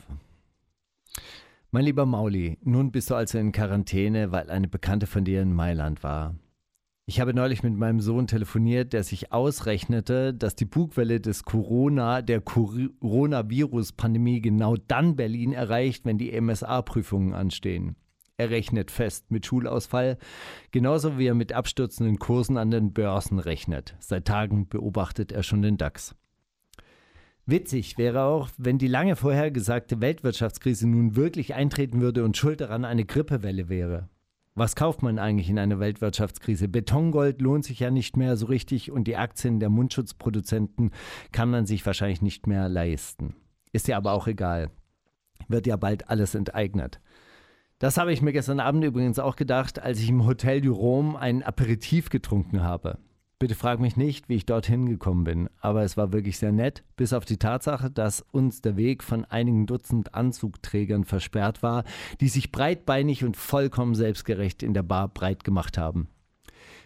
[1.72, 5.54] Mein lieber Mauli, nun bist du also in Quarantäne, weil eine Bekannte von dir in
[5.54, 6.36] Mailand war.
[7.08, 12.24] Ich habe neulich mit meinem Sohn telefoniert, der sich ausrechnete, dass die Bugwelle des Corona,
[12.24, 17.96] der Coronavirus-Pandemie genau dann Berlin erreicht, wenn die MSA-Prüfungen anstehen.
[18.38, 20.18] Er rechnet fest mit Schulausfall,
[20.72, 23.96] genauso wie er mit abstürzenden Kursen an den Börsen rechnet.
[24.00, 26.16] Seit Tagen beobachtet er schon den DAX.
[27.46, 32.84] Witzig wäre auch, wenn die lange vorhergesagte Weltwirtschaftskrise nun wirklich eintreten würde und schuld daran
[32.84, 34.10] eine Grippewelle wäre.
[34.56, 36.68] Was kauft man eigentlich in einer Weltwirtschaftskrise?
[36.68, 40.92] Betongold lohnt sich ja nicht mehr so richtig und die Aktien der Mundschutzproduzenten
[41.32, 43.36] kann man sich wahrscheinlich nicht mehr leisten.
[43.74, 44.72] Ist ja aber auch egal.
[45.48, 47.00] Wird ja bald alles enteignet.
[47.86, 51.20] Das habe ich mir gestern Abend übrigens auch gedacht, als ich im Hotel du Rome
[51.20, 52.98] ein Aperitif getrunken habe.
[53.38, 56.84] Bitte frag mich nicht, wie ich dorthin gekommen bin, aber es war wirklich sehr nett,
[56.96, 61.84] bis auf die Tatsache, dass uns der Weg von einigen Dutzend Anzugträgern versperrt war,
[62.22, 66.08] die sich breitbeinig und vollkommen selbstgerecht in der Bar breit gemacht haben.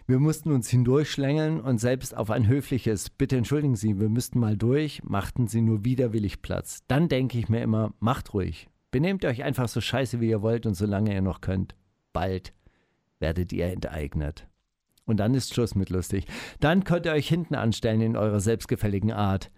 [0.06, 4.58] Wir mussten uns hindurchschlängeln und selbst auf ein höfliches Bitte entschuldigen Sie, wir müssten mal
[4.58, 6.82] durch, machten sie nur widerwillig Platz.
[6.88, 8.68] Dann denke ich mir immer, macht ruhig.
[8.90, 11.74] Benehmt euch einfach so scheiße, wie ihr wollt und solange ihr noch könnt.
[12.12, 12.52] Bald
[13.18, 14.48] werdet ihr enteignet.
[15.04, 16.26] Und dann ist Schluss mit lustig.
[16.60, 19.50] Dann könnt ihr euch hinten anstellen in eurer selbstgefälligen Art.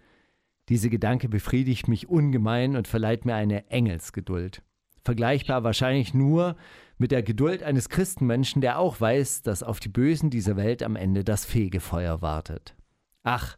[0.69, 4.61] Diese Gedanke befriedigt mich ungemein und verleiht mir eine Engelsgeduld.
[5.03, 6.55] Vergleichbar wahrscheinlich nur
[6.97, 10.95] mit der Geduld eines Christenmenschen, der auch weiß, dass auf die Bösen dieser Welt am
[10.95, 12.75] Ende das Fegefeuer wartet.
[13.23, 13.57] Ach,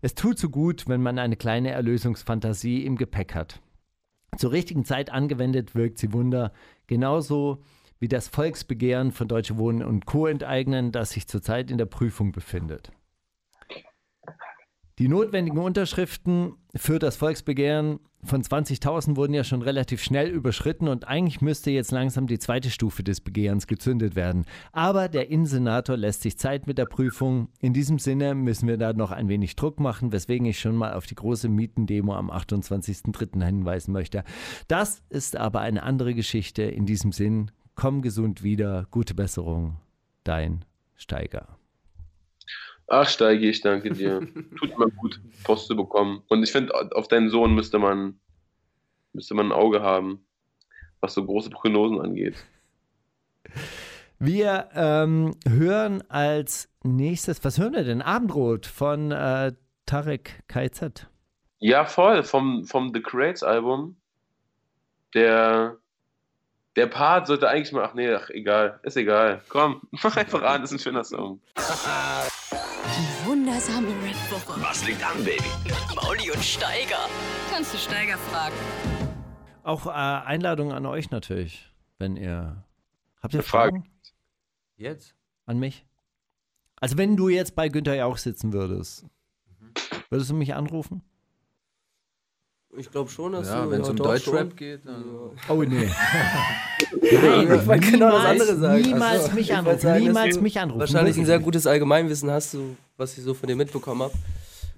[0.00, 3.60] es tut so gut, wenn man eine kleine Erlösungsfantasie im Gepäck hat.
[4.36, 6.52] Zur richtigen Zeit angewendet wirkt sie Wunder,
[6.86, 7.62] genauso
[7.98, 10.26] wie das Volksbegehren von Deutsche Wohnen und Co.
[10.26, 12.92] enteignen, das sich zurzeit in der Prüfung befindet.
[14.98, 21.06] Die notwendigen Unterschriften für das Volksbegehren von 20.000 wurden ja schon relativ schnell überschritten und
[21.08, 24.44] eigentlich müsste jetzt langsam die zweite Stufe des Begehrens gezündet werden.
[24.72, 27.48] Aber der Innensenator lässt sich Zeit mit der Prüfung.
[27.60, 30.94] In diesem Sinne müssen wir da noch ein wenig Druck machen, weswegen ich schon mal
[30.94, 33.44] auf die große Mietendemo am 28.03.
[33.44, 34.24] hinweisen möchte.
[34.68, 36.62] Das ist aber eine andere Geschichte.
[36.62, 39.76] In diesem Sinn, komm gesund wieder, gute Besserung,
[40.24, 41.58] dein Steiger.
[42.88, 44.20] Ach, Steigi, ich danke dir.
[44.58, 46.22] Tut mir gut, Post zu bekommen.
[46.28, 48.20] Und ich finde, auf deinen Sohn müsste man,
[49.12, 50.24] müsste man ein Auge haben,
[51.00, 52.36] was so große Prognosen angeht.
[54.18, 58.02] Wir ähm, hören als nächstes, was hören wir denn?
[58.02, 59.52] Abendrot von äh,
[59.84, 61.08] Tarek KZ.
[61.58, 63.96] Ja, voll, vom, vom The Crates Album.
[65.14, 65.76] Der,
[66.76, 69.42] der Part sollte eigentlich mal, ach nee, ach egal, ist egal.
[69.48, 71.40] Komm, mach einfach an, ist ein schöner Song.
[73.56, 74.60] Wundersame Rap-Woche.
[74.60, 75.42] Was liegt an, Baby?
[75.94, 77.08] Mauli und Steiger.
[77.50, 78.54] Kannst du Steiger fragen?
[79.62, 82.62] Auch äh, Einladung an euch natürlich, wenn ihr.
[83.22, 83.84] Habt ihr Fragen?
[83.84, 83.90] Fragen
[84.76, 85.14] Jetzt?
[85.46, 85.86] an mich?
[86.82, 89.06] Also, wenn du jetzt bei Günther Jauch sitzen würdest,
[90.10, 91.02] würdest du mich anrufen?
[92.78, 93.70] Ich glaube schon, dass Ja, du.
[93.70, 94.56] wenn es um Deutschrap schon.
[94.56, 95.04] geht, dann.
[95.48, 95.88] Oh, nee.
[97.02, 98.82] Nein, ich wollte genau das andere sagen.
[98.82, 99.78] Niemals Ach so, mich anrufen.
[99.78, 100.80] sagen, niemals mich anrufen.
[100.80, 104.12] Wahrscheinlich ein sehr gutes Allgemeinwissen hast du, was ich so von dir mitbekommen habe.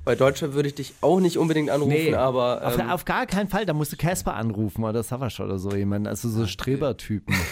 [0.05, 2.63] Bei Deutschland würde ich dich auch nicht unbedingt anrufen, Nee, aber.
[2.65, 3.67] auf, ähm, auf gar keinen Fall.
[3.67, 6.07] Da musst du Casper anrufen oder Savasch oder so jemand.
[6.09, 7.35] Also so Strebertypen.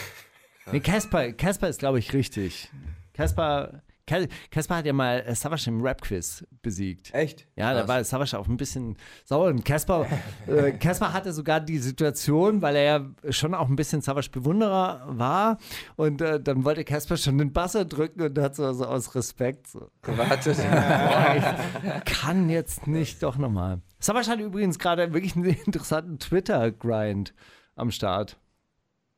[0.73, 2.69] Nee, Casper, Casper ist, glaube ich, richtig.
[3.15, 7.13] Casper, Caspar hat ja mal äh, Savage im Rap-Quiz besiegt.
[7.13, 7.47] Echt?
[7.57, 9.49] Ja, da war Savage auch ein bisschen sauer.
[9.49, 10.07] Und Caspar
[10.47, 15.59] äh, hatte sogar die Situation, weil er ja schon auch ein bisschen Savage-Bewunderer war.
[15.97, 19.67] Und äh, dann wollte Caspar schon den Buzzer drücken und hat so, so aus Respekt
[19.67, 19.91] so.
[20.03, 20.57] Gewartet.
[20.71, 21.65] Boah,
[21.97, 23.81] ich kann jetzt nicht doch nochmal.
[23.99, 27.35] Savage hat übrigens gerade wirklich einen interessanten Twitter-Grind
[27.75, 28.39] am Start.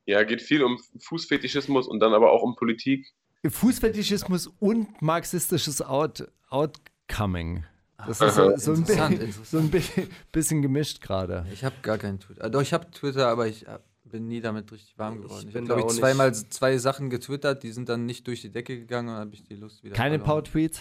[0.07, 3.13] Ja, geht viel um Fußfetischismus und dann aber auch um Politik.
[3.51, 7.65] Fußfetischismus und marxistisches Out Outcoming.
[8.07, 9.83] Das ist so, so ein, Interessant, bi- so ein bi-
[10.31, 11.45] bisschen gemischt gerade.
[11.53, 12.45] Ich habe gar keinen Twitter.
[12.45, 15.47] Äh, Doch, ich habe Twitter, aber ich hab, bin nie damit richtig warm geworden.
[15.49, 18.51] Ich, bin habe, glaube ich, zweimal zwei Sachen getwittert, die sind dann nicht durch die
[18.51, 20.19] Decke gegangen und dann habe ich die Lust wieder Keine.
[20.21, 20.81] Power-Tweets?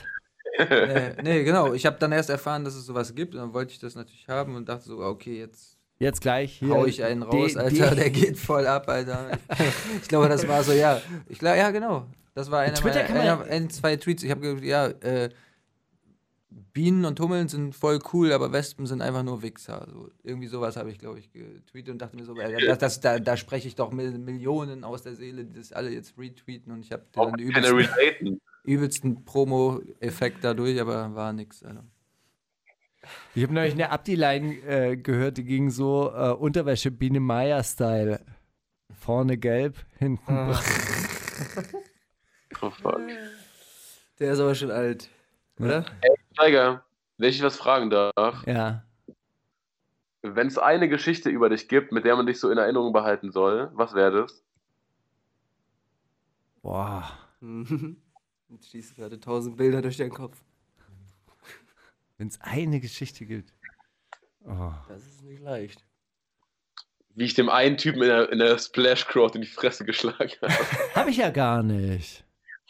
[0.60, 1.74] äh, nee, genau.
[1.74, 4.28] Ich habe dann erst erfahren, dass es sowas gibt und dann wollte ich das natürlich
[4.28, 6.70] haben und dachte so, okay, jetzt Jetzt gleich hier.
[6.70, 9.32] hau ich einen raus, die- Alter, die- der geht voll ab, Alter.
[10.02, 11.02] Ich glaube, das war so, ja.
[11.28, 12.06] Ich glaube, ja, genau.
[12.38, 14.22] Das war einer Twitter meiner, kann man- ein, zwei Tweets.
[14.22, 15.30] Ich habe gesagt, ja, äh,
[16.72, 19.88] Bienen und Hummeln sind voll cool, aber Wespen sind einfach nur Wichser.
[19.92, 23.00] So, irgendwie sowas habe ich, glaube ich, getweetet und dachte mir so, äh, das, das,
[23.00, 26.72] da, da spreche ich doch Mil- Millionen aus der Seele, die das alle jetzt retweeten
[26.72, 31.64] und ich habe Auch den übelsten, übelsten Promo-Effekt dadurch, aber war nix.
[31.64, 31.84] Alter.
[33.34, 38.20] Ich habe neulich eine Abdi-Line äh, gehört, die ging so äh, Unterwäsche Biene Meier-Style.
[39.00, 40.60] Vorne gelb, hinten Ah.
[42.62, 43.00] Oh, fuck.
[44.20, 45.10] Der ist aber schon alt.
[45.60, 45.86] Oder?
[46.34, 46.84] Steiger,
[47.18, 48.84] wenn ich was fragen darf, Ja.
[50.22, 53.32] wenn es eine Geschichte über dich gibt, mit der man dich so in Erinnerung behalten
[53.32, 54.44] soll, was wäre das?
[56.62, 57.18] Boah.
[58.50, 60.42] Jetzt schießen gerade tausend Bilder durch den Kopf.
[62.18, 63.54] Wenn es eine Geschichte gibt.
[64.46, 64.72] Oh.
[64.88, 65.84] Das ist nicht leicht.
[67.16, 70.32] Wie ich dem einen Typen in der, in der Splash Crowd in die Fresse geschlagen
[70.42, 70.54] habe.
[70.96, 72.24] Habe ich ja gar nicht.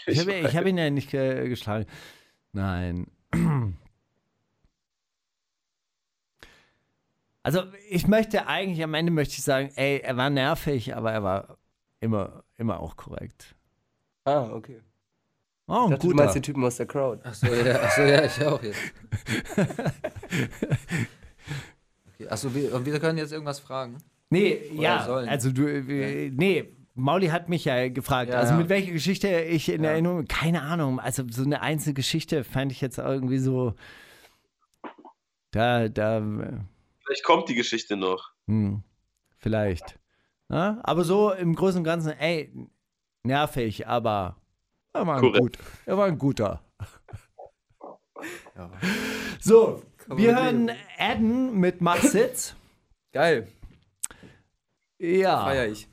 [0.06, 1.86] Ich Ich habe hab ihn ja nicht ge geschlagen.
[2.54, 3.08] Nein.
[7.44, 11.24] Also ich möchte eigentlich, am Ende möchte ich sagen, ey, er war nervig, aber er
[11.24, 11.58] war
[12.02, 13.56] immer, immer auch korrekt.
[14.26, 14.82] Ah, okay.
[15.68, 17.24] Oh, Ich dachte, du meinst den Typen aus der Crowd.
[17.26, 18.80] Achso, ja, achso, ja, ich auch jetzt.
[22.20, 23.98] Okay, achso, wir, und wir können jetzt irgendwas fragen.
[24.30, 25.30] Nee, Oder ja, sollen.
[25.30, 28.60] also du, äh, nee, Mauli hat mich ja gefragt, Ja, also ja.
[28.60, 29.92] mit welcher Geschichte ich in Ja.
[29.92, 33.76] Erinnerung, keine Ahnung, also so eine einzelne Geschichte fand ich jetzt irgendwie so,
[35.52, 36.22] da, da,
[37.06, 38.32] Vielleicht kommt die Geschichte noch.
[38.48, 38.84] hm,
[39.38, 39.98] vielleicht.
[40.50, 42.52] Ja, aber so im Großen und Ganzen, ey,
[43.24, 44.36] nervig, aber
[44.94, 46.62] er war ein, gut, er war ein guter.
[48.56, 48.72] Ja.
[49.40, 52.56] So, man wir hören Adden mit Mach Sitz.
[53.12, 53.48] Geil.
[55.00, 55.88] Ja, Feier ich.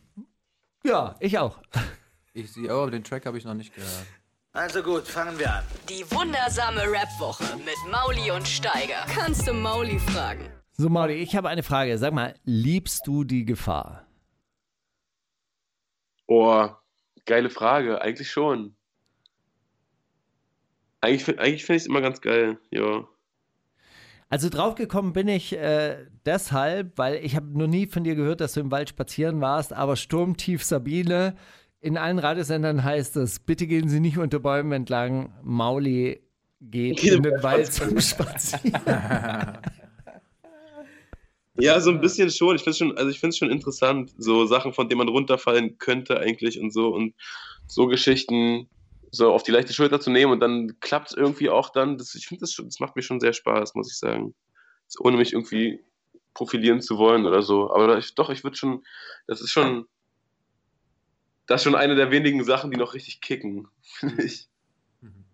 [0.84, 1.58] Ja, ich auch.
[2.32, 4.06] Ich sehe auch, aber den Track habe ich noch nicht gehört.
[4.52, 5.64] Also gut, fangen wir an.
[5.88, 9.04] Die wundersame Rap-Woche mit Mauli und Steiger.
[9.12, 10.48] Kannst du Mauli fragen?
[10.72, 11.98] So, Mauli, ich habe eine Frage.
[11.98, 14.06] Sag mal, liebst du die Gefahr?
[16.26, 16.68] Oh,
[17.26, 18.00] geile Frage.
[18.00, 18.76] Eigentlich schon.
[21.00, 23.06] Eigentlich, eigentlich finde ich es immer ganz geil, ja.
[24.34, 25.94] Also draufgekommen bin ich äh,
[26.26, 29.72] deshalb, weil ich habe noch nie von dir gehört, dass du im Wald spazieren warst,
[29.72, 31.36] aber Sturmtief Sabine,
[31.80, 36.20] in allen Radiosendern heißt es, bitte gehen Sie nicht unter Bäumen entlang, Mauli
[36.60, 38.72] geht in im den Wald zum Spazieren.
[41.56, 42.56] Ja, so ein bisschen schon.
[42.56, 45.08] Ich finde es schon, also ich finde es schon interessant, so Sachen, von denen man
[45.10, 47.14] runterfallen könnte eigentlich und so und
[47.68, 48.68] so Geschichten
[49.14, 51.98] so auf die leichte Schulter zu nehmen und dann klappt es irgendwie auch dann.
[51.98, 54.34] Das, ich finde das das macht mir schon sehr Spaß, muss ich sagen.
[54.86, 55.84] Das, ohne mich irgendwie
[56.34, 57.72] profilieren zu wollen oder so.
[57.72, 58.84] Aber ich, doch, ich würde schon,
[59.26, 59.86] das ist schon,
[61.46, 64.48] das ist schon eine der wenigen Sachen, die noch richtig kicken, finde ich.
[65.00, 65.24] Mhm.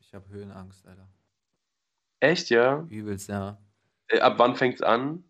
[0.00, 1.08] Ich habe Höhenangst, Alter.
[2.20, 2.86] Echt, ja?
[2.88, 3.58] Übelst, ja.
[4.08, 5.24] Äh, Ab wann fängt's an?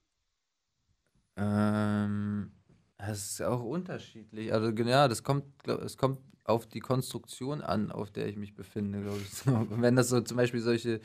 [1.37, 2.53] Ähm,
[2.99, 4.53] das ist auch unterschiedlich.
[4.53, 8.55] Also gen- ja, das kommt, es kommt auf die Konstruktion an, auf der ich mich
[8.55, 9.31] befinde, glaube ich.
[9.31, 11.01] So, und wenn das so zum Beispiel solche,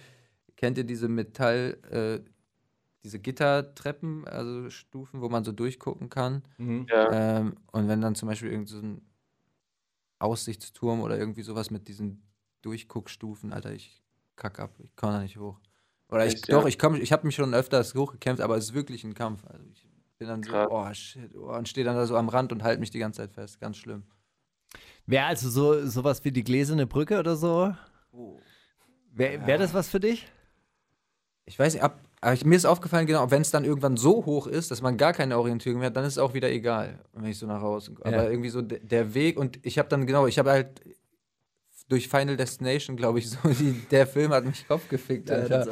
[0.58, 2.30] kennt ihr diese Metall, äh,
[3.04, 6.44] diese Gittertreppen, also Stufen, wo man so durchgucken kann?
[6.88, 7.12] Ja.
[7.12, 9.02] Ähm, und wenn dann zum Beispiel irgend so ein
[10.20, 12.24] Aussichtsturm oder irgendwie sowas mit diesen
[12.62, 14.04] Durchguckstufen, Alter, ich
[14.36, 15.60] kack ab, ich komme da nicht hoch.
[16.10, 16.60] Oder ich, Echt, ja?
[16.60, 19.46] doch, ich, komm, ich habe mich schon öfters hochgekämpft, aber es ist wirklich ein Kampf.
[19.46, 19.88] Also ich
[20.18, 20.68] bin dann so, Krass.
[20.68, 23.22] oh shit, oh, und stehe dann da so am Rand und halte mich die ganze
[23.22, 23.60] Zeit fest.
[23.60, 24.04] Ganz schlimm.
[25.10, 27.74] Wäre also so sowas wie die gläserne Brücke oder so?
[29.12, 30.32] Wäre wär das was für dich?
[31.46, 34.24] Ich weiß nicht, ab, aber ich, mir ist aufgefallen, genau, wenn es dann irgendwann so
[34.26, 37.00] hoch ist, dass man gar keine Orientierung mehr hat, dann ist es auch wieder egal,
[37.14, 37.96] wenn ich so nach Hause.
[38.02, 38.30] Aber Ja.
[38.30, 40.80] irgendwie so de- der Weg und ich habe dann, genau, ich habe halt
[41.88, 43.38] durch Final Destination, glaube ich, so.
[43.50, 45.66] Die, der Film hat mich Kopf gefickt, Alter.
[45.66, 45.72] Ja,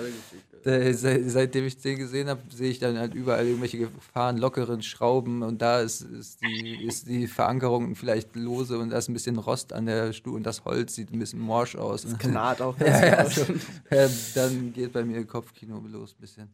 [0.64, 5.44] seit, seitdem ich den gesehen habe, sehe ich dann halt überall irgendwelche Gefahren, lockeren Schrauben
[5.44, 9.38] und da ist, ist, die, ist die Verankerung vielleicht lose und da ist ein bisschen
[9.38, 12.04] Rost an der Stuhl und das Holz sieht ein bisschen morsch aus.
[12.04, 12.78] Das knarrt auch.
[12.80, 13.46] ja, ja, so,
[13.92, 16.50] ja, dann geht bei mir Kopfkino los ein bisschen.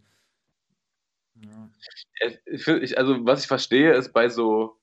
[1.41, 1.69] Ja.
[2.45, 4.77] Ich, also, was ich verstehe, ist bei so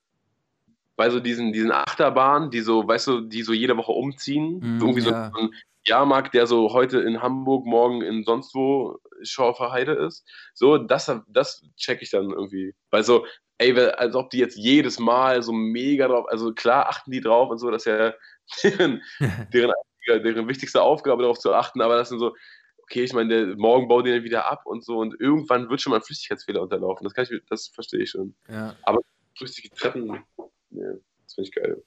[1.00, 4.58] bei so diesen, diesen Achterbahnen, die so, weißt du, die so jede Woche umziehen.
[4.58, 5.32] Mm, irgendwie ja.
[5.34, 10.26] so ein Jahrmarkt, der so heute in Hamburg, morgen in sonst wo Schauferheide ist.
[10.54, 12.74] So, das, das check ich dann irgendwie.
[12.90, 13.26] Weil so,
[13.58, 17.50] ey, als ob die jetzt jedes Mal so mega drauf, also klar achten die drauf
[17.50, 18.14] und so, das ist ja
[18.62, 19.02] deren,
[19.52, 19.74] deren,
[20.06, 22.34] deren wichtigste Aufgabe, darauf zu achten, aber das sind so,
[22.82, 25.98] okay, ich meine, morgen baut den wieder ab und so und irgendwann wird schon mal
[25.98, 27.04] ein Flüssigkeitsfehler unterlaufen.
[27.04, 28.34] Das kann ich, das verstehe ich schon.
[28.48, 28.74] Ja.
[28.82, 29.00] Aber
[29.36, 30.24] flüssige Treppen,
[30.70, 30.92] ja,
[31.24, 31.82] das finde ich geil.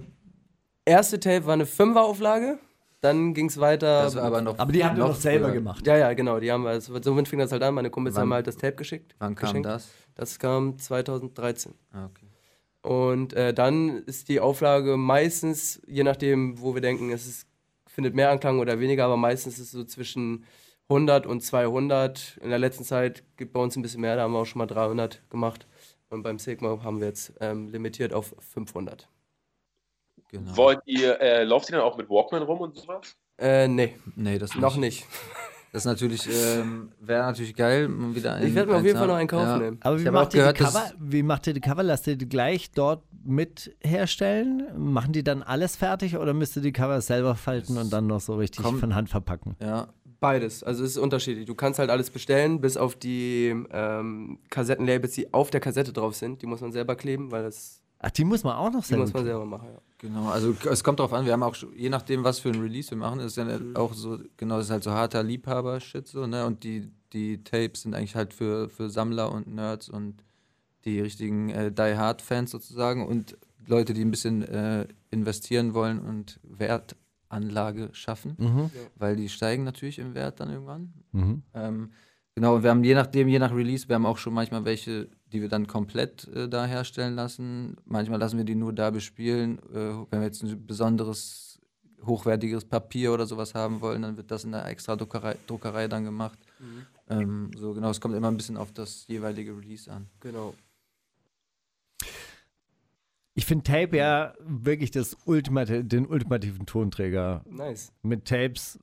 [0.87, 2.59] erste Tape war eine 5er-Auflage
[3.01, 4.03] dann ging es weiter.
[4.03, 4.59] Das war aber noch.
[4.59, 5.87] Aber die haben wir noch selber gemacht.
[5.87, 6.41] Ja, ja, genau.
[6.41, 7.75] Die haben wir, also, somit fing das halt an.
[7.75, 8.23] Meine Kumpels Wann?
[8.23, 9.15] haben halt das Tape geschickt.
[9.19, 9.67] Wann kam geschenkt.
[9.67, 9.89] das?
[10.15, 11.75] Das kam 2013.
[11.93, 12.27] Ah, okay.
[12.83, 17.47] Und äh, dann ist die Auflage meistens, je nachdem, wo wir denken, es ist,
[17.87, 20.45] findet mehr Anklang oder weniger, aber meistens ist es so zwischen
[20.89, 22.39] 100 und 200.
[22.43, 24.59] In der letzten Zeit gibt bei uns ein bisschen mehr, da haben wir auch schon
[24.59, 25.67] mal 300 gemacht.
[26.09, 29.09] Und beim Sigma haben wir jetzt ähm, limitiert auf 500.
[30.29, 30.57] Genau.
[30.57, 33.17] Wollt ihr, äh, lauft ihr dann auch mit Walkman rum und sowas?
[33.39, 33.97] Äh, nee.
[34.17, 35.07] Nee, das noch nicht.
[35.73, 39.07] Das ist natürlich, ähm, wäre natürlich geil, wieder einen, Ich werde mir auf jeden Fall
[39.07, 39.59] noch einen kaufen ja.
[39.59, 39.79] nehmen.
[39.83, 41.83] Aber wie macht, ihr gehört, die Cover, wie macht ihr die Cover?
[41.83, 44.67] Lasst ihr die gleich dort mit herstellen?
[44.77, 48.21] Machen die dann alles fertig oder müsst ihr die Cover selber falten und dann noch
[48.21, 48.79] so richtig Komm.
[48.79, 49.57] von Hand verpacken?
[49.61, 49.89] Ja,
[50.21, 50.65] Beides.
[50.65, 51.47] Also es ist unterschiedlich.
[51.47, 56.17] Du kannst halt alles bestellen, bis auf die ähm, Kassettenlabels, die auf der Kassette drauf
[56.17, 56.43] sind.
[56.43, 57.83] Die muss man selber kleben, weil das.
[58.01, 59.05] Ach, die muss man auch noch selber.
[59.05, 59.81] Die muss man selber machen, ja.
[59.99, 62.91] Genau, also es kommt darauf an, wir haben auch, je nachdem, was für ein Release
[62.91, 66.47] wir machen, ist ja auch so, genau, das ist halt so harter Liebhaber-Shit so, ne?
[66.47, 70.23] Und die, die Tapes sind eigentlich halt für, für Sammler und Nerds und
[70.85, 77.89] die richtigen äh, Die-Hard-Fans sozusagen und Leute, die ein bisschen äh, investieren wollen und Wertanlage
[77.93, 78.71] schaffen, mhm.
[78.95, 80.93] weil die steigen natürlich im Wert dann irgendwann.
[81.11, 81.43] Mhm.
[81.55, 81.91] Ähm,
[82.39, 85.41] Genau, wir haben je nachdem, je nach Release, wir haben auch schon manchmal welche, die
[85.41, 87.77] wir dann komplett äh, da herstellen lassen.
[87.85, 89.59] Manchmal lassen wir die nur da bespielen.
[89.71, 91.61] Äh, wenn wir jetzt ein besonderes,
[92.05, 96.05] hochwertiges Papier oder sowas haben wollen, dann wird das in der extra Druckerei, Druckerei dann
[96.05, 96.39] gemacht.
[96.59, 96.87] Mhm.
[97.11, 100.09] Ähm, so genau, es kommt immer ein bisschen auf das jeweilige Release an.
[100.21, 100.55] Genau.
[103.35, 107.45] Ich finde Tape ja wirklich das Ultimate, den ultimativen Tonträger.
[107.49, 107.93] Nice.
[108.03, 108.81] Mit Tapes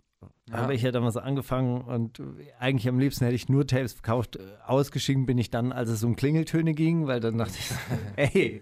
[0.50, 0.58] ja.
[0.58, 2.22] Habe ich ja damals angefangen und
[2.60, 4.38] eigentlich am liebsten hätte ich nur Tapes verkauft.
[4.68, 7.72] Ausgeschieden bin ich dann, als es um Klingeltöne ging, weil dann dachte ich,
[8.34, 8.62] ey,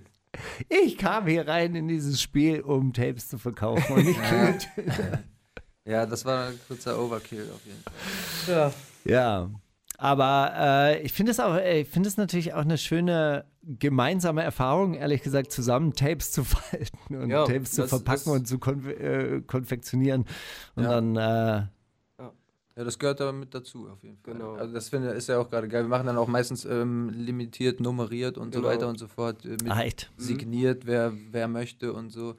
[0.70, 5.24] ich kam hier rein in dieses Spiel, um Tapes zu verkaufen und nicht Klingeltöne.
[5.86, 8.56] Ja, das war ein kurzer Overkill auf jeden Fall.
[8.56, 8.74] Ja.
[9.04, 9.50] Ja.
[9.98, 14.94] Aber äh, ich finde es auch, ich finde es natürlich auch eine schöne gemeinsame Erfahrung,
[14.94, 18.60] ehrlich gesagt, zusammen Tapes zu falten und Ja, Tapes zu das verpacken ist- und zu
[18.60, 20.26] konf äh, konfektionieren.
[20.76, 20.90] Und Ja.
[21.00, 21.68] dann, äh,
[22.76, 24.34] Ja, das gehört aber mit dazu, auf jeden Fall.
[24.34, 24.54] Genau.
[24.56, 25.84] Also das finde ist ja auch gerade geil.
[25.84, 28.64] Wir machen dann auch meistens ähm, limitiert, nummeriert und Genau.
[28.64, 29.46] so weiter und so fort.
[29.46, 30.12] Äh, mit echt.
[30.18, 32.36] signiert, wer, wer möchte und so.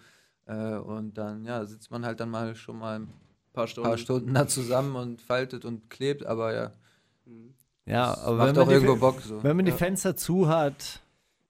[0.46, 3.09] Äh, und dann, ja, sitzt man halt dann mal schon mal ein
[3.52, 3.88] paar Stunden.
[3.88, 6.72] paar Stunden da zusammen und faltet und klebt, aber ja,
[7.86, 9.42] Ja, aber macht wenn auch man, irgendwo die, Bock so.
[9.42, 9.76] wenn man die Ja.
[9.78, 11.01] Fenster zu hat,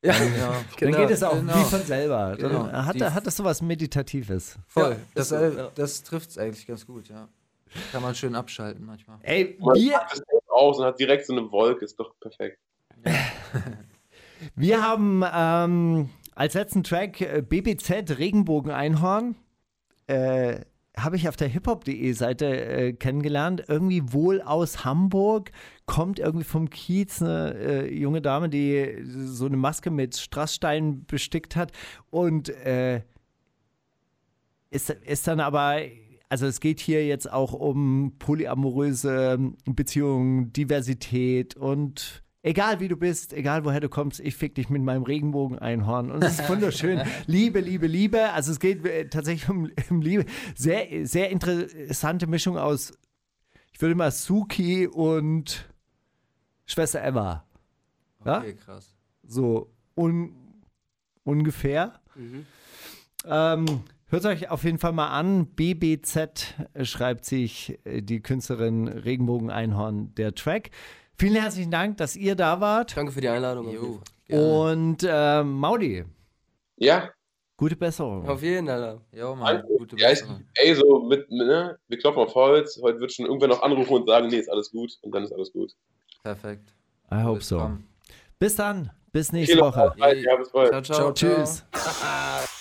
[0.05, 1.55] Ja, Ja, dann geht es auch genau.
[1.57, 2.37] wie von selber.
[2.39, 2.67] Genau.
[2.71, 4.57] Hat, Die- hat das so was Meditatives.
[4.69, 4.91] voll.
[4.91, 5.71] Ja, das äh, ja.
[5.75, 7.29] das trifft es eigentlich ganz gut, ja.
[7.91, 9.19] Kann man schön abschalten manchmal.
[9.23, 12.59] Ey, Man wir, das aus und hat direkt so eine Wolke, ist doch perfekt.
[14.55, 19.35] wir haben ähm, als letzten Track BBZ Regenbogen-Einhorn.
[20.07, 20.61] Äh,
[20.97, 23.65] habe ich auf der hiphop.de Seite äh, kennengelernt.
[23.69, 25.51] Irgendwie wohl aus Hamburg,
[25.87, 31.57] kommt irgendwie vom Kiez eine äh, junge Dame, die so eine Maske mit Strasssteinen bestickt
[31.57, 31.73] hat
[32.11, 33.03] und äh,
[34.71, 35.81] ist, ist dann aber,
[36.29, 43.33] also es geht hier jetzt auch um polyamoröse Beziehungen, Diversität und egal wie du bist,
[43.33, 46.11] egal woher du kommst, ich fick dich mit meinem Regenbogen-Einhorn.
[46.11, 47.03] Und es ist wunderschön.
[47.27, 48.31] Liebe, Liebe, Liebe.
[48.31, 50.27] Also es geht äh, tatsächlich um, um Liebe.
[50.55, 52.93] Sehr, sehr interessante Mischung aus,
[53.73, 55.69] ich würde mal Suki und
[56.67, 57.45] Schwester Eva.
[58.25, 58.39] Ja?
[58.39, 58.95] Okay, krass.
[59.27, 60.35] So un,
[61.25, 62.01] ungefähr.
[63.25, 63.65] Ähm,
[64.07, 65.47] hört euch auf jeden Fall mal an.
[65.47, 70.71] BBZ schreibt sich äh, die Künstlerin Regenbogen Einhorn der Track.
[71.19, 72.97] Vielen herzlichen Dank, dass ihr da wart.
[72.97, 74.01] Danke für die Einladung.
[74.29, 76.05] Und äh, Maudi,
[76.77, 77.11] Ja,
[77.57, 78.29] gute Besserung.
[78.29, 79.01] Auf jeden Fall.
[79.13, 79.77] Jo, Mann, danke.
[79.79, 80.23] gute Ja, ich,
[80.55, 82.81] ey, so mit, ne, wir klopfen auf Holz.
[82.83, 84.93] Heute wird schon irgendwer noch anrufen und sagen, nee, ist alles gut.
[85.03, 85.73] Und dann ist alles gut.
[86.23, 86.73] Perfekt.
[87.13, 87.59] I hope Bis so.
[87.59, 87.85] dann.
[88.39, 88.91] Bis dann.
[89.13, 89.95] Bis nächste Woche.
[89.97, 90.71] Ja, bis bald.
[90.71, 91.13] Ciao, ciao.
[91.13, 91.65] Tschüss.
[91.73, 92.54] Die wundersame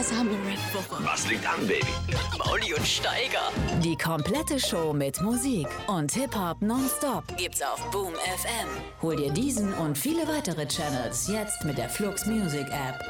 [0.00, 1.04] Woche.
[1.04, 1.86] Was liegt an, Baby?
[2.38, 3.52] Mauli und Steiger.
[3.82, 8.68] Die komplette Show mit Musik und Hip-Hop nonstop gibt's auf Boom FM.
[9.02, 13.04] Hol dir diesen und viele weitere Channels jetzt mit der Flux Music App.